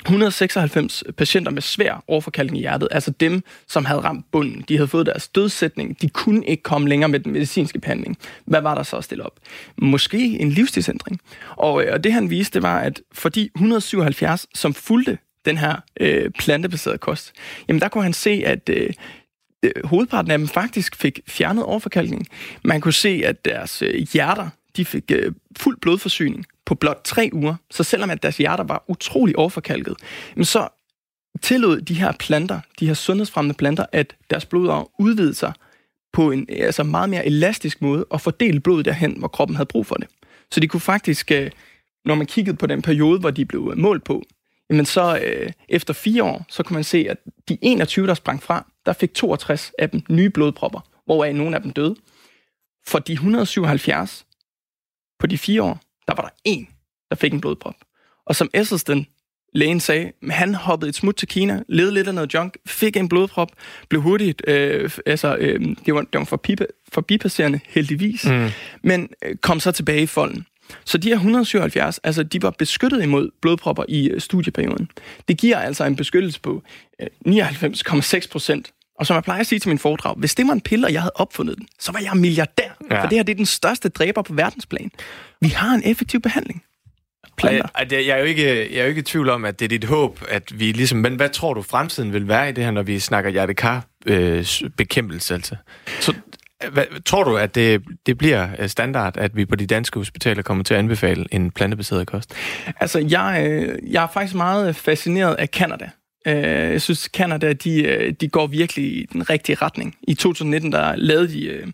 196 0.00 1.04
patienter 1.16 1.52
med 1.52 1.62
svær 1.62 2.04
overforkalkning 2.08 2.58
i 2.58 2.60
hjertet, 2.60 2.88
altså 2.90 3.10
dem, 3.10 3.42
som 3.68 3.84
havde 3.84 4.00
ramt 4.00 4.26
bunden. 4.32 4.64
De 4.68 4.76
havde 4.76 4.88
fået 4.88 5.06
deres 5.06 5.28
dødsætning. 5.28 6.02
De 6.02 6.08
kunne 6.08 6.46
ikke 6.46 6.62
komme 6.62 6.88
længere 6.88 7.08
med 7.08 7.20
den 7.20 7.32
medicinske 7.32 7.80
behandling. 7.80 8.18
Hvad 8.44 8.60
var 8.60 8.74
der 8.74 8.82
så 8.82 8.96
at 8.96 9.04
stille 9.04 9.24
op? 9.24 9.40
Måske 9.76 10.18
en 10.18 10.50
livsstilsændring. 10.50 11.20
Og, 11.56 11.84
øh, 11.84 11.92
og 11.92 12.04
det 12.04 12.12
han 12.12 12.30
viste, 12.30 12.54
det 12.54 12.62
var, 12.62 12.80
at 12.80 13.00
for 13.12 13.28
de 13.28 13.50
177, 13.54 14.46
som 14.54 14.74
fulgte 14.74 15.18
den 15.44 15.58
her 15.58 15.76
øh, 16.00 16.30
plantebaserede 16.30 16.98
kost, 16.98 17.32
jamen 17.68 17.80
der 17.80 17.88
kunne 17.88 18.04
han 18.04 18.12
se, 18.12 18.42
at 18.46 18.68
øh, 18.68 18.90
øh, 19.62 19.72
hovedparten 19.84 20.30
af 20.30 20.38
dem 20.38 20.48
faktisk 20.48 20.96
fik 20.96 21.20
fjernet 21.26 21.64
overforkalkning. 21.64 22.26
Man 22.64 22.80
kunne 22.80 22.92
se, 22.92 23.22
at 23.24 23.44
deres 23.44 23.82
øh, 23.82 24.06
hjerter 24.12 24.48
de 24.76 24.84
fik 24.84 25.04
øh, 25.10 25.32
fuld 25.56 25.76
blodforsyning 25.80 26.46
på 26.66 26.74
blot 26.74 27.00
tre 27.04 27.30
uger. 27.32 27.54
Så 27.70 27.84
selvom 27.84 28.10
at 28.10 28.22
deres 28.22 28.36
hjerter 28.36 28.64
var 28.64 28.84
utrolig 28.88 29.38
overforkalket, 29.38 29.96
så 30.42 30.68
tillod 31.42 31.80
de 31.80 31.94
her 31.94 32.12
planter, 32.12 32.60
de 32.80 32.86
her 32.86 32.94
sundhedsfremmende 32.94 33.54
planter, 33.54 33.86
at 33.92 34.16
deres 34.30 34.46
blodår 34.46 34.94
udvidede 34.98 35.34
sig 35.34 35.52
på 36.12 36.30
en 36.30 36.46
altså 36.50 36.82
meget 36.82 37.10
mere 37.10 37.26
elastisk 37.26 37.82
måde 37.82 38.04
og 38.04 38.20
fordele 38.20 38.60
blodet 38.60 38.84
derhen, 38.84 39.18
hvor 39.18 39.28
kroppen 39.28 39.56
havde 39.56 39.66
brug 39.66 39.86
for 39.86 39.94
det. 39.94 40.08
Så 40.50 40.60
de 40.60 40.68
kunne 40.68 40.80
faktisk, 40.80 41.30
øh, 41.30 41.50
når 42.04 42.14
man 42.14 42.26
kiggede 42.26 42.56
på 42.56 42.66
den 42.66 42.82
periode, 42.82 43.20
hvor 43.20 43.30
de 43.30 43.44
blev 43.44 43.76
målt 43.76 44.04
på, 44.04 44.22
jamen 44.70 44.86
så 44.86 45.18
øh, 45.24 45.52
efter 45.68 45.94
fire 45.94 46.24
år, 46.24 46.44
så 46.48 46.62
kunne 46.62 46.74
man 46.74 46.84
se, 46.84 47.06
at 47.10 47.18
de 47.48 47.58
21, 47.62 48.06
der 48.06 48.14
sprang 48.14 48.42
fra, 48.42 48.66
der 48.86 48.92
fik 48.92 49.14
62 49.14 49.72
af 49.78 49.90
dem 49.90 50.02
nye 50.08 50.30
blodpropper, 50.30 50.80
hvoraf 51.04 51.34
nogle 51.34 51.56
af 51.56 51.62
dem 51.62 51.70
døde. 51.70 51.96
For 52.86 52.98
de 52.98 53.12
177, 53.12 54.26
på 55.18 55.26
de 55.26 55.38
fire 55.38 55.62
år, 55.62 55.80
der 56.08 56.14
var 56.14 56.22
der 56.22 56.34
en, 56.44 56.68
der 57.10 57.16
fik 57.16 57.32
en 57.32 57.40
blodprop. 57.40 57.74
Og 58.26 58.36
som 58.36 58.50
Esselsten, 58.54 59.06
lægen 59.52 59.80
sagde, 59.80 60.12
han 60.30 60.54
hoppede 60.54 60.88
et 60.88 60.94
smut 60.94 61.16
til 61.16 61.28
Kina, 61.28 61.62
levede 61.68 61.94
lidt 61.94 62.08
af 62.08 62.14
noget 62.14 62.34
junk, 62.34 62.56
fik 62.66 62.96
en 62.96 63.08
blodprop, 63.08 63.48
blev 63.88 64.02
hurtigt, 64.02 64.42
øh, 64.48 64.90
altså, 65.06 65.36
øh, 65.36 65.60
det 65.86 65.94
var, 65.94 66.00
det 66.00 66.18
var 66.18 66.24
for 66.24 66.36
pipe, 66.36 66.66
forbipasserende 66.92 67.60
heldigvis, 67.66 68.24
mm. 68.26 68.48
men 68.82 69.08
øh, 69.24 69.36
kom 69.36 69.60
så 69.60 69.72
tilbage 69.72 70.02
i 70.02 70.06
folden. 70.06 70.46
Så 70.84 70.98
de 70.98 71.08
her 71.08 71.16
177, 71.16 71.98
altså 71.98 72.22
de 72.22 72.42
var 72.42 72.50
beskyttet 72.50 73.02
imod 73.02 73.30
blodpropper 73.42 73.84
i 73.88 74.08
øh, 74.08 74.20
studieperioden. 74.20 74.90
Det 75.28 75.38
giver 75.38 75.58
altså 75.58 75.84
en 75.84 75.96
beskyttelse 75.96 76.40
på 76.40 76.62
øh, 77.00 77.06
99,6 77.26 78.28
procent 78.30 78.72
og 78.98 79.06
som 79.06 79.14
jeg 79.14 79.24
plejer 79.24 79.40
at 79.40 79.46
sige 79.46 79.58
til 79.58 79.68
min 79.68 79.78
foredrag, 79.78 80.14
hvis 80.16 80.34
det 80.34 80.46
var 80.46 80.52
en 80.52 80.60
pille, 80.60 80.86
og 80.86 80.92
jeg 80.92 81.00
havde 81.00 81.12
opfundet 81.14 81.58
den, 81.58 81.68
så 81.80 81.92
var 81.92 82.00
jeg 82.00 82.16
milliardær. 82.16 82.76
Ja. 82.90 83.02
For 83.02 83.08
det 83.08 83.18
her 83.18 83.22
det 83.22 83.32
er 83.32 83.36
den 83.36 83.46
største 83.46 83.88
dræber 83.88 84.22
på 84.22 84.34
verdensplan. 84.34 84.90
Vi 85.40 85.48
har 85.48 85.74
en 85.74 85.82
effektiv 85.84 86.20
behandling. 86.20 86.62
Planter. 87.36 87.68
Jeg, 87.78 87.92
jeg, 87.92 88.06
er 88.06 88.18
jo 88.18 88.24
ikke, 88.24 88.74
jeg 88.74 88.78
er 88.78 88.82
jo 88.82 88.88
ikke 88.88 88.98
i 88.98 89.02
tvivl 89.02 89.28
om, 89.28 89.44
at 89.44 89.60
det 89.60 89.64
er 89.64 89.68
dit 89.68 89.84
håb, 89.84 90.20
at 90.28 90.60
vi 90.60 90.72
ligesom... 90.72 90.98
Men 90.98 91.14
hvad 91.14 91.28
tror 91.28 91.54
du, 91.54 91.62
fremtiden 91.62 92.12
vil 92.12 92.28
være 92.28 92.48
i 92.48 92.52
det 92.52 92.64
her, 92.64 92.70
når 92.70 92.82
vi 92.82 92.98
snakker 92.98 93.30
hjertekar 93.30 93.84
øh, 94.06 94.46
bekæmpelse? 94.76 95.34
Altså? 95.34 95.56
Så, 96.00 96.14
hvad, 96.72 97.02
tror 97.04 97.24
du, 97.24 97.36
at 97.36 97.54
det, 97.54 97.82
det 98.06 98.18
bliver 98.18 98.48
øh, 98.58 98.68
standard, 98.68 99.16
at 99.16 99.36
vi 99.36 99.46
på 99.46 99.56
de 99.56 99.66
danske 99.66 99.98
hospitaler 99.98 100.42
kommer 100.42 100.64
til 100.64 100.74
at 100.74 100.78
anbefale 100.78 101.26
en 101.30 101.50
plantebaseret 101.50 102.06
kost? 102.06 102.34
Altså, 102.80 102.98
jeg, 102.98 103.46
øh, 103.48 103.92
jeg 103.92 104.02
er 104.02 104.08
faktisk 104.08 104.34
meget 104.34 104.76
fascineret 104.76 105.34
af 105.34 105.48
Canada. 105.48 105.90
Øh, 106.26 106.72
jeg 106.72 106.82
synes, 106.82 107.00
Canada, 107.00 107.52
de, 107.52 107.82
øh, 107.82 108.12
de 108.12 108.28
går 108.28 108.46
virkelig 108.46 108.84
i 108.84 109.06
den 109.12 109.30
rigtige 109.30 109.56
retning. 109.56 109.96
I 110.02 110.14
2019, 110.14 110.72
der 110.72 110.96
lavede 110.96 111.28
de, 111.28 111.46
øh, 111.46 111.66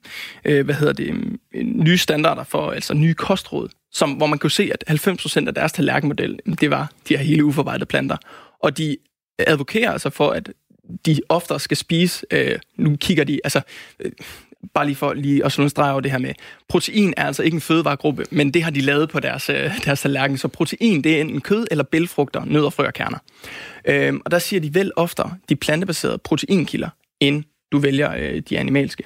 øh 0.44 0.64
hvad 0.64 0.74
hedder 0.74 0.92
det, 0.92 1.14
øh, 1.54 1.62
nye 1.62 1.98
standarder 1.98 2.44
for, 2.44 2.70
altså 2.70 2.94
nye 2.94 3.14
kostråd, 3.14 3.68
som, 3.92 4.12
hvor 4.12 4.26
man 4.26 4.38
kunne 4.38 4.50
se, 4.50 4.70
at 4.72 4.84
90% 4.88 5.48
af 5.48 5.54
deres 5.54 5.72
tallerkenmodel, 5.72 6.38
det 6.60 6.70
var 6.70 6.92
de 7.08 7.16
her 7.16 7.24
hele 7.24 7.44
uforarbejdede 7.44 7.86
planter. 7.86 8.16
Og 8.62 8.78
de 8.78 8.96
advokerer 9.38 9.92
altså 9.92 10.10
for, 10.10 10.30
at 10.30 10.50
de 11.06 11.20
oftere 11.28 11.60
skal 11.60 11.76
spise, 11.76 12.26
øh, 12.30 12.58
nu 12.76 12.96
kigger 12.96 13.24
de, 13.24 13.40
altså, 13.44 13.60
øh, 14.00 14.12
bare 14.74 14.86
lige 14.86 14.96
for 14.96 15.12
lige 15.12 15.44
at 15.44 15.52
slå 15.52 15.64
en 15.64 15.70
streg 15.70 15.90
over 15.90 16.00
det 16.00 16.10
her 16.10 16.18
med, 16.18 16.34
protein 16.68 17.14
er 17.16 17.26
altså 17.26 17.42
ikke 17.42 17.54
en 17.54 17.60
fødevaregruppe, 17.60 18.24
men 18.30 18.54
det 18.54 18.62
har 18.62 18.70
de 18.70 18.80
lavet 18.80 19.10
på 19.10 19.20
deres, 19.20 19.50
øh, 19.50 19.84
deres 19.84 20.00
tallerken. 20.00 20.38
Så 20.38 20.48
protein, 20.48 21.04
det 21.04 21.16
er 21.16 21.20
enten 21.20 21.40
kød 21.40 21.66
eller 21.70 21.84
bælfrugter, 21.84 22.44
nødder, 22.44 22.70
frø 22.70 22.86
og 22.86 22.94
kerner. 22.94 23.18
Øhm, 23.84 24.20
og 24.24 24.30
der 24.30 24.38
siger 24.38 24.60
de 24.60 24.74
vel 24.74 24.92
oftere 24.96 25.34
de 25.48 25.56
plantebaserede 25.56 26.18
proteinkilder, 26.18 26.88
end 27.20 27.44
du 27.72 27.78
vælger 27.78 28.14
øh, 28.18 28.42
de 28.48 28.58
animalske. 28.58 29.04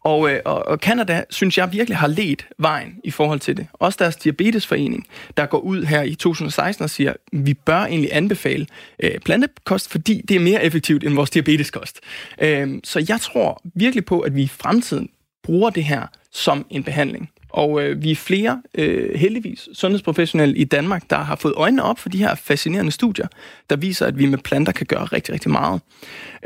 Og, 0.00 0.30
øh, 0.30 0.40
og, 0.44 0.66
og 0.66 0.78
Canada, 0.78 1.24
synes 1.30 1.58
jeg 1.58 1.72
virkelig 1.72 1.96
har 1.96 2.06
let 2.06 2.46
vejen 2.58 3.00
i 3.04 3.10
forhold 3.10 3.40
til 3.40 3.56
det. 3.56 3.66
Også 3.72 3.96
deres 4.00 4.16
diabetesforening, 4.16 5.06
der 5.36 5.46
går 5.46 5.58
ud 5.58 5.84
her 5.84 6.02
i 6.02 6.14
2016 6.14 6.82
og 6.82 6.90
siger, 6.90 7.12
vi 7.32 7.54
bør 7.54 7.78
egentlig 7.78 8.10
anbefale 8.12 8.66
øh, 9.02 9.18
plantekost, 9.18 9.90
fordi 9.90 10.22
det 10.28 10.36
er 10.36 10.40
mere 10.40 10.64
effektivt 10.64 11.04
end 11.04 11.14
vores 11.14 11.30
diabeteskost. 11.30 12.00
Øh, 12.40 12.68
så 12.84 13.04
jeg 13.08 13.20
tror 13.20 13.62
virkelig 13.74 14.04
på, 14.04 14.20
at 14.20 14.34
vi 14.34 14.42
i 14.42 14.48
fremtiden 14.48 15.08
bruger 15.42 15.70
det 15.70 15.84
her 15.84 16.06
som 16.32 16.66
en 16.70 16.84
behandling. 16.84 17.30
Og 17.52 17.82
øh, 17.82 18.02
vi 18.02 18.10
er 18.10 18.16
flere, 18.16 18.62
øh, 18.74 19.14
heldigvis, 19.14 19.68
sundhedsprofessionelle 19.72 20.56
i 20.56 20.64
Danmark, 20.64 21.10
der 21.10 21.18
har 21.18 21.36
fået 21.36 21.54
øjnene 21.56 21.82
op 21.82 21.98
for 21.98 22.08
de 22.08 22.18
her 22.18 22.34
fascinerende 22.34 22.92
studier, 22.92 23.26
der 23.70 23.76
viser, 23.76 24.06
at 24.06 24.18
vi 24.18 24.26
med 24.26 24.38
planter 24.38 24.72
kan 24.72 24.86
gøre 24.86 25.04
rigtig, 25.04 25.34
rigtig 25.34 25.50
meget. 25.50 25.80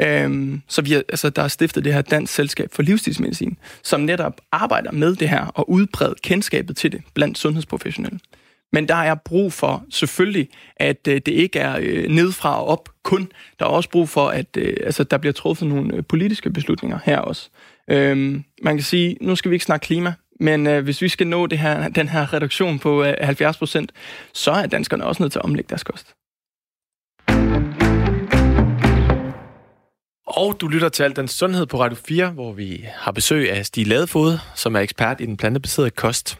Øhm, 0.00 0.62
så 0.68 0.82
vi 0.82 0.94
er, 0.94 1.02
altså, 1.08 1.30
der 1.30 1.42
er 1.42 1.48
stiftet 1.48 1.84
det 1.84 1.94
her 1.94 2.02
Dansk 2.02 2.34
Selskab 2.34 2.68
for 2.72 2.82
Livsstilsmedicin, 2.82 3.56
som 3.82 4.00
netop 4.00 4.40
arbejder 4.52 4.92
med 4.92 5.16
det 5.16 5.28
her 5.28 5.46
og 5.46 5.70
udbreder 5.70 6.14
kendskabet 6.22 6.76
til 6.76 6.92
det 6.92 7.02
blandt 7.14 7.38
sundhedsprofessionelle. 7.38 8.18
Men 8.72 8.88
der 8.88 8.94
er 8.94 9.14
brug 9.14 9.52
for 9.52 9.84
selvfølgelig, 9.90 10.48
at 10.76 11.08
øh, 11.08 11.14
det 11.14 11.32
ikke 11.32 11.58
er 11.58 11.78
øh, 11.80 12.08
nedfra 12.08 12.60
og 12.60 12.66
op 12.66 12.88
kun. 13.02 13.28
Der 13.58 13.64
er 13.64 13.70
også 13.70 13.90
brug 13.90 14.08
for, 14.08 14.28
at 14.28 14.46
øh, 14.58 14.76
altså, 14.84 15.04
der 15.04 15.18
bliver 15.18 15.32
truffet 15.32 15.68
nogle 15.68 15.94
øh, 15.94 16.02
politiske 16.08 16.50
beslutninger 16.50 16.98
her 17.04 17.18
også. 17.18 17.50
Øhm, 17.90 18.44
man 18.62 18.76
kan 18.76 18.84
sige, 18.84 19.16
nu 19.20 19.36
skal 19.36 19.50
vi 19.50 19.54
ikke 19.54 19.64
snakke 19.64 19.84
klima, 19.84 20.14
men 20.40 20.66
øh, 20.66 20.84
hvis 20.84 21.02
vi 21.02 21.08
skal 21.08 21.26
nå 21.26 21.46
det 21.46 21.58
her, 21.58 21.88
den 21.88 22.08
her 22.08 22.32
reduktion 22.32 22.78
på 22.78 23.04
øh, 23.04 23.14
70 23.20 23.56
procent, 23.56 23.92
så 24.32 24.50
er 24.50 24.66
danskerne 24.66 25.04
også 25.04 25.22
nødt 25.22 25.32
til 25.32 25.38
at 25.38 25.44
omlægge 25.44 25.68
deres 25.68 25.84
kost. 25.84 26.14
Og 30.26 30.60
du 30.60 30.68
lytter 30.68 30.88
til 30.88 31.02
Alt 31.02 31.16
den 31.16 31.28
Sundhed 31.28 31.66
på 31.66 31.80
Radio 31.80 31.96
4, 32.06 32.30
hvor 32.30 32.52
vi 32.52 32.84
har 32.94 33.12
besøg 33.12 33.52
af 33.52 33.66
Stig 33.66 33.86
Ladefod, 33.86 34.38
som 34.54 34.76
er 34.76 34.80
ekspert 34.80 35.20
i 35.20 35.26
den 35.26 35.36
plantebaserede 35.36 35.90
kost. 35.90 36.38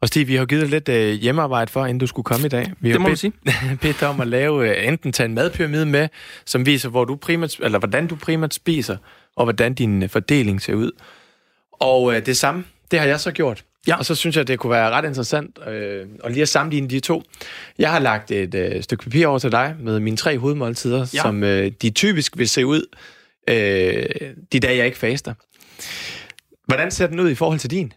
Og 0.00 0.08
Stig, 0.08 0.28
vi 0.28 0.36
har 0.36 0.44
givet 0.44 0.62
dig 0.62 0.70
lidt 0.70 0.88
øh, 0.88 1.12
hjemmearbejde 1.12 1.70
for, 1.70 1.86
inden 1.86 1.98
du 1.98 2.06
skulle 2.06 2.24
komme 2.24 2.46
i 2.46 2.48
dag. 2.48 2.72
Vi 2.80 2.92
det 2.92 3.00
må 3.00 3.08
bedt, 3.08 3.18
sige. 3.18 3.32
bedt 3.82 4.00
dig 4.00 4.08
om 4.08 4.20
at 4.20 4.28
lave, 4.28 4.78
øh, 4.78 4.88
enten 4.88 5.12
tage 5.12 5.24
en 5.24 5.34
madpyramide 5.34 5.86
med, 5.86 6.08
som 6.44 6.66
viser, 6.66 6.88
hvor 6.88 7.04
du 7.04 7.16
primært, 7.16 7.56
eller 7.60 7.78
hvordan 7.78 8.06
du 8.06 8.16
primært 8.16 8.54
spiser, 8.54 8.96
og 9.36 9.44
hvordan 9.44 9.74
din 9.74 10.02
øh, 10.02 10.08
fordeling 10.08 10.62
ser 10.62 10.74
ud. 10.74 10.90
Og 11.82 12.14
øh, 12.14 12.26
det 12.26 12.36
samme, 12.36 12.64
det 12.90 12.98
har 12.98 13.06
jeg 13.06 13.20
så 13.20 13.32
gjort. 13.32 13.64
Ja. 13.86 13.96
Og 13.96 14.04
så 14.04 14.14
synes 14.14 14.36
jeg, 14.36 14.48
det 14.48 14.58
kunne 14.58 14.70
være 14.70 14.90
ret 14.90 15.04
interessant 15.04 15.58
øh, 15.66 16.06
at 16.24 16.32
lige 16.32 16.42
at 16.42 16.48
sammenligne 16.48 16.88
de 16.88 17.00
to. 17.00 17.22
Jeg 17.78 17.90
har 17.90 17.98
lagt 17.98 18.30
et 18.30 18.54
øh, 18.54 18.82
stykke 18.82 19.04
papir 19.04 19.26
over 19.26 19.38
til 19.38 19.52
dig 19.52 19.76
med 19.78 20.00
mine 20.00 20.16
tre 20.16 20.38
hovedmåltider, 20.38 20.98
ja. 20.98 21.22
som 21.22 21.44
øh, 21.44 21.72
de 21.82 21.90
typisk 21.90 22.38
vil 22.38 22.48
se 22.48 22.66
ud 22.66 22.96
øh, 23.48 24.06
de 24.52 24.60
dage, 24.60 24.76
jeg 24.76 24.86
ikke 24.86 24.98
faster. 24.98 25.34
Hvordan 26.66 26.90
ser 26.90 27.06
den 27.06 27.20
ud 27.20 27.30
i 27.30 27.34
forhold 27.34 27.58
til 27.58 27.70
din? 27.70 27.92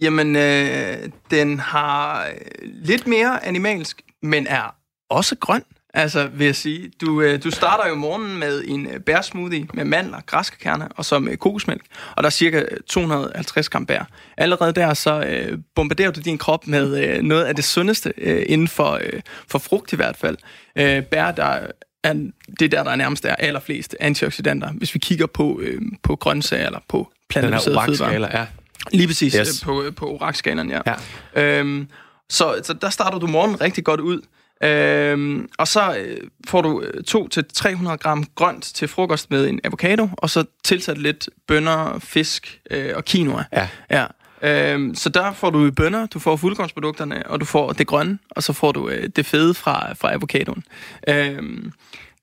Jamen, 0.00 0.36
øh, 0.36 0.96
den 1.30 1.58
har 1.58 2.26
øh, 2.26 2.34
lidt 2.62 3.06
mere 3.06 3.46
animalsk, 3.46 4.02
men 4.22 4.46
er 4.46 4.74
også 5.10 5.36
grøn. 5.36 5.62
Altså 5.94 6.26
vil 6.26 6.44
jeg 6.44 6.56
sige. 6.56 6.90
Du, 7.00 7.20
øh, 7.20 7.44
du 7.44 7.50
starter 7.50 7.88
jo 7.88 7.94
morgenen 7.94 8.38
med 8.38 8.64
en 8.66 8.86
øh, 8.86 9.00
bærsmoothie 9.00 9.66
med 9.74 9.84
mandler, 9.84 10.20
græskerkerner 10.26 10.88
og 10.96 11.04
så 11.04 11.18
med 11.18 11.36
kokosmælk, 11.36 11.82
og 12.16 12.22
der 12.22 12.26
er 12.26 12.30
cirka 12.30 12.64
250 12.88 13.68
gram 13.68 13.86
bær. 13.86 14.08
Allerede 14.36 14.72
der 14.72 14.94
så 14.94 15.20
øh, 15.20 15.58
bombarderer 15.74 16.10
du 16.10 16.20
din 16.20 16.38
krop 16.38 16.66
med 16.66 17.04
øh, 17.04 17.22
noget 17.22 17.44
af 17.44 17.56
det 17.56 17.64
sundeste 17.64 18.12
øh, 18.16 18.44
inden 18.48 18.68
for, 18.68 19.00
øh, 19.02 19.20
for 19.48 19.58
frugt 19.58 19.92
i 19.92 19.96
hvert 19.96 20.16
fald. 20.16 20.36
Øh, 20.76 21.02
bær, 21.02 21.30
der 21.30 21.58
er, 22.04 22.12
det 22.60 22.64
er 22.64 22.68
der, 22.68 22.82
der 22.82 22.96
nærmest 22.96 23.24
er 23.24 23.34
allerflest 23.34 23.96
antioxidanter. 24.00 24.72
Hvis 24.72 24.94
vi 24.94 24.98
kigger 24.98 25.26
på, 25.26 25.60
øh, 25.62 25.80
på 26.02 26.16
grøntsager 26.16 26.66
eller 26.66 26.80
på 26.88 27.12
plantebaserede 27.28 27.80
fødevarer. 27.86 28.38
ja. 28.38 28.46
Lige 28.92 29.06
præcis, 29.06 29.34
yes. 29.34 29.62
Øh, 29.62 29.66
på, 29.66 29.84
på 29.96 30.06
orakskalaen, 30.06 30.70
ja. 30.70 30.80
ja. 30.86 31.58
Øhm, 31.58 31.88
så, 32.30 32.60
så 32.62 32.72
der 32.72 32.90
starter 32.90 33.18
du 33.18 33.26
morgenen 33.26 33.60
rigtig 33.60 33.84
godt 33.84 34.00
ud. 34.00 34.20
Øhm, 34.62 35.48
og 35.58 35.68
så 35.68 35.96
øh, 35.98 36.16
får 36.48 36.62
du 36.62 36.82
2-300 37.10 37.68
øh, 37.68 37.98
gram 37.98 38.24
grønt 38.34 38.64
til 38.64 38.88
frokost 38.88 39.30
med 39.30 39.48
en 39.48 39.60
avocado, 39.64 40.08
og 40.12 40.30
så 40.30 40.44
tilsat 40.64 40.98
lidt 40.98 41.28
bønner, 41.48 41.98
fisk 41.98 42.60
øh, 42.70 42.92
og 42.96 43.04
quinoa. 43.04 43.44
Ja. 43.52 43.68
ja. 43.90 44.06
Øhm, 44.42 44.94
så 44.94 45.08
der 45.08 45.32
får 45.32 45.50
du 45.50 45.70
bønner, 45.70 46.06
du 46.06 46.18
får 46.18 46.36
fuldkornsprodukterne, 46.36 47.26
og 47.26 47.40
du 47.40 47.44
får 47.44 47.72
det 47.72 47.86
grønne, 47.86 48.18
og 48.30 48.42
så 48.42 48.52
får 48.52 48.72
du 48.72 48.88
øh, 48.88 49.08
det 49.16 49.26
fede 49.26 49.54
fra, 49.54 49.92
fra 49.92 50.12
avocadoen. 50.12 50.64
Øhm, 51.08 51.72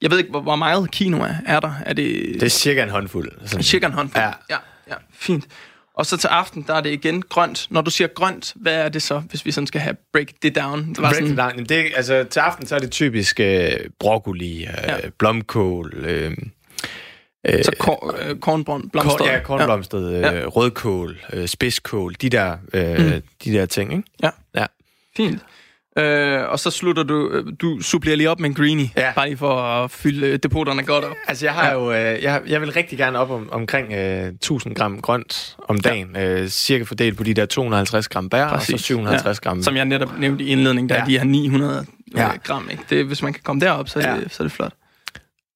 jeg 0.02 0.12
ved 0.12 0.18
ikke, 0.18 0.32
hvor, 0.32 0.42
hvor 0.42 0.56
meget 0.56 0.92
quinoa 0.92 1.36
er 1.46 1.60
der? 1.60 1.74
Er 1.86 1.94
det... 1.94 2.34
det 2.34 2.44
er 2.44 2.48
cirka 2.48 2.84
en 2.84 2.90
håndfuld. 2.90 3.32
Sådan. 3.46 3.64
Cirka 3.64 3.86
en 3.86 3.94
håndfuld, 3.94 4.24
ja. 4.24 4.32
ja. 4.50 4.58
Ja, 4.88 4.96
fint. 5.14 5.48
Og 6.02 6.06
så 6.06 6.18
til 6.18 6.28
aften, 6.28 6.64
der 6.68 6.74
er 6.74 6.82
det 6.82 6.90
igen 6.90 7.22
grønt. 7.22 7.68
Når 7.70 7.82
du 7.82 7.92
siger 7.92 8.08
grønt, 8.08 8.54
hvad 8.56 8.74
er 8.74 8.90
det 8.90 9.02
så, 9.02 9.20
hvis 9.20 9.46
vi 9.46 9.52
sådan 9.52 9.68
skal 9.68 9.82
have 9.82 9.96
break 10.14 10.28
det 10.42 10.56
down? 10.56 10.90
Det 10.90 10.98
var 10.98 11.10
break 11.10 11.16
sådan... 11.16 11.36
down. 11.36 11.66
Det, 11.66 11.92
altså, 11.96 12.24
til 12.30 12.40
aften, 12.40 12.68
så 12.68 12.76
er 12.76 12.80
det 12.80 12.92
typisk 12.92 13.40
øh, 13.40 13.72
broccoli, 14.00 14.62
øh, 14.62 14.68
ja. 14.88 14.98
blomkål... 15.18 15.94
Øh, 15.98 16.32
øh, 17.48 17.64
så 17.64 17.72
kor, 17.80 18.16
øh, 18.20 18.36
kornblomsted. 18.36 19.26
ja, 19.26 19.40
kornblomsted, 19.44 20.20
ja. 20.20 20.34
Øh, 20.34 20.48
rødkål, 20.48 21.18
øh, 21.34 21.48
spidskål, 21.48 22.16
de 22.22 22.30
der, 22.30 22.58
øh, 22.74 23.00
mm. 23.00 23.22
de 23.44 23.54
der 23.54 23.66
ting, 23.66 23.92
ikke? 23.92 24.04
Ja. 24.24 24.30
ja. 24.56 24.66
Fint. 25.18 25.42
Øh, 25.98 26.50
og 26.50 26.60
så 26.60 26.72
slutter 26.72 27.04
du, 27.04 27.30
øh, 27.32 27.46
du 27.62 27.82
supplerer 27.82 28.16
lige 28.16 28.30
op 28.30 28.40
med 28.40 28.50
en 28.50 28.56
greenie, 28.56 28.90
ja. 28.98 29.12
bare 29.16 29.28
lige 29.28 29.38
for 29.38 29.62
at 29.62 29.92
fylde 29.92 30.28
øh, 30.28 30.40
depoterne 30.44 30.84
godt 30.84 31.06
op. 31.06 31.16
Altså 31.28 31.46
jeg 31.46 31.54
har 31.54 31.68
ja. 31.68 31.74
jo, 31.74 31.92
øh, 31.92 32.24
jeg, 32.24 32.42
jeg 32.48 32.62
vil 32.62 32.72
rigtig 32.72 32.98
gerne 32.98 33.20
op 33.20 33.32
om, 33.32 33.50
omkring 33.52 33.94
øh, 33.94 34.28
1000 34.28 34.76
gram 34.76 35.02
grønt 35.02 35.56
om 35.68 35.80
dagen, 35.80 36.10
ja. 36.16 36.42
øh, 36.42 36.48
cirka 36.48 36.84
fordelt 36.84 37.18
på 37.18 37.24
de 37.24 37.34
der 37.34 37.46
250 37.46 38.08
gram 38.08 38.30
bær, 38.30 38.50
Præcis. 38.50 38.74
og 38.74 38.80
så 38.80 38.86
750 38.86 39.38
ja. 39.38 39.50
gram. 39.50 39.64
Som 39.64 39.76
jeg 39.76 39.86
netop 39.86 40.20
nævnte 40.20 40.44
i 40.44 40.48
indledningen, 40.48 40.90
der 40.90 40.96
ja. 40.96 41.06
de 41.06 41.18
her 41.18 41.26
900 41.26 41.86
ja. 42.16 42.30
gram. 42.44 42.68
Ikke? 42.72 42.84
Det, 42.90 43.06
hvis 43.06 43.22
man 43.24 43.34
kan 43.34 43.42
komme 43.44 43.62
derop, 43.62 43.90
så 43.90 44.00
er, 44.00 44.10
ja. 44.10 44.20
det, 44.20 44.34
så 44.34 44.44
er 44.44 44.48
det 44.48 44.52
flot. 44.52 44.74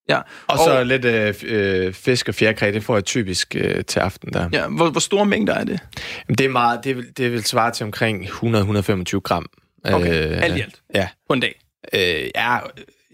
Ja. 0.09 0.17
Og, 0.17 0.23
og 0.47 0.57
så 0.57 0.83
lidt 0.83 1.05
øh, 1.05 1.33
øh, 1.43 1.93
fisk 1.93 2.27
og 2.27 2.35
fjerkræ, 2.35 2.71
det 2.71 2.83
får 2.83 2.95
jeg 2.95 3.05
typisk 3.05 3.55
øh, 3.59 3.85
til 3.85 3.99
aften 3.99 4.33
der. 4.33 4.49
Ja, 4.53 4.67
hvor, 4.67 4.89
hvor 4.89 4.99
store 4.99 5.25
mængder 5.25 5.53
er 5.53 5.63
det? 5.63 5.79
Jamen, 6.27 6.37
det 6.37 6.45
er 6.45 6.49
meget, 6.49 6.79
det 6.83 6.97
vil, 6.97 7.05
det 7.17 7.31
vil 7.31 7.43
svare 7.43 7.71
til 7.71 7.83
omkring 7.83 8.25
100-125 8.25 9.19
gram 9.19 9.45
Okay, 9.93 10.31
øh, 10.31 10.43
alt 10.43 10.57
i 10.57 10.61
alt? 10.61 10.81
Ja. 10.95 11.07
På 11.27 11.33
en 11.33 11.39
dag? 11.39 11.59
Øh, 11.93 12.29
ja, 12.35 12.57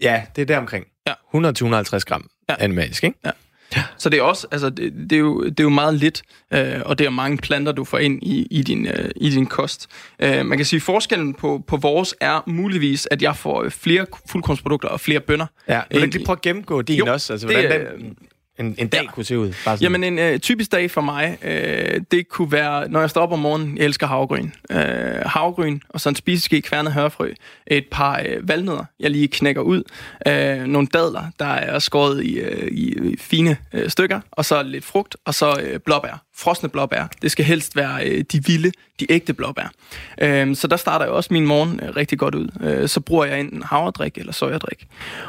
ja, 0.02 0.22
det 0.36 0.42
er 0.42 0.46
der 0.46 0.58
omkring. 0.58 0.86
Ja. 1.06 1.12
100-250 1.12 1.98
gram 1.98 2.30
ja. 2.48 2.54
animalisk, 2.58 3.04
ikke? 3.04 3.18
Ja. 3.24 3.30
Ja. 3.76 3.82
Så 3.98 4.08
det 4.08 4.18
er 4.18 4.22
også, 4.22 4.46
altså 4.50 4.70
det, 4.70 4.92
det, 5.10 5.12
er, 5.12 5.20
jo, 5.20 5.44
det 5.44 5.60
er 5.60 5.64
jo 5.64 5.70
meget 5.70 5.94
lidt, 5.94 6.22
øh, 6.52 6.80
og 6.84 6.98
det 6.98 7.04
er 7.04 7.10
mange 7.10 7.36
planter, 7.38 7.72
du 7.72 7.84
får 7.84 7.98
ind 7.98 8.22
i, 8.22 8.46
i, 8.50 8.62
din, 8.62 8.86
øh, 8.86 9.10
i 9.16 9.30
din 9.30 9.46
kost. 9.46 9.86
Øh, 10.18 10.46
man 10.46 10.58
kan 10.58 10.64
sige, 10.64 10.78
at 10.78 10.82
forskellen 10.82 11.34
på, 11.34 11.64
på 11.66 11.76
vores 11.76 12.14
er 12.20 12.40
muligvis, 12.46 13.08
at 13.10 13.22
jeg 13.22 13.36
får 13.36 13.68
flere 13.68 14.06
fuldkornsprodukter 14.28 14.88
og 14.88 15.00
flere 15.00 15.20
bønder. 15.20 15.46
Ja, 15.68 15.80
vil 15.90 16.00
du 16.00 16.04
ikke 16.04 16.16
lige 16.16 16.26
prøve 16.26 16.36
at 16.36 16.42
gennemgå 16.42 16.82
din 16.82 16.98
jo, 16.98 17.12
også? 17.12 17.32
Altså, 17.32 17.46
hvordan 17.46 17.70
det, 17.70 17.88
den, 17.98 18.16
en, 18.62 18.74
en 18.78 18.88
dag 18.88 19.02
ja. 19.02 19.10
kunne 19.10 19.24
se 19.24 19.38
ud? 19.38 19.46
Bare 19.46 19.76
sådan. 19.76 19.78
Jamen, 19.82 20.04
en 20.04 20.18
øh, 20.18 20.38
typisk 20.38 20.72
dag 20.72 20.90
for 20.90 21.00
mig, 21.00 21.38
øh, 21.42 22.00
det 22.10 22.28
kunne 22.28 22.52
være, 22.52 22.88
når 22.88 23.00
jeg 23.00 23.10
står 23.10 23.20
op 23.22 23.32
om 23.32 23.38
morgenen, 23.38 23.78
jeg 23.78 23.84
elsker 23.84 24.06
havgryn. 24.06 24.50
Øh, 24.70 24.78
havgryn, 25.26 25.80
og 25.88 26.00
så 26.00 26.08
en 26.08 26.14
spiseske 26.14 26.62
kværnet 26.62 26.92
hørfrø, 26.92 27.32
et 27.66 27.84
par 27.90 28.22
øh, 28.26 28.48
valnødder, 28.48 28.84
jeg 29.00 29.10
lige 29.10 29.28
knækker 29.28 29.62
ud, 29.62 29.82
øh, 30.26 30.66
nogle 30.66 30.88
dadler, 30.88 31.24
der 31.38 31.46
er 31.46 31.78
skåret 31.78 32.24
i, 32.24 32.38
øh, 32.38 32.68
i 32.72 33.16
fine 33.18 33.56
øh, 33.72 33.90
stykker, 33.90 34.20
og 34.30 34.44
så 34.44 34.62
lidt 34.62 34.84
frugt, 34.84 35.16
og 35.24 35.34
så 35.34 35.60
øh, 35.62 35.80
blåbær 35.80 36.22
frosne 36.36 36.68
blåbær. 36.68 37.06
Det 37.22 37.30
skal 37.30 37.44
helst 37.44 37.76
være 37.76 38.08
øh, 38.08 38.24
de 38.32 38.44
vilde, 38.44 38.72
de 39.00 39.12
ægte 39.12 39.32
blåbær. 39.34 39.72
Øh, 40.20 40.56
så 40.56 40.66
der 40.66 40.76
starter 40.76 41.04
jeg 41.04 41.12
også 41.12 41.28
min 41.32 41.46
morgen 41.46 41.80
øh, 41.82 41.96
rigtig 41.96 42.18
godt 42.18 42.34
ud. 42.34 42.48
Øh, 42.60 42.88
så 42.88 43.00
bruger 43.00 43.24
jeg 43.24 43.40
enten 43.40 43.62
havredrik 43.62 44.18
eller 44.18 44.32
sojadrik. 44.32 44.86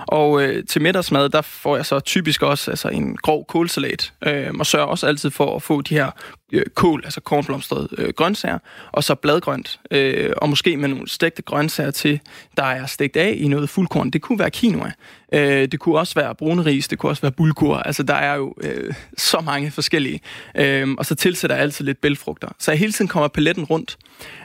Og 0.08 0.42
øh, 0.42 0.64
til 0.66 0.82
middagsmad, 0.82 1.30
der 1.30 1.42
får 1.42 1.76
jeg 1.76 1.86
så 1.86 2.00
typisk 2.00 2.42
også 2.42 2.72
altså, 2.72 2.88
en 2.88 3.16
grov 3.16 3.46
kålsalat. 3.46 4.14
Øh, 4.26 4.52
og 4.60 4.66
sørger 4.66 4.88
også 4.88 5.08
altid 5.08 5.30
for 5.30 5.56
at 5.56 5.62
få 5.62 5.82
de 5.82 5.96
her 5.96 6.12
øh, 6.54 6.66
kål, 6.76 7.02
altså 7.04 7.22
kornblomstrede 7.22 7.90
øh, 7.98 8.14
grøntsager, 8.14 8.58
og 8.92 9.04
så 9.04 9.16
bladgrønt, 9.16 9.80
øh, 9.92 10.34
og 10.38 10.50
måske 10.50 10.78
med 10.78 10.90
nogle 10.90 11.10
stegte 11.10 11.42
grøntsager 11.42 11.92
til, 11.92 12.20
der 12.58 12.64
er 12.64 12.86
stegt 12.86 13.18
af 13.18 13.34
i 13.38 13.48
noget 13.48 13.70
fuldkorn. 13.70 14.10
Det 14.10 14.22
kunne 14.22 14.40
være 14.40 14.52
quinoa, 14.52 14.92
øh, 15.34 15.68
det 15.68 15.80
kunne 15.80 16.00
også 16.00 16.16
være 16.16 16.36
brune 16.36 16.66
ris, 16.66 16.88
det 16.88 17.00
kunne 17.00 17.10
også 17.10 17.22
være 17.22 17.32
bulgur. 17.32 17.76
Altså, 17.76 18.04
der 18.04 18.16
er 18.16 18.36
jo 18.36 18.54
øh, 18.62 18.94
så 19.18 19.40
mange 19.40 19.72
forskellige. 19.72 20.22
Øh, 20.56 20.88
og 20.98 21.06
så 21.06 21.16
tilsætter 21.16 21.56
jeg 21.56 21.64
altid 21.64 21.86
lidt 21.86 22.02
bælfrugter. 22.02 22.48
Så 22.60 22.72
jeg 22.72 22.80
hele 22.80 22.92
tiden 22.92 23.08
kommer 23.08 23.28
paletten 23.28 23.64
rundt. 23.64 23.98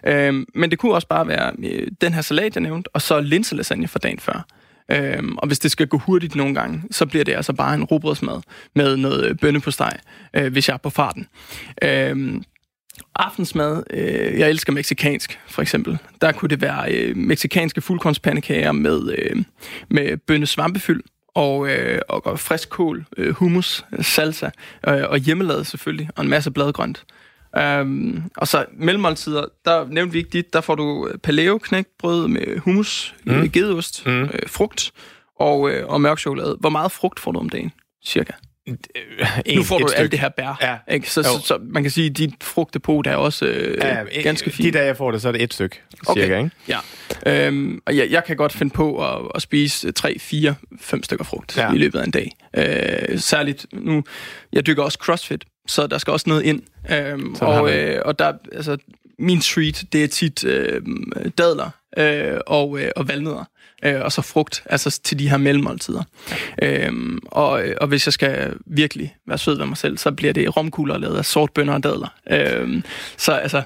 Øh, 0.07 0.35
men 0.55 0.71
det 0.71 0.79
kunne 0.79 0.95
også 0.95 1.09
bare 1.09 1.29
være 1.29 1.53
øh, 1.59 1.87
den 2.01 2.15
her 2.15 2.23
salat, 2.23 2.55
jeg 2.55 2.63
nævnte, 2.63 2.89
og 2.95 3.03
så 3.03 3.21
linselasagne 3.21 3.89
for 3.89 3.99
dagen 3.99 4.19
før. 4.19 4.58
Øhm, 4.91 5.37
og 5.37 5.47
hvis 5.47 5.59
det 5.59 5.71
skal 5.71 5.87
gå 5.87 5.99
hurtigt 5.99 6.35
nogle 6.35 6.55
gange, 6.55 6.83
så 6.91 7.07
bliver 7.07 7.25
det 7.25 7.35
altså 7.35 7.53
bare 7.53 7.75
en 7.75 7.85
robrødsmad 7.85 8.41
med 8.75 8.97
noget 8.97 9.25
øh, 9.25 9.37
bønne 9.37 9.61
på 9.61 9.71
steg, 9.71 9.93
øh, 10.35 10.53
hvis 10.53 10.69
jeg 10.69 10.75
er 10.75 10.79
på 10.79 10.91
farten. 10.91 11.27
Øhm, 11.83 12.43
aftensmad, 13.17 13.83
øh, 13.91 14.39
jeg 14.39 14.51
elsker 14.51 14.73
meksikansk, 14.73 15.41
for 15.49 15.63
eksempel. 15.63 15.99
Der 16.21 16.33
kunne 16.33 16.49
det 16.49 16.61
være 16.61 16.95
øh, 16.95 17.17
meksikanske 17.17 17.81
fuldkornspandekager 17.81 18.73
med, 18.73 19.15
øh, 19.19 19.37
med 19.89 20.17
bønne 20.17 20.47
svampefyld, 20.47 21.03
og, 21.35 21.69
øh, 21.69 22.01
og 22.09 22.41
frisk 22.41 22.69
kål, 22.69 23.05
øh, 23.17 23.35
hummus, 23.35 23.85
salsa, 24.01 24.51
øh, 24.89 25.05
og 25.09 25.19
hjemmelavet 25.19 25.67
selvfølgelig, 25.67 26.11
og 26.17 26.25
en 26.25 26.31
masse 26.31 26.51
bladgrønt. 26.51 27.05
Um, 27.57 28.23
og 28.37 28.49
så 28.49 28.65
mellemmåltider, 28.73 29.45
der 29.65 29.87
nævnte 29.89 30.13
vi 30.13 30.19
ikke 30.19 30.31
dit, 30.31 30.53
der 30.53 30.61
får 30.61 30.75
du 30.75 31.09
øh, 31.09 31.19
paleo 31.19 31.59
knækbrød 31.59 32.29
med 32.29 32.59
hummus, 32.59 33.15
mm. 33.25 33.33
Øh, 33.33 33.53
gedeost, 33.53 34.07
mm. 34.07 34.23
øh, 34.23 34.29
frugt 34.47 34.93
og, 35.41 35.71
øh, 35.71 35.87
og 35.87 36.01
mørk 36.01 36.19
chokolade. 36.19 36.57
Hvor 36.61 36.71
meget 36.71 36.93
frugt 36.93 37.21
får 37.21 37.33
du 37.33 37.39
om 37.39 37.49
dagen, 37.49 37.73
cirka? 38.07 38.33
En, 38.67 38.79
nu 39.57 39.63
får 39.63 39.79
du 39.79 39.89
alt 39.97 40.13
det 40.13 40.21
her 40.21 40.29
bær. 40.29 40.59
Ja. 40.63 40.95
Ikke? 40.95 41.11
Så, 41.11 41.23
så, 41.23 41.41
så, 41.45 41.59
man 41.63 41.83
kan 41.83 41.91
sige, 41.91 42.11
at 42.11 42.17
dit 42.17 42.35
frugtdepot 42.43 43.07
er 43.07 43.17
også 43.17 43.47
øh, 43.47 43.79
ja, 43.83 44.05
ganske 44.23 44.51
fint. 44.51 44.67
De 44.67 44.79
dage, 44.79 44.87
jeg 44.87 44.97
får 44.97 45.11
det, 45.11 45.23
så 45.23 45.29
er 45.29 45.33
det 45.33 45.43
et 45.43 45.55
stykke, 45.55 45.81
okay. 46.07 46.21
cirka. 46.21 46.39
Ikke? 46.39 46.51
Ja. 46.69 47.47
Øhm, 47.47 47.81
og 47.87 47.97
jeg, 47.97 48.11
jeg 48.11 48.25
kan 48.25 48.37
godt 48.37 48.53
finde 48.53 48.73
på 48.75 49.05
at, 49.05 49.31
at 49.35 49.43
spise 49.43 49.93
3, 49.93 50.19
4, 50.19 50.55
5 50.81 51.03
stykker 51.03 51.25
frugt 51.25 51.57
ja. 51.57 51.73
i 51.73 51.79
løbet 51.79 51.99
af 51.99 52.05
en 52.05 52.11
dag. 52.11 52.31
Øh, 52.57 53.19
særligt 53.19 53.67
nu, 53.73 54.05
jeg 54.53 54.67
dykker 54.67 54.83
også 54.83 54.99
CrossFit, 55.03 55.45
så 55.69 55.87
der 55.87 55.99
skal 55.99 56.13
også 56.13 56.29
noget 56.29 56.43
ind. 56.43 56.63
Øhm, 56.91 57.35
og, 57.41 57.75
øh, 57.75 58.03
og 58.05 58.19
der, 58.19 58.33
altså, 58.53 58.77
min 59.19 59.41
treat, 59.41 59.85
det 59.93 60.05
er 60.05 60.09
tit 60.09 60.45
øh, 60.45 60.83
dadler 61.39 61.71
øh, 61.97 62.41
og, 62.47 62.81
øh, 62.81 62.91
og 62.97 63.09
valnødder. 63.09 63.45
Øh, 63.85 64.01
og 64.01 64.13
så 64.13 64.23
frugt, 64.23 64.63
altså 64.67 65.01
til 65.05 65.19
de 65.19 65.31
her 65.31 65.37
mellemmåltider. 65.37 66.03
Øhm, 66.63 67.19
og, 67.27 67.63
og 67.81 67.87
hvis 67.87 68.07
jeg 68.07 68.13
skal 68.13 68.55
virkelig 68.67 69.17
være 69.27 69.39
sød 69.39 69.59
ved 69.59 69.67
mig 69.67 69.77
selv, 69.77 69.99
så 69.99 70.13
bliver 70.13 70.33
det 70.33 70.57
romkugler 70.57 70.99
lavet 70.99 71.17
af 71.17 71.25
sortbønner 71.25 71.75
og 71.75 71.83
dadler. 71.83 72.15
Øhm, 72.31 72.83
så 73.17 73.33
altså, 73.33 73.63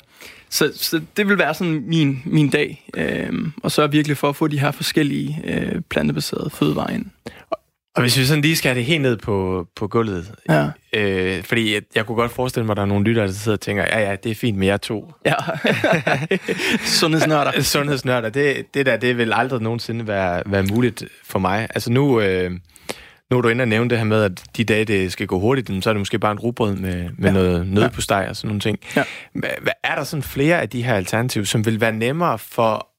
så, 0.51 0.73
så 0.75 1.01
det 1.17 1.29
vil 1.29 1.39
være 1.39 1.55
sådan 1.55 1.85
min, 1.87 2.23
min 2.25 2.51
dag. 2.51 2.89
Øhm, 2.97 3.53
og 3.63 3.71
så 3.71 3.83
er 3.83 3.87
virkelig 3.87 4.17
for 4.17 4.29
at 4.29 4.37
få 4.37 4.49
de 4.49 4.61
her 4.61 4.71
forskellige 4.71 5.43
øh, 5.45 5.81
plantebaserede 5.91 6.51
fødevarer 6.51 6.91
ind. 6.91 7.07
Og 7.95 8.03
hvis 8.03 8.19
vi 8.19 8.25
sådan 8.25 8.43
lige 8.43 8.57
skal 8.57 8.69
have 8.69 8.79
det 8.79 8.85
helt 8.85 9.03
ned 9.03 9.17
på, 9.17 9.67
på 9.77 9.89
gulvet, 9.89 10.33
ja. 10.49 10.69
øh, 10.93 11.43
fordi 11.43 11.75
jeg, 11.75 11.83
jeg 11.95 12.07
kunne 12.07 12.17
godt 12.17 12.33
forestille 12.33 12.67
mig, 12.67 12.73
at 12.73 12.77
der 12.77 12.83
er 12.83 12.87
nogle 12.87 13.05
lyttere, 13.05 13.27
der 13.27 13.33
sidder 13.33 13.57
og 13.57 13.61
tænker, 13.61 13.83
ja, 13.83 14.01
ja, 14.01 14.17
det 14.17 14.31
er 14.31 14.35
fint 14.35 14.59
med 14.59 14.67
jer 14.67 14.77
to. 14.77 15.13
Ja, 15.27 15.35
sundhedsnørder. 17.01 17.63
sundhedsnørder, 17.75 18.29
det, 18.29 18.75
det 18.75 18.87
der, 18.87 18.97
det 18.97 19.19
vil 19.19 19.33
aldrig 19.33 19.63
nogensinde 19.63 20.07
være, 20.07 20.43
være 20.47 20.63
muligt 20.63 21.05
for 21.25 21.39
mig. 21.39 21.67
Altså 21.71 21.93
nu, 21.93 22.21
øh, 22.21 22.51
nu 23.31 23.39
er 23.39 23.41
du 23.43 23.49
inde 23.49 23.63
og 23.63 23.69
nævne 23.69 23.91
det 23.91 23.99
her 23.99 24.05
med, 24.05 24.23
at 24.23 24.43
de 24.57 24.65
dage, 24.65 24.85
det 24.85 25.13
skal 25.13 25.27
gå 25.27 25.39
hurtigt, 25.39 25.85
så 25.85 25.91
er 25.91 25.95
det 25.95 26.01
måske 26.01 26.19
bare 26.19 26.33
en 26.33 26.39
rugbrød 26.39 26.77
med, 26.77 27.11
med 27.19 27.31
ja. 27.31 27.33
noget 27.33 27.67
nød 27.67 27.91
på 27.91 28.01
steg 28.01 28.27
og 28.29 28.37
sådan 28.37 28.49
nogle 28.49 28.61
ting. 28.61 28.79
Ja. 28.97 29.05
Er 29.85 29.95
der 29.95 30.05
sådan 30.05 30.23
flere 30.23 30.61
af 30.61 30.69
de 30.69 30.83
her 30.83 30.95
alternativer, 30.95 31.45
som 31.45 31.67
vil 31.67 31.81
være 31.81 31.93
nemmere 31.93 32.39
for 32.39 32.92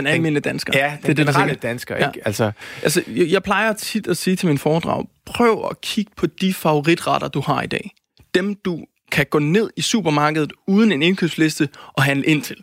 den 0.00 0.06
almindelige 0.06 0.42
dansker. 0.42 0.72
Ja, 0.78 0.96
den 1.06 1.16
det 1.16 1.18
er 1.18 1.24
generelle 1.24 1.54
det, 1.54 1.62
dansker. 1.62 1.96
Ikke? 1.96 2.10
Ja. 2.16 2.20
Altså, 2.24 2.52
altså, 2.82 3.02
jeg, 3.08 3.28
jeg 3.30 3.42
plejer 3.42 3.72
tit 3.72 4.06
at 4.06 4.16
sige 4.16 4.36
til 4.36 4.48
min 4.48 4.58
foredrag, 4.58 5.04
prøv 5.26 5.66
at 5.70 5.80
kigge 5.80 6.12
på 6.16 6.26
de 6.26 6.54
favoritretter, 6.54 7.28
du 7.28 7.40
har 7.40 7.62
i 7.62 7.66
dag. 7.66 7.90
Dem, 8.34 8.54
du 8.54 8.84
kan 9.12 9.26
gå 9.30 9.38
ned 9.38 9.70
i 9.76 9.80
supermarkedet 9.80 10.52
uden 10.66 10.92
en 10.92 11.02
indkøbsliste 11.02 11.68
og 11.92 12.02
handle 12.02 12.26
ind 12.26 12.42
til. 12.42 12.56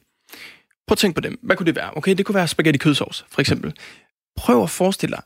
Prøv 0.88 0.94
at 0.94 0.98
tænke 0.98 1.16
på 1.16 1.22
dem. 1.22 1.40
Hvad 1.44 1.56
kunne 1.56 1.66
det 1.66 1.76
være? 1.76 1.92
Okay, 1.96 2.16
det 2.16 2.26
kunne 2.26 2.36
være 2.36 2.48
spaghetti 2.48 2.78
kødsovs, 2.78 3.26
for 3.32 3.42
eksempel. 3.42 3.74
Prøv 4.38 4.64
at 4.64 4.70
forestille 4.70 5.16
dig, 5.16 5.24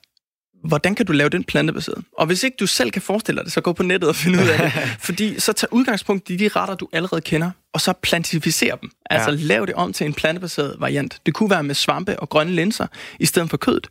hvordan 0.64 0.96
kan 0.96 1.06
du 1.06 1.12
lave 1.12 1.30
den 1.30 1.44
plantebaseret? 1.44 2.04
Og 2.18 2.26
hvis 2.26 2.44
ikke 2.44 2.58
du 2.60 2.68
selv 2.68 2.92
kan 2.92 3.02
forestille 3.02 3.38
dig 3.38 3.46
det, 3.46 3.54
så 3.54 3.62
gå 3.62 3.74
på 3.74 3.84
nettet 3.84 4.10
og 4.10 4.16
find 4.16 4.36
ud 4.36 4.48
af 4.48 4.60
det. 4.60 4.72
Fordi 5.08 5.40
så 5.40 5.54
tag 5.54 5.74
udgangspunkt 5.74 6.30
i 6.30 6.36
de 6.36 6.48
retter, 6.48 6.76
du 6.76 6.90
allerede 6.94 7.22
kender, 7.22 7.52
og 7.74 7.82
så 7.82 7.94
plantificere 7.94 8.78
dem. 8.82 8.92
Altså 9.10 9.32
ja. 9.32 9.38
lav 9.38 9.66
det 9.66 9.74
om 9.74 9.94
til 9.94 10.06
en 10.06 10.14
plantebaseret 10.14 10.76
variant. 10.80 11.20
Det 11.26 11.34
kunne 11.34 11.50
være 11.50 11.64
med 11.64 11.76
svampe 11.76 12.20
og 12.20 12.30
grønne 12.30 12.54
linser, 12.54 12.88
i 13.20 13.26
stedet 13.26 13.50
for 13.50 13.58
kødet. 13.58 13.88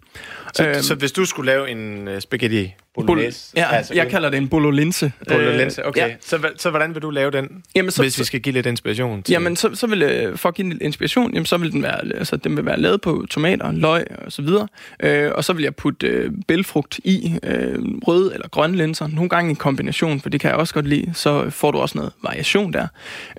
Så, 0.54 0.68
øhm, 0.68 0.82
så 0.82 0.94
hvis 0.94 1.12
du 1.12 1.24
skulle 1.24 1.52
lave 1.52 1.70
en 1.70 2.08
uh, 2.08 2.18
spaghetti 2.20 2.74
bolognese? 2.94 3.52
ja, 3.56 3.76
altså, 3.76 3.94
jeg 3.94 4.08
kalder 4.08 4.30
det 4.30 4.36
en 4.36 4.48
bololinse. 4.48 5.12
Bololinse, 5.28 5.86
okay. 5.86 6.08
Ja. 6.08 6.14
Så, 6.20 6.48
så 6.56 6.70
hvordan 6.70 6.94
vil 6.94 7.02
du 7.02 7.10
lave 7.10 7.30
den, 7.30 7.62
jamen, 7.74 7.90
så, 7.90 8.02
hvis 8.02 8.18
vi 8.18 8.24
skal 8.24 8.40
give 8.40 8.52
lidt 8.52 8.66
inspiration? 8.66 9.22
Til... 9.22 9.32
Jamen, 9.32 9.56
så, 9.56 9.74
så 9.74 9.86
vil, 9.86 10.02
øh, 10.02 10.36
for 10.36 10.48
at 10.48 10.54
give 10.54 10.68
lidt 10.68 10.82
inspiration, 10.82 11.34
jamen, 11.34 11.46
så 11.46 11.56
vil 11.56 11.72
den 11.72 11.82
være, 11.82 12.00
altså, 12.14 12.36
den 12.36 12.56
vil 12.56 12.66
være 12.66 12.80
lavet 12.80 13.00
på 13.00 13.26
tomater, 13.30 13.72
løg 13.72 14.06
og 14.24 14.32
så 14.32 14.42
videre. 14.42 14.68
Øh, 15.02 15.32
og 15.34 15.44
så 15.44 15.52
vil 15.52 15.62
jeg 15.62 15.74
putte 15.74 16.06
øh, 16.06 16.30
bælfrugt 16.48 17.00
i, 17.04 17.38
øh, 17.42 17.78
røde 18.06 18.34
eller 18.34 18.48
grønne 18.48 18.76
linser. 18.76 19.06
Nogle 19.06 19.28
gange 19.28 19.50
en 19.50 19.56
kombination, 19.56 20.20
for 20.20 20.28
det 20.28 20.40
kan 20.40 20.50
jeg 20.50 20.58
også 20.58 20.74
godt 20.74 20.86
lide. 20.86 21.14
Så 21.14 21.50
får 21.50 21.70
du 21.70 21.78
også 21.78 21.98
noget 21.98 22.12
variation 22.22 22.72
der. 22.72 22.86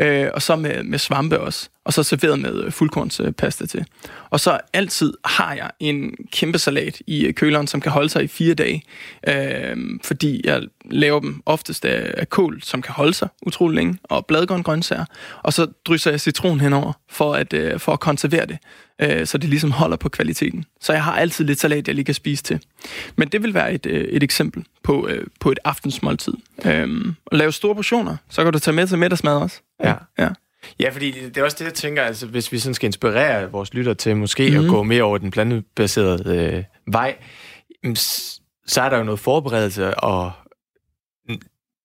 Øh, 0.01 0.28
Øh, 0.29 0.35
og 0.35 0.41
så 0.41 0.55
med, 0.55 0.83
med 0.83 0.99
svampe 0.99 1.39
også 1.39 1.69
og 1.89 1.93
så 1.93 2.03
serveret 2.03 2.39
med 2.39 2.63
øh, 2.63 2.71
fuldkornspasta 2.71 3.65
til. 3.65 3.85
Og 4.29 4.39
så 4.39 4.59
altid 4.73 5.13
har 5.25 5.53
jeg 5.53 5.71
en 5.79 6.15
kæmpe 6.31 6.59
salat 6.59 7.01
i 7.07 7.25
øh, 7.25 7.33
køleren, 7.33 7.67
som 7.67 7.81
kan 7.81 7.91
holde 7.91 8.09
sig 8.09 8.23
i 8.23 8.27
fire 8.27 8.53
dage, 8.53 8.83
øh, 9.27 9.77
fordi 10.03 10.41
jeg 10.43 10.61
laver 10.85 11.19
dem 11.19 11.41
oftest 11.45 11.85
af, 11.85 12.13
af 12.17 12.29
kål, 12.29 12.61
som 12.63 12.81
kan 12.81 12.93
holde 12.93 13.13
sig 13.13 13.27
utrolig 13.45 13.75
længe, 13.75 13.97
og 14.03 14.25
bladgrøn 14.25 14.63
grøntsager, 14.63 15.05
og 15.43 15.53
så 15.53 15.67
drysser 15.85 16.11
jeg 16.11 16.19
citron 16.19 16.59
henover 16.59 16.93
for 17.09 17.33
at, 17.33 17.53
øh, 17.53 17.79
for 17.79 17.93
at 17.93 17.99
konservere 17.99 18.45
det, 18.45 18.57
øh, 19.01 19.27
så 19.27 19.37
det 19.37 19.49
ligesom 19.49 19.71
holder 19.71 19.97
på 19.97 20.09
kvaliteten. 20.09 20.65
Så 20.81 20.93
jeg 20.93 21.03
har 21.03 21.15
altid 21.15 21.45
lidt 21.45 21.59
salat, 21.59 21.87
jeg 21.87 21.95
lige 21.95 22.05
kan 22.05 22.13
spise 22.13 22.43
til. 22.43 22.59
Men 23.15 23.27
det 23.27 23.43
vil 23.43 23.53
være 23.53 23.73
et, 23.73 23.85
øh, 23.85 24.03
et 24.03 24.23
eksempel 24.23 24.65
på, 24.83 25.07
øh, 25.07 25.27
på 25.39 25.51
et 25.51 25.59
aftensmåltid. 25.63 26.33
Øh, 26.65 27.13
og 27.25 27.37
lave 27.37 27.51
store 27.51 27.75
portioner, 27.75 28.17
så 28.29 28.43
kan 28.43 28.53
du 28.53 28.59
tage 28.59 28.75
med 28.75 28.87
til 28.87 28.97
middagsmad 28.97 29.33
også. 29.33 29.61
Ja. 29.83 29.95
ja. 30.19 30.29
Ja, 30.79 30.89
fordi 30.89 31.11
det 31.11 31.37
er 31.37 31.43
også 31.43 31.57
det, 31.59 31.65
jeg 31.65 31.73
tænker, 31.73 32.03
altså, 32.03 32.27
hvis 32.27 32.51
vi 32.51 32.59
sådan 32.59 32.73
skal 32.73 32.85
inspirere 32.85 33.51
vores 33.51 33.73
lytter 33.73 33.93
til 33.93 34.17
måske 34.17 34.49
mm. 34.49 34.55
at 34.55 34.63
mhm. 34.63 34.69
gå 34.73 34.83
mere 34.83 35.03
over 35.03 35.17
den 35.17 35.31
plantebaserede 35.31 36.35
øh, 36.35 36.63
vej, 36.93 37.15
så 38.67 38.81
er 38.81 38.89
der 38.89 38.97
jo 38.97 39.03
noget 39.03 39.19
forberedelse, 39.19 39.95
og 39.95 40.31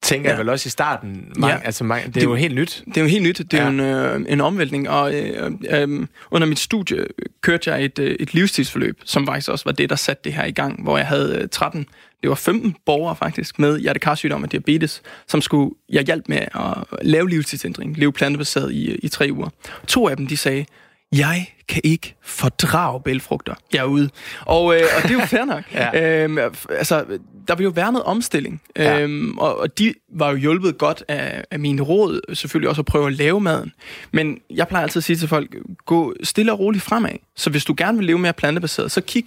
tænker 0.05 0.31
ja. 0.31 0.35
jeg 0.35 0.39
vel 0.39 0.49
også 0.49 0.67
i 0.67 0.71
starten. 0.71 1.33
Mange, 1.37 1.57
ja. 1.57 1.61
altså, 1.65 1.85
mange, 1.85 2.07
det, 2.07 2.15
det 2.15 2.23
er 2.23 2.29
jo 2.29 2.35
helt 2.35 2.55
nyt. 2.55 2.83
Det 2.87 2.97
er 2.97 3.01
jo 3.01 3.07
helt 3.07 3.23
nyt. 3.23 3.39
Det 3.39 3.55
er 3.55 3.59
ja. 3.59 3.65
jo 3.65 3.71
en, 3.71 3.81
øh, 3.81 4.33
en 4.33 4.41
omvæltning. 4.41 4.91
Og 4.91 5.15
øh, 5.15 5.53
øh, 5.71 6.07
under 6.31 6.47
mit 6.47 6.59
studie 6.59 7.07
kørte 7.41 7.71
jeg 7.71 7.85
et, 7.85 7.99
øh, 7.99 8.17
et 8.21 8.35
livstidsforløb, 8.35 9.01
som 9.05 9.27
faktisk 9.27 9.49
også 9.49 9.65
var 9.65 9.73
det, 9.73 9.91
der 9.91 9.97
satte 9.97 10.25
det 10.25 10.33
her 10.33 10.45
i 10.45 10.53
gang, 10.53 10.83
hvor 10.83 10.97
jeg 10.97 11.07
havde 11.07 11.47
13 11.47 11.87
det 12.23 12.29
var 12.29 12.35
15 12.35 12.77
borgere 12.87 13.17
faktisk 13.17 13.59
med 13.59 13.79
hjertekarsygdom 13.79 14.43
og 14.43 14.53
diabetes, 14.53 15.03
som 15.29 15.41
skulle 15.41 15.75
jeg 15.89 16.05
hjælpe 16.05 16.25
med 16.29 16.39
at 16.39 16.85
lave 17.03 17.29
livstidsændring, 17.29 17.99
leve 17.99 18.13
plantebaseret 18.13 18.73
i, 18.73 18.95
i 18.95 19.09
tre 19.09 19.29
uger. 19.33 19.49
To 19.87 20.09
af 20.09 20.17
dem, 20.17 20.27
de 20.27 20.37
sagde, 20.37 20.65
jeg 21.13 21.47
kan 21.69 21.81
ikke 21.85 22.15
fordrage 22.23 23.01
bælfrugter. 23.01 23.55
Jeg 23.73 23.81
er 23.81 23.85
ude. 23.85 24.11
Og, 24.41 24.75
øh, 24.75 24.83
og 24.97 25.03
det 25.03 25.11
er 25.11 25.15
jo 25.15 25.27
fair 25.27 25.45
nok. 25.45 25.65
ja. 25.75 26.23
øhm, 26.25 26.39
altså, 26.71 27.05
der 27.49 27.55
vil 27.55 27.65
jo 27.65 27.71
være 27.71 27.93
noget 27.93 28.05
omstilling. 28.05 28.63
Ja. 28.77 29.01
Øhm, 29.01 29.39
og, 29.39 29.59
og 29.59 29.79
de 29.79 29.95
var 30.13 30.31
jo 30.31 30.37
hjulpet 30.37 30.79
godt 30.79 31.05
af, 31.09 31.45
af 31.51 31.59
mine 31.59 31.83
råd, 31.83 32.35
selvfølgelig 32.35 32.69
også 32.69 32.81
at 32.81 32.87
prøve 32.87 33.07
at 33.07 33.13
lave 33.13 33.41
maden. 33.41 33.73
Men 34.13 34.39
jeg 34.51 34.69
plejer 34.69 34.83
altid 34.83 34.99
at 34.99 35.05
sige 35.05 35.17
til 35.17 35.29
folk, 35.29 35.57
gå 35.87 36.15
stille 36.23 36.53
og 36.53 36.59
roligt 36.59 36.85
fremad. 36.85 37.11
Så 37.37 37.51
hvis 37.51 37.65
du 37.65 37.75
gerne 37.77 37.99
vil 37.99 38.07
leve 38.07 38.19
mere 38.19 38.33
plantebaseret, 38.33 38.91
så 38.91 39.01
kig, 39.01 39.25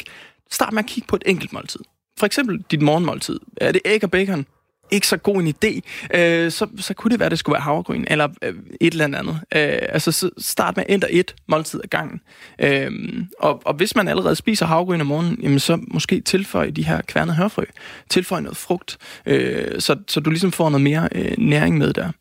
start 0.52 0.74
med 0.74 0.84
at 0.84 0.90
kigge 0.90 1.08
på 1.08 1.16
et 1.16 1.24
enkelt 1.26 1.54
måltid 1.54 1.82
for 2.18 2.26
eksempel 2.26 2.64
dit 2.72 2.82
morgenmåltid, 2.82 3.40
er 3.58 3.72
det 3.72 3.82
æg 3.86 4.04
og 4.04 4.12
bacon, 4.12 4.46
ikke 4.92 5.08
så 5.08 5.18
god 5.18 5.36
en 5.36 5.48
idé, 5.48 5.80
øh, 6.20 6.52
så, 6.52 6.68
så 6.80 6.94
kunne 6.94 7.12
det 7.12 7.20
være, 7.20 7.26
at 7.26 7.32
det 7.32 7.40
skulle 7.40 7.54
være 7.54 7.62
havregryn, 7.62 8.06
eller 8.08 8.28
øh, 8.42 8.54
et 8.82 8.92
eller 8.92 9.06
andet. 9.06 9.40
Øh, 9.56 9.80
altså, 9.90 10.12
så 10.12 10.30
start 10.38 10.78
med 10.78 10.86
et 10.90 11.04
og 11.04 11.10
et 11.14 11.36
måltid 11.48 11.82
ad 11.84 11.90
gangen. 11.90 12.22
Øh, 12.60 12.92
og, 13.40 13.62
og 13.66 13.74
hvis 13.74 13.96
man 13.96 14.08
allerede 14.08 14.36
spiser 14.36 14.66
havregryn 14.66 15.02
om 15.02 15.08
morgenen, 15.08 15.40
jamen, 15.44 15.60
så 15.60 15.80
måske 15.88 16.22
tilføj 16.22 16.70
de 16.70 16.84
her 16.84 17.02
kværnede 17.02 17.38
hørfrø. 17.38 17.64
Tilføj 18.10 18.40
noget 18.40 18.58
frugt, 18.58 18.98
øh, 19.26 19.82
så, 19.82 19.96
så 20.08 20.20
du 20.20 20.30
ligesom 20.30 20.52
får 20.52 20.70
noget 20.70 20.84
mere 20.84 21.10
øh, 21.12 21.34
næring 21.38 21.78
med 21.78 21.94
der. 21.94 22.12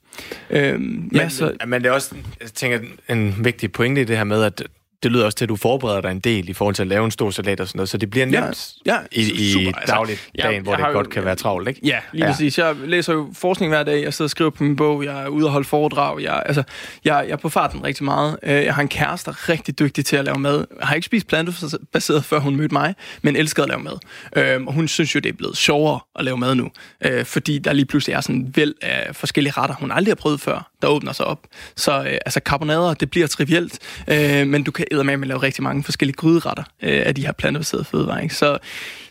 Øh, 0.50 0.80
men, 0.80 1.10
ja, 1.14 1.28
så, 1.28 1.52
men 1.66 1.82
det 1.82 1.88
er 1.88 1.92
også, 1.92 2.14
jeg 2.40 2.48
tænker, 2.48 2.80
en 3.08 3.34
vigtig 3.44 3.72
pointe 3.72 4.00
i 4.00 4.04
det 4.04 4.16
her 4.16 4.24
med, 4.24 4.42
at 4.42 4.62
det 5.02 5.12
lyder 5.12 5.24
også 5.24 5.36
til, 5.36 5.44
at 5.44 5.48
du 5.48 5.56
forbereder 5.56 6.00
dig 6.00 6.10
en 6.10 6.20
del 6.20 6.48
i 6.48 6.52
forhold 6.52 6.74
til 6.74 6.82
at 6.82 6.86
lave 6.88 7.04
en 7.04 7.10
stor 7.10 7.30
salat 7.30 7.60
og 7.60 7.68
sådan 7.68 7.78
noget, 7.78 7.88
så 7.88 7.98
det 7.98 8.10
bliver 8.10 8.26
nemt 8.26 8.74
ja, 8.86 8.92
ja, 8.92 8.98
i, 9.12 9.20
i 9.20 9.72
dagligt 9.86 10.30
altså, 10.34 10.48
dagen, 10.48 10.62
hvor 10.62 10.76
det 10.76 10.86
godt 10.92 11.06
jo, 11.06 11.10
kan 11.10 11.24
være 11.24 11.36
travlt, 11.36 11.68
ikke? 11.68 11.80
Ja, 11.84 11.98
lige 12.12 12.24
ja. 12.24 12.30
præcis. 12.30 12.58
Jeg 12.58 12.76
læser 12.84 13.12
jo 13.12 13.30
forskning 13.32 13.72
hver 13.72 13.82
dag, 13.82 14.02
jeg 14.02 14.14
sidder 14.14 14.26
og 14.26 14.30
skriver 14.30 14.50
på 14.50 14.62
min 14.62 14.76
bog, 14.76 15.04
jeg 15.04 15.22
er 15.22 15.28
ude 15.28 15.46
og 15.46 15.52
holde 15.52 15.68
foredrag, 15.68 16.22
jeg, 16.22 16.42
altså, 16.46 16.62
jeg, 17.04 17.24
jeg 17.26 17.32
er 17.32 17.36
på 17.36 17.48
farten 17.48 17.84
rigtig 17.84 18.04
meget. 18.04 18.36
Øh, 18.42 18.64
jeg 18.64 18.74
har 18.74 18.82
en 18.82 18.88
kæreste, 18.88 19.30
der 19.30 19.36
er 19.36 19.48
rigtig 19.48 19.78
dygtig 19.78 20.04
til 20.04 20.16
at 20.16 20.24
lave 20.24 20.38
mad. 20.38 20.66
Jeg 20.78 20.88
har 20.88 20.94
ikke 20.94 21.06
spist 21.06 21.26
plantebaseret, 21.26 22.24
før 22.24 22.38
hun 22.38 22.56
mødte 22.56 22.74
mig, 22.74 22.94
men 23.22 23.36
elsker 23.36 23.62
at 23.62 23.68
lave 23.68 23.80
mad. 23.80 23.98
Øh, 24.36 24.66
og 24.66 24.72
hun 24.72 24.88
synes 24.88 25.14
jo, 25.14 25.20
det 25.20 25.28
er 25.28 25.36
blevet 25.36 25.56
sjovere 25.56 26.00
at 26.18 26.24
lave 26.24 26.38
mad 26.38 26.54
nu, 26.54 26.70
øh, 27.04 27.24
fordi 27.24 27.58
der 27.58 27.72
lige 27.72 27.86
pludselig 27.86 28.14
er 28.14 28.20
sådan 28.20 28.36
en 28.36 28.52
væld 28.56 28.74
af 28.82 29.16
forskellige 29.16 29.52
retter, 29.56 29.74
hun 29.74 29.92
aldrig 29.92 30.10
har 30.10 30.16
prøvet 30.16 30.40
før, 30.40 30.70
der 30.82 30.88
åbner 30.88 31.12
sig 31.12 31.26
op. 31.26 31.46
Så 31.76 32.00
øh, 32.00 32.18
altså 32.26 32.40
carbonader, 32.44 32.94
det 32.94 33.10
bliver 33.10 33.26
trivielt, 33.26 33.78
øh, 34.08 34.46
men 34.46 34.62
du 34.62 34.70
kan 34.70 34.86
med 34.92 35.26
lave 35.26 35.42
rigtig 35.42 35.62
mange 35.62 35.84
forskellige 35.84 36.16
gryderetter 36.16 36.64
øh, 36.82 37.02
af 37.06 37.14
de 37.14 37.26
her 37.26 37.32
plantebaserede 37.32 37.84
fødevarer. 37.84 38.20
Ikke? 38.20 38.34
Så, 38.34 38.58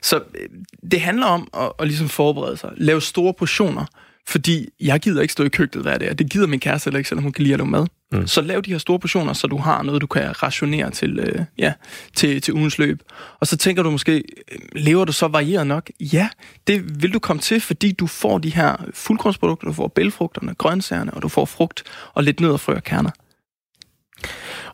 så 0.01 0.15
øh, 0.15 0.49
det 0.91 1.01
handler 1.01 1.25
om 1.25 1.47
at, 1.53 1.71
at 1.79 1.87
ligesom 1.87 2.09
forberede 2.09 2.57
sig. 2.57 2.71
Lave 2.77 3.01
store 3.01 3.33
portioner, 3.33 3.85
fordi 4.27 4.69
jeg 4.79 4.99
gider 4.99 5.21
ikke 5.21 5.31
stå 5.31 5.43
i 5.43 5.49
køkkenet 5.49 5.85
hver 5.85 5.97
dag, 5.97 6.17
det 6.19 6.29
gider 6.29 6.47
min 6.47 6.59
kæreste 6.59 6.87
heller 6.87 6.97
ikke, 6.97 7.09
selvom 7.09 7.23
hun 7.23 7.31
kan 7.31 7.43
lide 7.43 7.53
at 7.53 7.59
lave 7.59 7.69
mad. 7.69 7.87
Mm. 8.15 8.27
Så 8.27 8.41
lav 8.41 8.61
de 8.61 8.71
her 8.71 8.77
store 8.77 8.99
portioner, 8.99 9.33
så 9.33 9.47
du 9.47 9.57
har 9.57 9.83
noget, 9.83 10.01
du 10.01 10.07
kan 10.07 10.43
rationere 10.43 10.91
til, 10.91 11.19
øh, 11.19 11.45
ja, 11.57 11.73
til, 12.15 12.41
til 12.41 12.53
ugens 12.53 12.77
løb. 12.77 13.01
Og 13.39 13.47
så 13.47 13.57
tænker 13.57 13.83
du 13.83 13.91
måske, 13.91 14.23
øh, 14.51 14.59
lever 14.75 15.05
du 15.05 15.11
så 15.11 15.27
varieret 15.27 15.67
nok? 15.67 15.89
Ja, 15.99 16.29
det 16.67 17.01
vil 17.01 17.13
du 17.13 17.19
komme 17.19 17.41
til, 17.41 17.61
fordi 17.61 17.91
du 17.91 18.07
får 18.07 18.37
de 18.37 18.49
her 18.49 18.75
fuldkornsprodukter, 18.93 19.67
du 19.67 19.73
får 19.73 19.87
bælfrugterne, 19.87 20.53
grøntsagerne, 20.53 21.13
og 21.13 21.21
du 21.21 21.27
får 21.27 21.45
frugt 21.45 21.83
og 22.13 22.23
lidt 22.23 22.39
nødder, 22.39 22.63
og 22.67 22.83
kerner. 22.83 23.11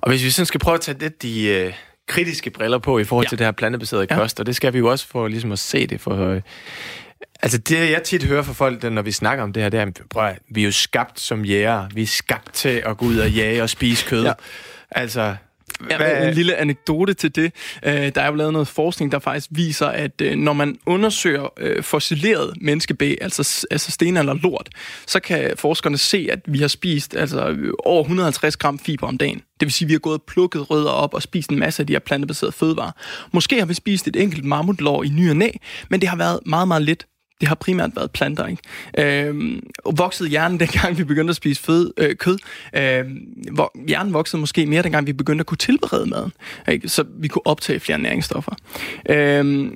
Og 0.01 0.09
hvis 0.09 0.23
vi 0.23 0.29
sådan 0.29 0.45
skal 0.45 0.59
prøve 0.59 0.75
at 0.75 0.81
tage 0.81 0.99
lidt 0.99 1.21
de 1.21 1.47
øh, 1.47 1.73
kritiske 2.07 2.49
briller 2.49 2.77
på 2.77 2.99
i 2.99 3.03
forhold 3.03 3.25
ja. 3.25 3.29
til 3.29 3.37
det 3.37 3.47
her 3.47 3.51
plantebaserede 3.51 4.07
ja. 4.09 4.15
kost, 4.15 4.39
og 4.39 4.45
det 4.45 4.55
skal 4.55 4.73
vi 4.73 4.77
jo 4.77 4.91
også 4.91 5.07
for 5.07 5.27
ligesom 5.27 5.51
at 5.51 5.59
se 5.59 5.87
det 5.87 6.01
for... 6.01 6.27
Øh, 6.27 6.41
altså 7.41 7.57
det, 7.57 7.91
jeg 7.91 8.03
tit 8.03 8.23
hører 8.23 8.43
fra 8.43 8.53
folk, 8.53 8.83
når 8.83 9.01
vi 9.01 9.11
snakker 9.11 9.43
om 9.43 9.53
det 9.53 9.63
her, 9.63 9.69
det 9.69 9.79
er, 9.79 9.85
at 10.23 10.39
vi 10.49 10.61
er 10.61 10.65
jo 10.65 10.71
skabt 10.71 11.19
som 11.19 11.45
jæger. 11.45 11.87
Vi 11.93 12.01
er 12.01 12.07
skabt 12.07 12.53
til 12.53 12.83
at 12.85 12.97
gå 12.97 13.05
ud 13.05 13.17
og 13.17 13.31
jage 13.31 13.63
og 13.63 13.69
spise 13.69 14.05
kød. 14.05 14.23
Ja. 14.23 14.33
Altså, 14.91 15.35
Ja, 15.89 16.27
en 16.27 16.33
lille 16.33 16.55
anekdote 16.55 17.13
til 17.13 17.35
det. 17.35 17.53
Øh, 17.83 17.93
der 17.93 18.21
er 18.21 18.27
jo 18.27 18.35
lavet 18.35 18.53
noget 18.53 18.67
forskning, 18.67 19.11
der 19.11 19.19
faktisk 19.19 19.47
viser, 19.51 19.87
at 19.87 20.21
øh, 20.21 20.35
når 20.35 20.53
man 20.53 20.77
undersøger 20.85 21.53
øh, 21.57 21.83
fossileret 21.83 22.53
menneskebæ, 22.61 23.15
altså, 23.21 23.67
altså 23.71 23.91
sten 23.91 24.17
eller 24.17 24.33
lort, 24.33 24.69
så 25.07 25.19
kan 25.19 25.51
forskerne 25.57 25.97
se, 25.97 26.27
at 26.31 26.39
vi 26.47 26.59
har 26.59 26.67
spist 26.67 27.15
altså, 27.15 27.55
over 27.85 28.01
150 28.01 28.57
gram 28.57 28.79
fiber 28.79 29.07
om 29.07 29.17
dagen. 29.17 29.37
Det 29.37 29.65
vil 29.65 29.71
sige, 29.71 29.85
at 29.85 29.87
vi 29.87 29.93
har 29.93 29.99
gået 29.99 30.15
og 30.15 30.23
plukket 30.27 30.69
rødder 30.69 30.91
op 30.91 31.13
og 31.13 31.21
spist 31.21 31.49
en 31.49 31.59
masse 31.59 31.83
af 31.83 31.87
de 31.87 31.93
her 31.93 31.99
plantebaserede 31.99 32.51
fødevarer. 32.51 32.91
Måske 33.33 33.59
har 33.59 33.65
vi 33.65 33.73
spist 33.73 34.07
et 34.07 34.15
enkelt 34.15 34.45
mammutlår 34.45 35.03
i 35.03 35.07
ny 35.09 35.29
og 35.29 35.35
næ, 35.35 35.49
men 35.89 36.01
det 36.01 36.09
har 36.09 36.17
været 36.17 36.39
meget, 36.45 36.67
meget 36.67 36.83
lidt 36.83 37.05
det 37.41 37.47
har 37.47 37.55
primært 37.55 37.89
været 37.95 38.11
planter. 38.11 38.47
Ikke? 38.47 39.27
Øh, 39.27 39.61
voksede 39.85 40.29
hjernen, 40.29 40.59
dengang 40.65 40.97
vi 40.97 41.03
begyndte 41.03 41.31
at 41.31 41.35
spise 41.35 41.61
fed, 41.63 41.91
øh, 41.97 42.15
kød. 42.15 42.37
Øh, 42.75 43.05
hvor, 43.51 43.71
hjernen 43.87 44.13
voksede 44.13 44.39
måske 44.39 44.65
mere, 44.65 44.83
dengang 44.83 45.07
vi 45.07 45.13
begyndte 45.13 45.41
at 45.41 45.45
kunne 45.45 45.57
tilberede 45.57 46.05
maden. 46.05 46.33
Ikke? 46.67 46.89
Så 46.89 47.03
vi 47.17 47.27
kunne 47.27 47.47
optage 47.47 47.79
flere 47.79 47.97
næringsstoffer. 47.97 48.51
Øh, 49.09 49.71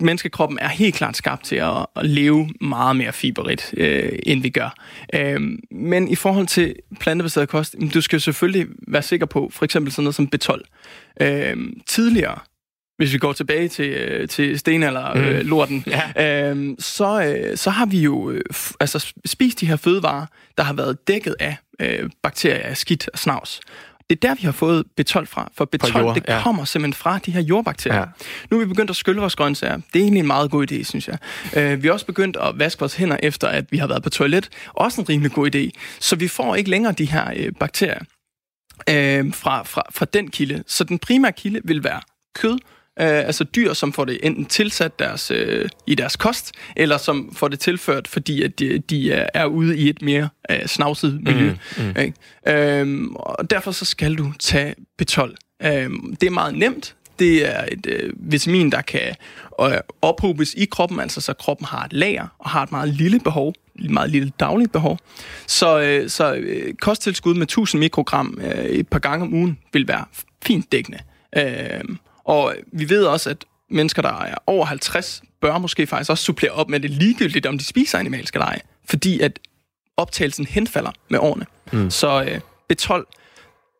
menneskekroppen 0.00 0.58
er 0.58 0.68
helt 0.68 0.94
klart 0.94 1.16
skabt 1.16 1.44
til 1.44 1.56
at, 1.56 1.86
at 1.96 2.06
leve 2.06 2.48
meget 2.60 2.96
mere 2.96 3.12
fiberigt, 3.12 3.74
øh, 3.76 4.18
end 4.22 4.42
vi 4.42 4.48
gør. 4.48 4.74
Øh, 5.14 5.40
men 5.70 6.08
i 6.08 6.14
forhold 6.14 6.46
til 6.46 6.74
plantebaseret 7.00 7.48
kost, 7.48 7.76
du 7.94 8.00
skal 8.00 8.20
selvfølgelig 8.20 8.66
være 8.88 9.02
sikker 9.02 9.26
på, 9.26 9.50
for 9.52 9.64
eksempel 9.64 9.92
sådan 9.92 10.04
noget 10.04 10.14
som 10.14 10.28
B12. 10.34 10.60
Øh, 11.20 11.56
tidligere, 11.86 12.38
hvis 12.96 13.12
vi 13.12 13.18
går 13.18 13.32
tilbage 13.32 13.68
til, 13.68 13.88
øh, 13.88 14.28
til 14.28 14.58
stenalder-lorten, 14.58 15.76
mm. 15.86 15.92
øh, 15.92 16.00
ja. 16.16 16.50
øh, 16.50 16.76
så, 16.78 17.24
øh, 17.24 17.56
så 17.56 17.70
har 17.70 17.86
vi 17.86 18.00
jo 18.00 18.30
øh, 18.30 18.40
altså, 18.80 19.12
spist 19.24 19.60
de 19.60 19.66
her 19.66 19.76
fødevarer, 19.76 20.26
der 20.58 20.64
har 20.64 20.72
været 20.72 21.08
dækket 21.08 21.36
af 21.40 21.56
øh, 21.80 22.10
bakterier, 22.22 22.74
skidt 22.74 23.08
og 23.12 23.18
snavs. 23.18 23.60
Det 24.10 24.16
er 24.24 24.28
der, 24.28 24.34
vi 24.34 24.42
har 24.42 24.52
fået 24.52 24.84
B12 25.00 25.24
fra. 25.24 25.50
For 25.56 25.68
B12, 25.76 25.98
jord, 25.98 26.14
det 26.14 26.24
ja. 26.28 26.42
kommer 26.42 26.64
simpelthen 26.64 26.94
fra 26.94 27.18
de 27.18 27.30
her 27.30 27.40
jordbakterier. 27.40 27.98
Ja. 27.98 28.04
Nu 28.50 28.56
er 28.56 28.64
vi 28.64 28.68
begyndt 28.68 28.90
at 28.90 28.96
skylle 28.96 29.20
vores 29.20 29.36
grøntsager. 29.36 29.76
Det 29.76 29.98
er 29.98 30.02
egentlig 30.02 30.20
en 30.20 30.26
meget 30.26 30.50
god 30.50 30.72
idé, 30.72 30.82
synes 30.82 31.08
jeg. 31.08 31.18
Uh, 31.56 31.82
vi 31.82 31.88
har 31.88 31.92
også 31.92 32.06
begyndt 32.06 32.36
at 32.36 32.58
vaske 32.58 32.80
vores 32.80 32.94
hænder, 32.94 33.16
efter 33.22 33.48
at 33.48 33.64
vi 33.70 33.78
har 33.78 33.86
været 33.86 34.02
på 34.02 34.10
toilet. 34.10 34.48
Også 34.68 35.00
en 35.00 35.08
rimelig 35.08 35.32
god 35.32 35.54
idé. 35.54 35.80
Så 36.00 36.16
vi 36.16 36.28
får 36.28 36.54
ikke 36.54 36.70
længere 36.70 36.92
de 36.92 37.04
her 37.04 37.30
uh, 37.30 37.52
bakterier 37.60 38.00
uh, 38.90 39.32
fra, 39.34 39.62
fra, 39.62 39.82
fra 39.90 40.04
den 40.04 40.30
kilde. 40.30 40.64
Så 40.66 40.84
den 40.84 40.98
primære 40.98 41.32
kilde 41.32 41.60
vil 41.64 41.84
være 41.84 42.00
kød, 42.34 42.58
altså 43.02 43.44
dyr, 43.44 43.72
som 43.72 43.92
får 43.92 44.04
det 44.04 44.18
enten 44.22 44.46
tilsat 44.46 44.98
deres, 44.98 45.30
øh, 45.30 45.68
i 45.86 45.94
deres 45.94 46.16
kost, 46.16 46.52
eller 46.76 46.96
som 46.96 47.34
får 47.34 47.48
det 47.48 47.60
tilført, 47.60 48.08
fordi 48.08 48.42
at 48.42 48.58
de, 48.58 48.78
de 48.78 49.12
er, 49.12 49.28
er 49.34 49.46
ude 49.46 49.78
i 49.78 49.88
et 49.88 50.02
mere 50.02 50.28
øh, 50.50 50.66
snavset 50.66 51.20
miljø. 51.22 51.54
Mm, 51.78 51.84
mm. 51.84 52.00
Ikke? 52.00 52.80
Øhm, 52.80 53.16
og 53.16 53.50
derfor 53.50 53.70
så 53.70 53.84
skal 53.84 54.14
du 54.14 54.32
tage 54.38 54.74
B12. 55.02 55.34
Øhm, 55.64 56.16
det 56.16 56.26
er 56.26 56.30
meget 56.30 56.54
nemt. 56.54 56.94
Det 57.18 57.54
er 57.54 57.64
et 57.72 57.86
øh, 57.86 58.12
vitamin, 58.16 58.72
der 58.72 58.82
kan 58.82 59.14
øh, 59.60 59.72
ophobes 60.02 60.54
i 60.54 60.64
kroppen, 60.64 61.00
altså 61.00 61.20
så 61.20 61.32
kroppen 61.32 61.66
har 61.66 61.84
et 61.84 61.92
lager 61.92 62.26
og 62.38 62.50
har 62.50 62.62
et 62.62 62.72
meget 62.72 62.88
lille 62.88 63.20
behov, 63.20 63.54
et 63.78 63.90
meget 63.90 64.10
lille 64.10 64.32
dagligt 64.40 64.72
behov. 64.72 64.98
Så, 65.46 65.80
øh, 65.80 66.10
så 66.10 66.34
øh, 66.34 66.74
kosttilskud 66.74 67.34
med 67.34 67.42
1000 67.42 67.80
mikrogram 67.80 68.38
øh, 68.42 68.64
et 68.64 68.88
par 68.88 68.98
gange 68.98 69.26
om 69.26 69.34
ugen 69.34 69.58
vil 69.72 69.88
være 69.88 70.04
fint 70.42 70.72
dækkende. 70.72 70.98
Øh, 71.36 71.80
og 72.24 72.54
vi 72.72 72.88
ved 72.88 73.04
også, 73.04 73.30
at 73.30 73.44
mennesker, 73.70 74.02
der 74.02 74.22
er 74.22 74.34
over 74.46 74.64
50, 74.66 75.22
bør 75.40 75.58
måske 75.58 75.86
faktisk 75.86 76.10
også 76.10 76.24
supplere 76.24 76.52
op 76.52 76.68
med 76.68 76.80
det 76.80 76.90
ligegyldigt, 76.90 77.46
om 77.46 77.58
de 77.58 77.64
spiser 77.64 77.98
animalsk 77.98 78.34
eller 78.34 78.46
ej. 78.46 78.60
Fordi 78.88 79.20
at 79.20 79.38
optagelsen 79.96 80.46
henfalder 80.46 80.90
med 81.10 81.18
årene. 81.18 81.46
Mm. 81.72 81.90
Så 81.90 82.22
øh, 82.22 82.40
B12, 82.72 83.04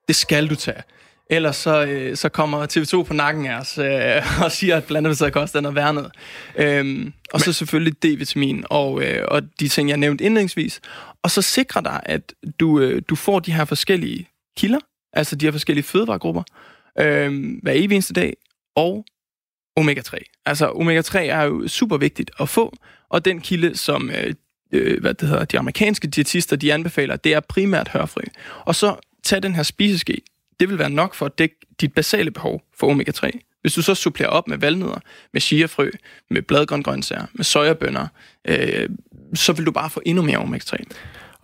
det 0.09 0.17
skal 0.17 0.51
du 0.51 0.55
tage. 0.55 0.83
Ellers 1.31 1.57
så, 1.57 1.85
øh, 1.85 2.17
så 2.17 2.29
kommer 2.29 2.67
TV2 2.67 3.03
på 3.03 3.15
nakken 3.15 3.47
af 3.47 3.61
os 3.61 3.79
øh, 3.79 4.43
og 4.45 4.53
siger, 4.53 4.77
at 4.77 4.85
blandet 4.85 5.33
kost 5.33 5.55
er 5.55 5.61
noget 5.61 5.75
værd 5.75 5.95
noget. 5.95 6.13
Øhm, 6.57 7.13
og 7.33 7.41
så 7.41 7.53
selvfølgelig 7.53 7.95
D-vitamin 8.05 8.65
og, 8.71 9.03
øh, 9.03 9.25
og 9.29 9.43
de 9.61 9.69
ting, 9.69 9.89
jeg 9.89 9.97
nævnte 9.97 10.25
indlægsvis. 10.25 10.81
Og 11.23 11.31
så 11.31 11.43
sikrer 11.43 11.81
dig, 11.81 12.01
at 12.05 12.33
du, 12.61 12.81
øh, 12.81 13.03
du 13.09 13.15
får 13.15 13.39
de 13.39 13.53
her 13.53 13.65
forskellige 13.65 14.29
kilder, 14.57 14.79
altså 15.13 15.37
de 15.37 15.47
her 15.47 15.53
forskellige 15.53 15.85
fødevaregrupper, 15.85 16.43
øh, 17.01 17.59
hver 17.63 17.73
evig 17.73 17.95
eneste 17.95 18.13
dag, 18.13 18.37
og 18.77 19.05
omega-3. 19.81 20.43
Altså 20.47 20.69
omega-3 20.69 21.19
er 21.19 21.43
jo 21.43 21.69
super 21.69 21.97
vigtigt 21.97 22.31
at 22.41 22.49
få, 22.49 22.77
og 23.09 23.25
den 23.25 23.41
kilde, 23.41 23.77
som 23.77 24.11
øh, 24.11 24.35
øh, 24.73 25.01
hvad 25.01 25.15
det 25.15 25.29
hedder, 25.29 25.45
de 25.45 25.59
amerikanske 25.59 26.09
diætister, 26.09 26.57
de 26.57 26.73
anbefaler, 26.73 27.17
det 27.17 27.35
er 27.35 27.41
primært 27.41 27.89
hørfrø. 27.89 28.23
Og 28.65 28.75
så 28.75 28.97
tag 29.25 29.43
den 29.43 29.55
her 29.55 29.63
spiseske, 29.63 30.21
det 30.61 30.69
vil 30.69 30.79
være 30.79 30.91
nok 30.91 31.15
for 31.15 31.27
at 31.27 31.39
dække 31.39 31.57
dit 31.81 31.93
basale 31.93 32.31
behov 32.31 32.63
for 32.79 32.95
omega-3. 32.95 33.31
Hvis 33.61 33.75
du 33.75 33.83
så 33.83 33.95
supplerer 33.95 34.31
op 34.31 34.49
med 34.49 34.59
valnødder, 34.59 34.99
med 35.33 35.41
chiafrø, 35.41 35.91
med 36.31 36.43
bladgrøngrøntsager, 36.43 37.27
med 37.33 37.45
sojabønner, 37.45 38.07
øh, 38.45 38.89
så 39.35 39.53
vil 39.53 39.67
du 39.67 39.71
bare 39.73 39.91
få 39.91 40.03
endnu 40.07 40.23
mere 40.23 40.39
omega-3. 40.39 40.77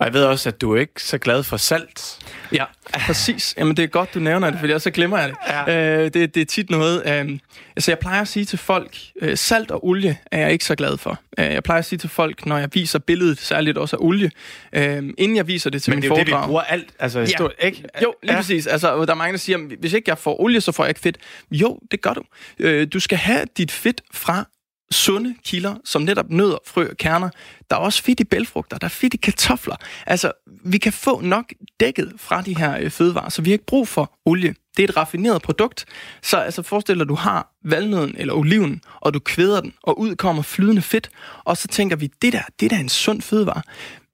Og 0.01 0.07
jeg 0.07 0.13
ved 0.13 0.23
også, 0.23 0.49
at 0.49 0.61
du 0.61 0.75
er 0.75 0.79
ikke 0.79 1.03
så 1.03 1.17
glad 1.17 1.43
for 1.43 1.57
salt. 1.57 2.19
Ja, 2.51 2.65
præcis. 2.93 3.55
Jamen, 3.57 3.77
det 3.77 3.83
er 3.83 3.87
godt, 3.87 4.13
du 4.13 4.19
nævner 4.19 4.49
det, 4.49 4.59
for 4.59 4.77
så 4.77 4.91
glemmer 4.91 5.17
jeg 5.19 5.29
det. 5.29 5.37
Ja. 5.47 5.97
Øh, 5.97 6.13
det, 6.13 6.35
det 6.35 6.41
er 6.41 6.45
tit 6.45 6.69
noget... 6.69 7.03
Øh, 7.05 7.39
altså, 7.75 7.91
jeg 7.91 7.99
plejer 7.99 8.21
at 8.21 8.27
sige 8.27 8.45
til 8.45 8.59
folk, 8.59 8.97
øh, 9.21 9.37
salt 9.37 9.71
og 9.71 9.85
olie 9.85 10.17
er 10.31 10.39
jeg 10.39 10.51
ikke 10.51 10.65
så 10.65 10.75
glad 10.75 10.97
for. 10.97 11.19
Øh, 11.39 11.45
jeg 11.45 11.63
plejer 11.63 11.79
at 11.79 11.85
sige 11.85 11.99
til 11.99 12.09
folk, 12.09 12.45
når 12.45 12.57
jeg 12.57 12.69
viser 12.73 12.99
billedet, 12.99 13.39
særligt 13.39 13.77
også 13.77 13.95
af 13.95 13.99
olie, 14.01 14.31
øh, 14.73 15.03
inden 15.17 15.35
jeg 15.35 15.47
viser 15.47 15.69
det 15.69 15.83
til 15.83 15.93
min 15.93 16.03
foredrag... 16.03 16.17
Men 16.17 16.25
det 16.25 16.33
er 16.33 16.37
det, 16.37 16.43
vi 16.43 16.47
bruger 16.47 16.61
alt. 16.61 16.89
Altså, 16.99 17.19
ja. 17.19 17.25
stort, 17.25 17.53
ikke? 17.59 17.83
Jo, 18.03 18.13
lige 18.23 18.33
ja. 18.33 18.39
præcis. 18.39 18.67
Altså, 18.67 19.05
der 19.05 19.11
er 19.11 19.15
mange, 19.15 19.31
der 19.31 19.39
siger, 19.39 19.57
hvis 19.79 19.93
ikke 19.93 20.09
jeg 20.09 20.17
får 20.17 20.41
olie, 20.41 20.61
så 20.61 20.71
får 20.71 20.83
jeg 20.83 20.89
ikke 20.89 21.01
fedt. 21.01 21.17
Jo, 21.51 21.79
det 21.91 22.01
gør 22.01 22.13
du. 22.13 22.23
Øh, 22.59 22.87
du 22.93 22.99
skal 22.99 23.17
have 23.17 23.45
dit 23.57 23.71
fedt 23.71 24.01
fra 24.13 24.45
sunde 24.91 25.35
kilder, 25.45 25.75
som 25.85 26.01
netop 26.01 26.29
nødder, 26.29 26.57
frø 26.65 26.87
og 26.89 26.97
kerner. 26.97 27.29
Der 27.69 27.75
er 27.75 27.79
også 27.79 28.03
fedt 28.03 28.19
i 28.19 28.23
bælfrugter, 28.23 28.77
der 28.77 28.85
er 28.85 28.89
fedt 28.89 29.13
i 29.13 29.17
kartofler. 29.17 29.75
Altså, 30.07 30.31
vi 30.65 30.77
kan 30.77 30.93
få 30.93 31.21
nok 31.21 31.53
dækket 31.79 32.13
fra 32.17 32.41
de 32.41 32.57
her 32.57 32.77
øh, 32.79 32.91
fødevarer, 32.91 33.29
så 33.29 33.41
vi 33.41 33.49
har 33.49 33.53
ikke 33.53 33.65
brug 33.65 33.87
for 33.87 34.13
olie. 34.25 34.55
Det 34.77 34.83
er 34.83 34.87
et 34.87 34.97
raffineret 34.97 35.41
produkt, 35.41 35.85
så 36.21 36.37
altså 36.37 36.61
forestil 36.61 36.95
dig, 36.95 37.01
at 37.01 37.09
du 37.09 37.15
har 37.15 37.51
valnøden 37.65 38.15
eller 38.17 38.33
oliven, 38.33 38.81
og 39.01 39.13
du 39.13 39.19
kvæder 39.19 39.61
den, 39.61 39.73
og 39.83 39.99
ud 39.99 40.15
kommer 40.15 40.41
flydende 40.41 40.81
fedt, 40.81 41.09
og 41.43 41.57
så 41.57 41.67
tænker 41.67 41.95
vi, 41.95 42.11
det 42.21 42.33
der, 42.33 42.41
det 42.59 42.69
der 42.69 42.75
er 42.75 42.79
en 42.79 42.89
sund 42.89 43.21
fødevare. 43.21 43.61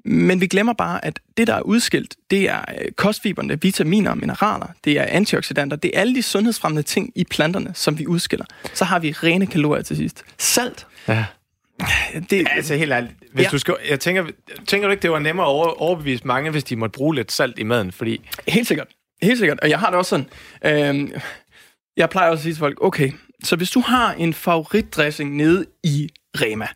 Men 0.08 0.42
vi 0.42 0.48
glemmer 0.48 0.74
bare, 0.74 1.06
at 1.06 1.20
det, 1.38 1.48
der 1.48 1.54
er 1.54 1.62
udskilt, 1.62 2.16
det 2.32 2.50
er 2.50 2.60
øh, 2.82 2.92
kostfiberne, 2.92 3.62
vitaminer 3.62 4.12
og 4.12 4.18
mineraler, 4.18 4.68
det 4.84 5.00
er 5.00 5.04
antioxidanter, 5.04 5.78
det 5.78 5.92
er 5.94 6.00
alle 6.00 6.16
de 6.16 6.22
sundhedsfremmende 6.22 6.84
ting 6.84 7.12
i 7.16 7.24
planterne, 7.24 7.72
som 7.74 8.00
vi 8.00 8.08
udskiller. 8.08 8.46
Så 8.74 8.86
har 8.86 9.00
vi 9.00 9.12
rene 9.12 9.48
kalorier 9.48 9.84
til 9.84 9.98
sidst. 9.98 10.24
Salt. 10.38 10.88
Ja. 11.08 11.26
Det, 12.30 12.32
ja, 12.32 12.46
altså 12.56 12.76
helt 12.76 12.92
ærligt. 12.92 13.14
Hvis 13.34 13.44
ja. 13.44 13.50
du 13.50 13.58
skal, 13.58 13.76
jeg 13.90 14.00
tænker, 14.00 14.26
tænker 14.68 14.88
du 14.88 14.92
ikke, 14.92 15.02
det 15.02 15.12
var 15.12 15.20
nemmere 15.20 15.46
at 15.46 15.50
over, 15.50 15.82
overbevise 15.82 16.28
mange, 16.28 16.52
hvis 16.52 16.64
de 16.64 16.76
måtte 16.76 16.98
bruge 16.98 17.16
lidt 17.16 17.32
salt 17.32 17.60
i 17.60 17.64
maden? 17.64 17.92
Fordi... 17.92 18.30
Helt 18.48 18.68
sikkert. 18.68 18.88
Helt 19.22 19.40
sikkert. 19.40 19.60
Og 19.60 19.70
jeg 19.70 19.80
har 19.80 19.90
det 19.90 19.96
også 19.96 20.10
sådan... 20.10 20.26
Øh, 20.66 21.22
jeg 21.98 22.10
plejer 22.10 22.30
også 22.30 22.40
at 22.40 22.44
sige 22.44 22.54
til 22.54 22.60
folk, 22.60 22.78
okay, 22.82 23.12
så 23.44 23.56
hvis 23.56 23.70
du 23.70 23.80
har 23.80 24.14
en 24.14 24.34
favoritdressing 24.34 25.36
nede 25.36 25.66
i 25.84 26.10
Rema, 26.36 26.68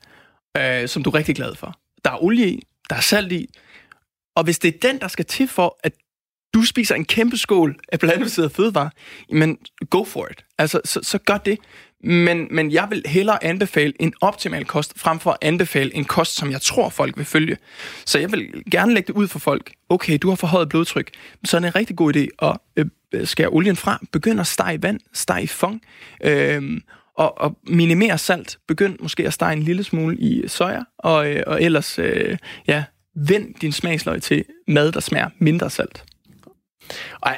øh, 0.57 0.87
som 0.87 1.03
du 1.03 1.09
er 1.09 1.15
rigtig 1.15 1.35
glad 1.35 1.55
for, 1.55 1.77
der 2.05 2.11
er 2.11 2.23
olie 2.23 2.47
i, 2.47 2.63
der 2.91 2.97
er 2.97 3.01
salt 3.01 3.31
i. 3.31 3.47
Og 4.35 4.43
hvis 4.43 4.59
det 4.59 4.75
er 4.75 4.79
den, 4.89 4.99
der 4.99 5.07
skal 5.07 5.25
til 5.25 5.47
for, 5.47 5.79
at 5.83 5.93
du 6.53 6.63
spiser 6.63 6.95
en 6.95 7.05
kæmpe 7.05 7.37
skål 7.37 7.79
af 7.91 7.99
blandet 7.99 8.51
fødevare, 8.51 8.89
men 9.29 9.57
go 9.89 10.03
for 10.03 10.27
it. 10.31 10.45
Altså, 10.57 10.81
så, 10.85 10.99
så 11.03 11.17
gør 11.17 11.37
det. 11.37 11.57
Men, 12.03 12.47
men 12.51 12.71
jeg 12.71 12.87
vil 12.89 13.03
hellere 13.05 13.43
anbefale 13.43 13.93
en 13.99 14.13
optimal 14.21 14.65
kost, 14.65 14.99
frem 14.99 15.19
for 15.19 15.31
at 15.31 15.37
anbefale 15.41 15.95
en 15.95 16.05
kost, 16.05 16.35
som 16.35 16.51
jeg 16.51 16.61
tror, 16.61 16.89
folk 16.89 17.17
vil 17.17 17.25
følge. 17.25 17.57
Så 18.05 18.19
jeg 18.19 18.31
vil 18.31 18.63
gerne 18.71 18.93
lægge 18.93 19.07
det 19.07 19.13
ud 19.13 19.27
for 19.27 19.39
folk. 19.39 19.71
Okay, 19.89 20.17
du 20.21 20.29
har 20.29 20.35
forhøjet 20.35 20.69
blodtryk, 20.69 21.11
så 21.45 21.57
er 21.57 21.61
det 21.61 21.67
en 21.67 21.75
rigtig 21.75 21.95
god 21.95 22.15
idé 22.15 22.27
at 22.41 22.57
øh, 23.13 23.27
skære 23.27 23.47
olien 23.47 23.75
fra. 23.75 23.99
Begynd 24.11 24.39
at 24.39 24.47
stege 24.47 24.83
vand, 24.83 24.99
stege 25.13 25.47
fong. 25.47 25.81
Øh, 26.23 26.81
og, 27.21 27.41
og 27.41 27.57
minimere 27.67 28.17
salt. 28.17 28.57
Begynd 28.67 28.99
måske 28.99 29.27
at 29.27 29.33
stege 29.33 29.53
en 29.53 29.63
lille 29.63 29.83
smule 29.83 30.17
i 30.17 30.47
soja, 30.47 30.83
og, 30.97 31.29
øh, 31.29 31.43
og 31.47 31.63
ellers 31.63 31.99
øh, 31.99 32.37
ja, 32.67 32.83
vend 33.15 33.55
din 33.61 33.71
smagsløg 33.71 34.21
til 34.21 34.45
mad, 34.67 34.91
der 34.91 34.99
smager 34.99 35.29
mindre 35.39 35.69
salt. 35.69 36.03
Og 37.21 37.31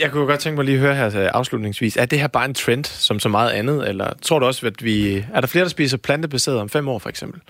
jeg 0.00 0.10
kunne 0.10 0.26
godt 0.26 0.40
tænke 0.40 0.56
mig 0.56 0.64
lige 0.64 0.74
at 0.74 0.80
høre 0.80 0.94
her 0.94 1.04
altså, 1.04 1.20
afslutningsvis. 1.20 1.96
Er 1.96 2.04
det 2.04 2.20
her 2.20 2.26
bare 2.26 2.44
en 2.44 2.54
trend, 2.54 2.84
som 2.84 3.20
så 3.20 3.28
meget 3.28 3.50
andet? 3.50 3.88
Eller 3.88 4.12
tror 4.22 4.38
du 4.38 4.46
også, 4.46 4.66
at 4.66 4.84
vi... 4.84 5.24
Er 5.34 5.40
der 5.40 5.46
flere, 5.46 5.64
der 5.64 5.68
spiser 5.70 5.96
plantebaseret 5.96 6.58
om 6.58 6.68
fem 6.68 6.88
år, 6.88 6.98
for 6.98 7.08
eksempel? 7.08 7.40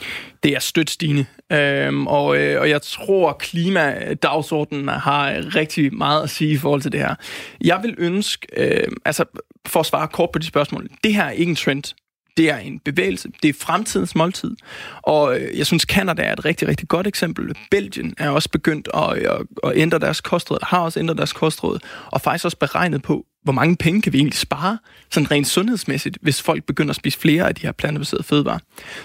Det 0.43 0.55
er 0.55 0.59
stødt 0.59 0.91
stigende. 0.91 1.27
Øhm, 1.53 2.07
og, 2.07 2.37
øh, 2.39 2.61
og 2.61 2.71
jeg 2.71 2.83
tror, 2.83 3.33
klimadagsordenen 3.33 4.89
har 4.89 5.55
rigtig 5.55 5.95
meget 5.95 6.23
at 6.23 6.31
sige 6.31 6.53
i 6.53 6.57
forhold 6.57 6.83
til 6.83 6.93
det 6.93 7.01
her. 7.01 7.15
Jeg 7.61 7.81
vil 7.83 7.95
ønske... 7.99 8.47
Øh, 8.57 8.89
altså, 9.05 9.25
for 9.67 9.81
at 9.81 9.87
svare 9.87 10.09
kort 10.09 10.31
på 10.33 10.39
de 10.39 10.47
spørgsmål. 10.47 10.89
Det 11.05 11.15
her 11.15 11.25
er 11.25 11.31
ikke 11.31 11.51
en 11.51 11.57
trend. 11.57 11.95
Det 12.37 12.51
er 12.51 12.57
en 12.57 12.79
bevægelse. 12.79 13.29
Det 13.43 13.49
er 13.49 13.53
fremtidens 13.61 14.15
måltid. 14.15 14.57
Og 15.03 15.41
øh, 15.41 15.59
jeg 15.59 15.67
synes, 15.67 15.83
Canada 15.83 16.23
er 16.23 16.33
et 16.33 16.45
rigtig, 16.45 16.69
rigtig 16.69 16.89
godt 16.89 17.07
eksempel. 17.07 17.57
Belgien 17.71 18.15
er 18.19 18.31
også 18.31 18.49
begyndt 18.51 18.89
at, 18.95 19.19
øh, 19.19 19.25
at, 19.25 19.71
at 19.71 19.73
ændre 19.75 19.99
deres 19.99 20.21
kostråd, 20.21 20.59
har 20.63 20.79
også 20.79 21.01
ændret 21.01 21.19
deres 21.19 21.33
kostråd, 21.33 21.79
og 22.07 22.21
faktisk 22.21 22.45
også 22.45 22.57
beregnet 22.57 23.03
på, 23.03 23.27
hvor 23.43 23.53
mange 23.53 23.77
penge 23.77 24.03
kan 24.03 24.13
vi 24.13 24.19
egentlig 24.19 24.39
spare, 24.39 24.79
sådan 25.11 25.31
rent 25.31 25.47
sundhedsmæssigt, 25.47 26.19
hvis 26.23 26.43
folk 26.43 26.65
begynder 26.65 26.91
at 26.91 26.97
spise 26.97 27.19
flere 27.19 27.49
af 27.49 27.55
de 27.55 27.63
her 27.63 27.73
plantebaserede 27.73 28.25
fødevarer. 28.25 28.59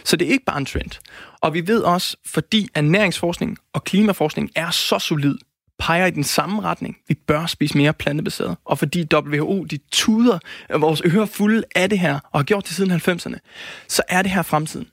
Så 0.04 0.18
det 0.18 0.28
er 0.28 0.32
ikke 0.32 0.46
bare 0.46 0.58
en 0.58 0.66
trend. 0.66 0.92
Og 1.42 1.54
vi 1.54 1.68
ved 1.68 1.82
også, 1.82 2.18
fordi 2.26 2.68
ernæringsforskning 2.76 3.58
og 3.74 3.84
klimaforskning 3.84 4.50
er 4.56 4.72
så 4.72 5.00
solid, 5.00 5.36
peger 5.80 6.06
i 6.06 6.12
den 6.12 6.24
samme 6.24 6.62
retning. 6.62 6.98
Vi 7.08 7.14
bør 7.28 7.46
spise 7.46 7.78
mere 7.78 7.94
plantebaseret. 7.94 8.58
Og 8.66 8.80
fordi 8.80 9.06
WHO, 9.14 9.64
de 9.64 9.80
tuder 9.92 10.40
vores 10.80 11.02
ører 11.06 11.26
fulde 11.26 11.64
af 11.76 11.90
det 11.90 12.00
her, 12.00 12.20
og 12.32 12.40
har 12.40 12.44
gjort 12.44 12.68
det 12.68 12.76
siden 12.76 12.92
90'erne, 12.92 13.38
så 13.88 14.02
er 14.10 14.22
det 14.22 14.32
her 14.32 14.42
fremtiden. 14.42 14.88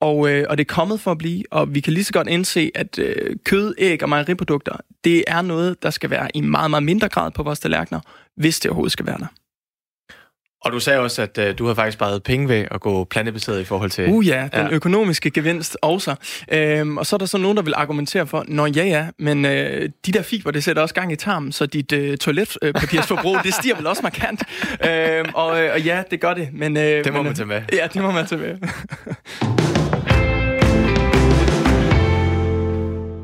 Og, 0.00 0.30
øh, 0.30 0.46
og 0.50 0.58
det 0.58 0.64
er 0.64 0.74
kommet 0.74 1.00
for 1.00 1.10
at 1.10 1.18
blive, 1.18 1.44
og 1.50 1.74
vi 1.74 1.80
kan 1.80 1.92
lige 1.92 2.04
så 2.04 2.12
godt 2.12 2.28
indse, 2.28 2.70
at 2.74 2.98
øh, 2.98 3.36
kød, 3.44 3.74
æg 3.78 4.02
og 4.02 4.08
mejeriprodukter, 4.08 4.76
det 5.04 5.24
er 5.26 5.42
noget, 5.42 5.82
der 5.82 5.90
skal 5.90 6.10
være 6.10 6.28
i 6.36 6.40
meget, 6.40 6.70
meget 6.70 6.82
mindre 6.82 7.08
grad 7.08 7.30
på 7.30 7.42
vores 7.42 7.60
tallerkener, 7.60 8.00
hvis 8.36 8.60
det 8.60 8.70
overhovedet 8.70 8.92
skal 8.92 9.06
være 9.06 9.18
der. 9.18 9.26
Og 10.60 10.72
du 10.72 10.80
sagde 10.80 11.00
også, 11.00 11.22
at 11.22 11.38
uh, 11.38 11.58
du 11.58 11.66
har 11.66 11.74
faktisk 11.74 11.94
sparet 11.94 12.22
penge 12.22 12.48
ved 12.48 12.64
at 12.70 12.80
gå 12.80 13.04
plantebaseret 13.04 13.60
i 13.60 13.64
forhold 13.64 13.90
til... 13.90 14.08
Uh 14.08 14.26
ja, 14.26 14.48
den 14.54 14.66
ja. 14.66 14.72
økonomiske 14.72 15.30
gevinst 15.30 15.76
også. 15.82 16.14
Øhm, 16.52 16.98
og 16.98 17.06
så 17.06 17.16
er 17.16 17.18
der 17.18 17.26
så 17.26 17.38
nogen, 17.38 17.56
der 17.56 17.62
vil 17.62 17.74
argumentere 17.76 18.26
for, 18.26 18.44
nå 18.48 18.66
ja 18.66 18.84
ja, 18.84 19.06
men 19.18 19.44
øh, 19.44 19.88
de 20.06 20.12
der 20.12 20.22
fiber, 20.22 20.50
det 20.50 20.64
sætter 20.64 20.82
også 20.82 20.94
gang 20.94 21.12
i 21.12 21.16
tarmen, 21.16 21.52
så 21.52 21.66
dit 21.66 21.92
øh, 21.92 22.16
toiletpapirsforbrug, 22.16 23.36
det 23.44 23.54
stiger 23.54 23.76
vel 23.76 23.86
også 23.86 24.02
markant. 24.02 24.42
Øhm, 24.88 25.30
og, 25.34 25.62
øh, 25.62 25.72
og 25.72 25.80
ja, 25.80 26.02
det 26.10 26.20
gør 26.20 26.34
det. 26.34 26.48
Men, 26.52 26.76
øh, 26.76 26.82
det 26.82 27.12
må 27.12 27.18
men, 27.18 27.24
man 27.24 27.34
tage 27.34 27.46
med. 27.46 27.62
Ja, 27.72 27.86
det 27.94 28.02
må 28.02 28.10
man 28.10 28.26
tage 28.26 28.40
med. 28.40 28.58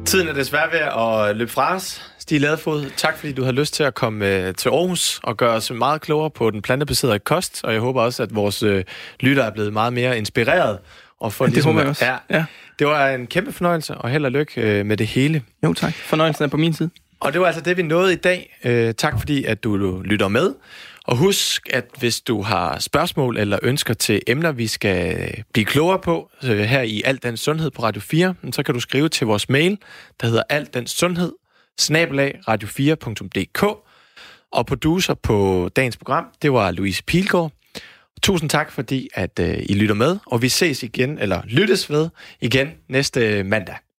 Tiden 0.06 0.28
er 0.28 0.32
desværre 0.32 0.72
ved 0.72 1.28
at 1.30 1.36
løbe 1.36 1.50
fra 1.50 1.74
os. 1.74 2.13
Stig 2.24 2.40
Ladefod, 2.40 2.90
tak 2.96 3.18
fordi 3.18 3.32
du 3.32 3.44
har 3.44 3.52
lyst 3.52 3.74
til 3.74 3.82
at 3.82 3.94
komme 3.94 4.28
øh, 4.28 4.54
til 4.54 4.68
Aarhus 4.68 5.20
og 5.22 5.36
gøre 5.36 5.50
os 5.50 5.70
meget 5.70 6.00
klogere 6.00 6.30
på 6.30 6.50
den 6.50 6.62
plantebaserede 6.62 7.18
kost, 7.18 7.60
og 7.64 7.72
jeg 7.72 7.80
håber 7.80 8.02
også, 8.02 8.22
at 8.22 8.34
vores 8.34 8.62
øh, 8.62 8.84
lytter 9.20 9.44
er 9.44 9.50
blevet 9.50 9.72
meget 9.72 9.92
mere 9.92 10.18
inspireret. 10.18 10.78
Og 11.20 11.32
for 11.32 11.44
ja, 11.44 11.46
det 11.46 11.54
ligesom, 11.54 11.72
håber 11.72 11.80
jeg 11.80 11.88
også. 11.88 12.04
Ja, 12.04 12.16
ja. 12.30 12.44
Det 12.78 12.86
var 12.86 13.08
en 13.08 13.26
kæmpe 13.26 13.52
fornøjelse, 13.52 13.94
og 13.94 14.10
held 14.10 14.24
og 14.24 14.30
lykke 14.32 14.60
øh, 14.60 14.86
med 14.86 14.96
det 14.96 15.06
hele. 15.06 15.42
Jo 15.64 15.74
tak. 15.74 15.94
Fornøjelsen 15.94 16.44
er 16.44 16.48
på 16.48 16.56
min 16.56 16.72
side. 16.72 16.90
Og 17.20 17.32
det 17.32 17.40
var 17.40 17.46
altså 17.46 17.62
det, 17.62 17.76
vi 17.76 17.82
nåede 17.82 18.12
i 18.12 18.16
dag. 18.16 18.58
Øh, 18.64 18.94
tak 18.94 19.18
fordi, 19.18 19.44
at 19.44 19.64
du 19.64 20.02
lytter 20.02 20.28
med. 20.28 20.54
Og 21.04 21.16
husk, 21.16 21.68
at 21.72 21.84
hvis 21.98 22.20
du 22.20 22.42
har 22.42 22.78
spørgsmål 22.78 23.38
eller 23.38 23.58
ønsker 23.62 23.94
til 23.94 24.22
emner, 24.26 24.52
vi 24.52 24.66
skal 24.66 25.30
blive 25.52 25.64
klogere 25.64 25.98
på 25.98 26.30
her 26.42 26.82
i 26.82 27.02
Alt 27.04 27.22
den 27.22 27.36
Sundhed 27.36 27.70
på 27.70 27.82
Radio 27.82 28.00
4, 28.00 28.34
så 28.52 28.62
kan 28.62 28.74
du 28.74 28.80
skrive 28.80 29.08
til 29.08 29.26
vores 29.26 29.48
mail, 29.48 29.78
der 30.20 30.26
hedder 30.26 30.42
alt 30.48 30.74
den 30.74 30.86
sundhed, 30.86 31.32
snabelag 31.78 32.38
radio4.dk. 32.48 33.62
Og 34.52 34.66
producer 34.66 35.14
på 35.14 35.68
dagens 35.76 35.96
program, 35.96 36.26
det 36.42 36.52
var 36.52 36.70
Louise 36.70 37.04
Pilgaard. 37.04 37.52
Tusind 38.22 38.50
tak, 38.50 38.72
fordi 38.72 39.08
at 39.14 39.38
øh, 39.40 39.58
I 39.68 39.74
lytter 39.74 39.94
med, 39.94 40.18
og 40.26 40.42
vi 40.42 40.48
ses 40.48 40.82
igen, 40.82 41.18
eller 41.18 41.42
lyttes 41.44 41.90
ved 41.90 42.08
igen 42.40 42.70
næste 42.88 43.44
mandag. 43.44 43.83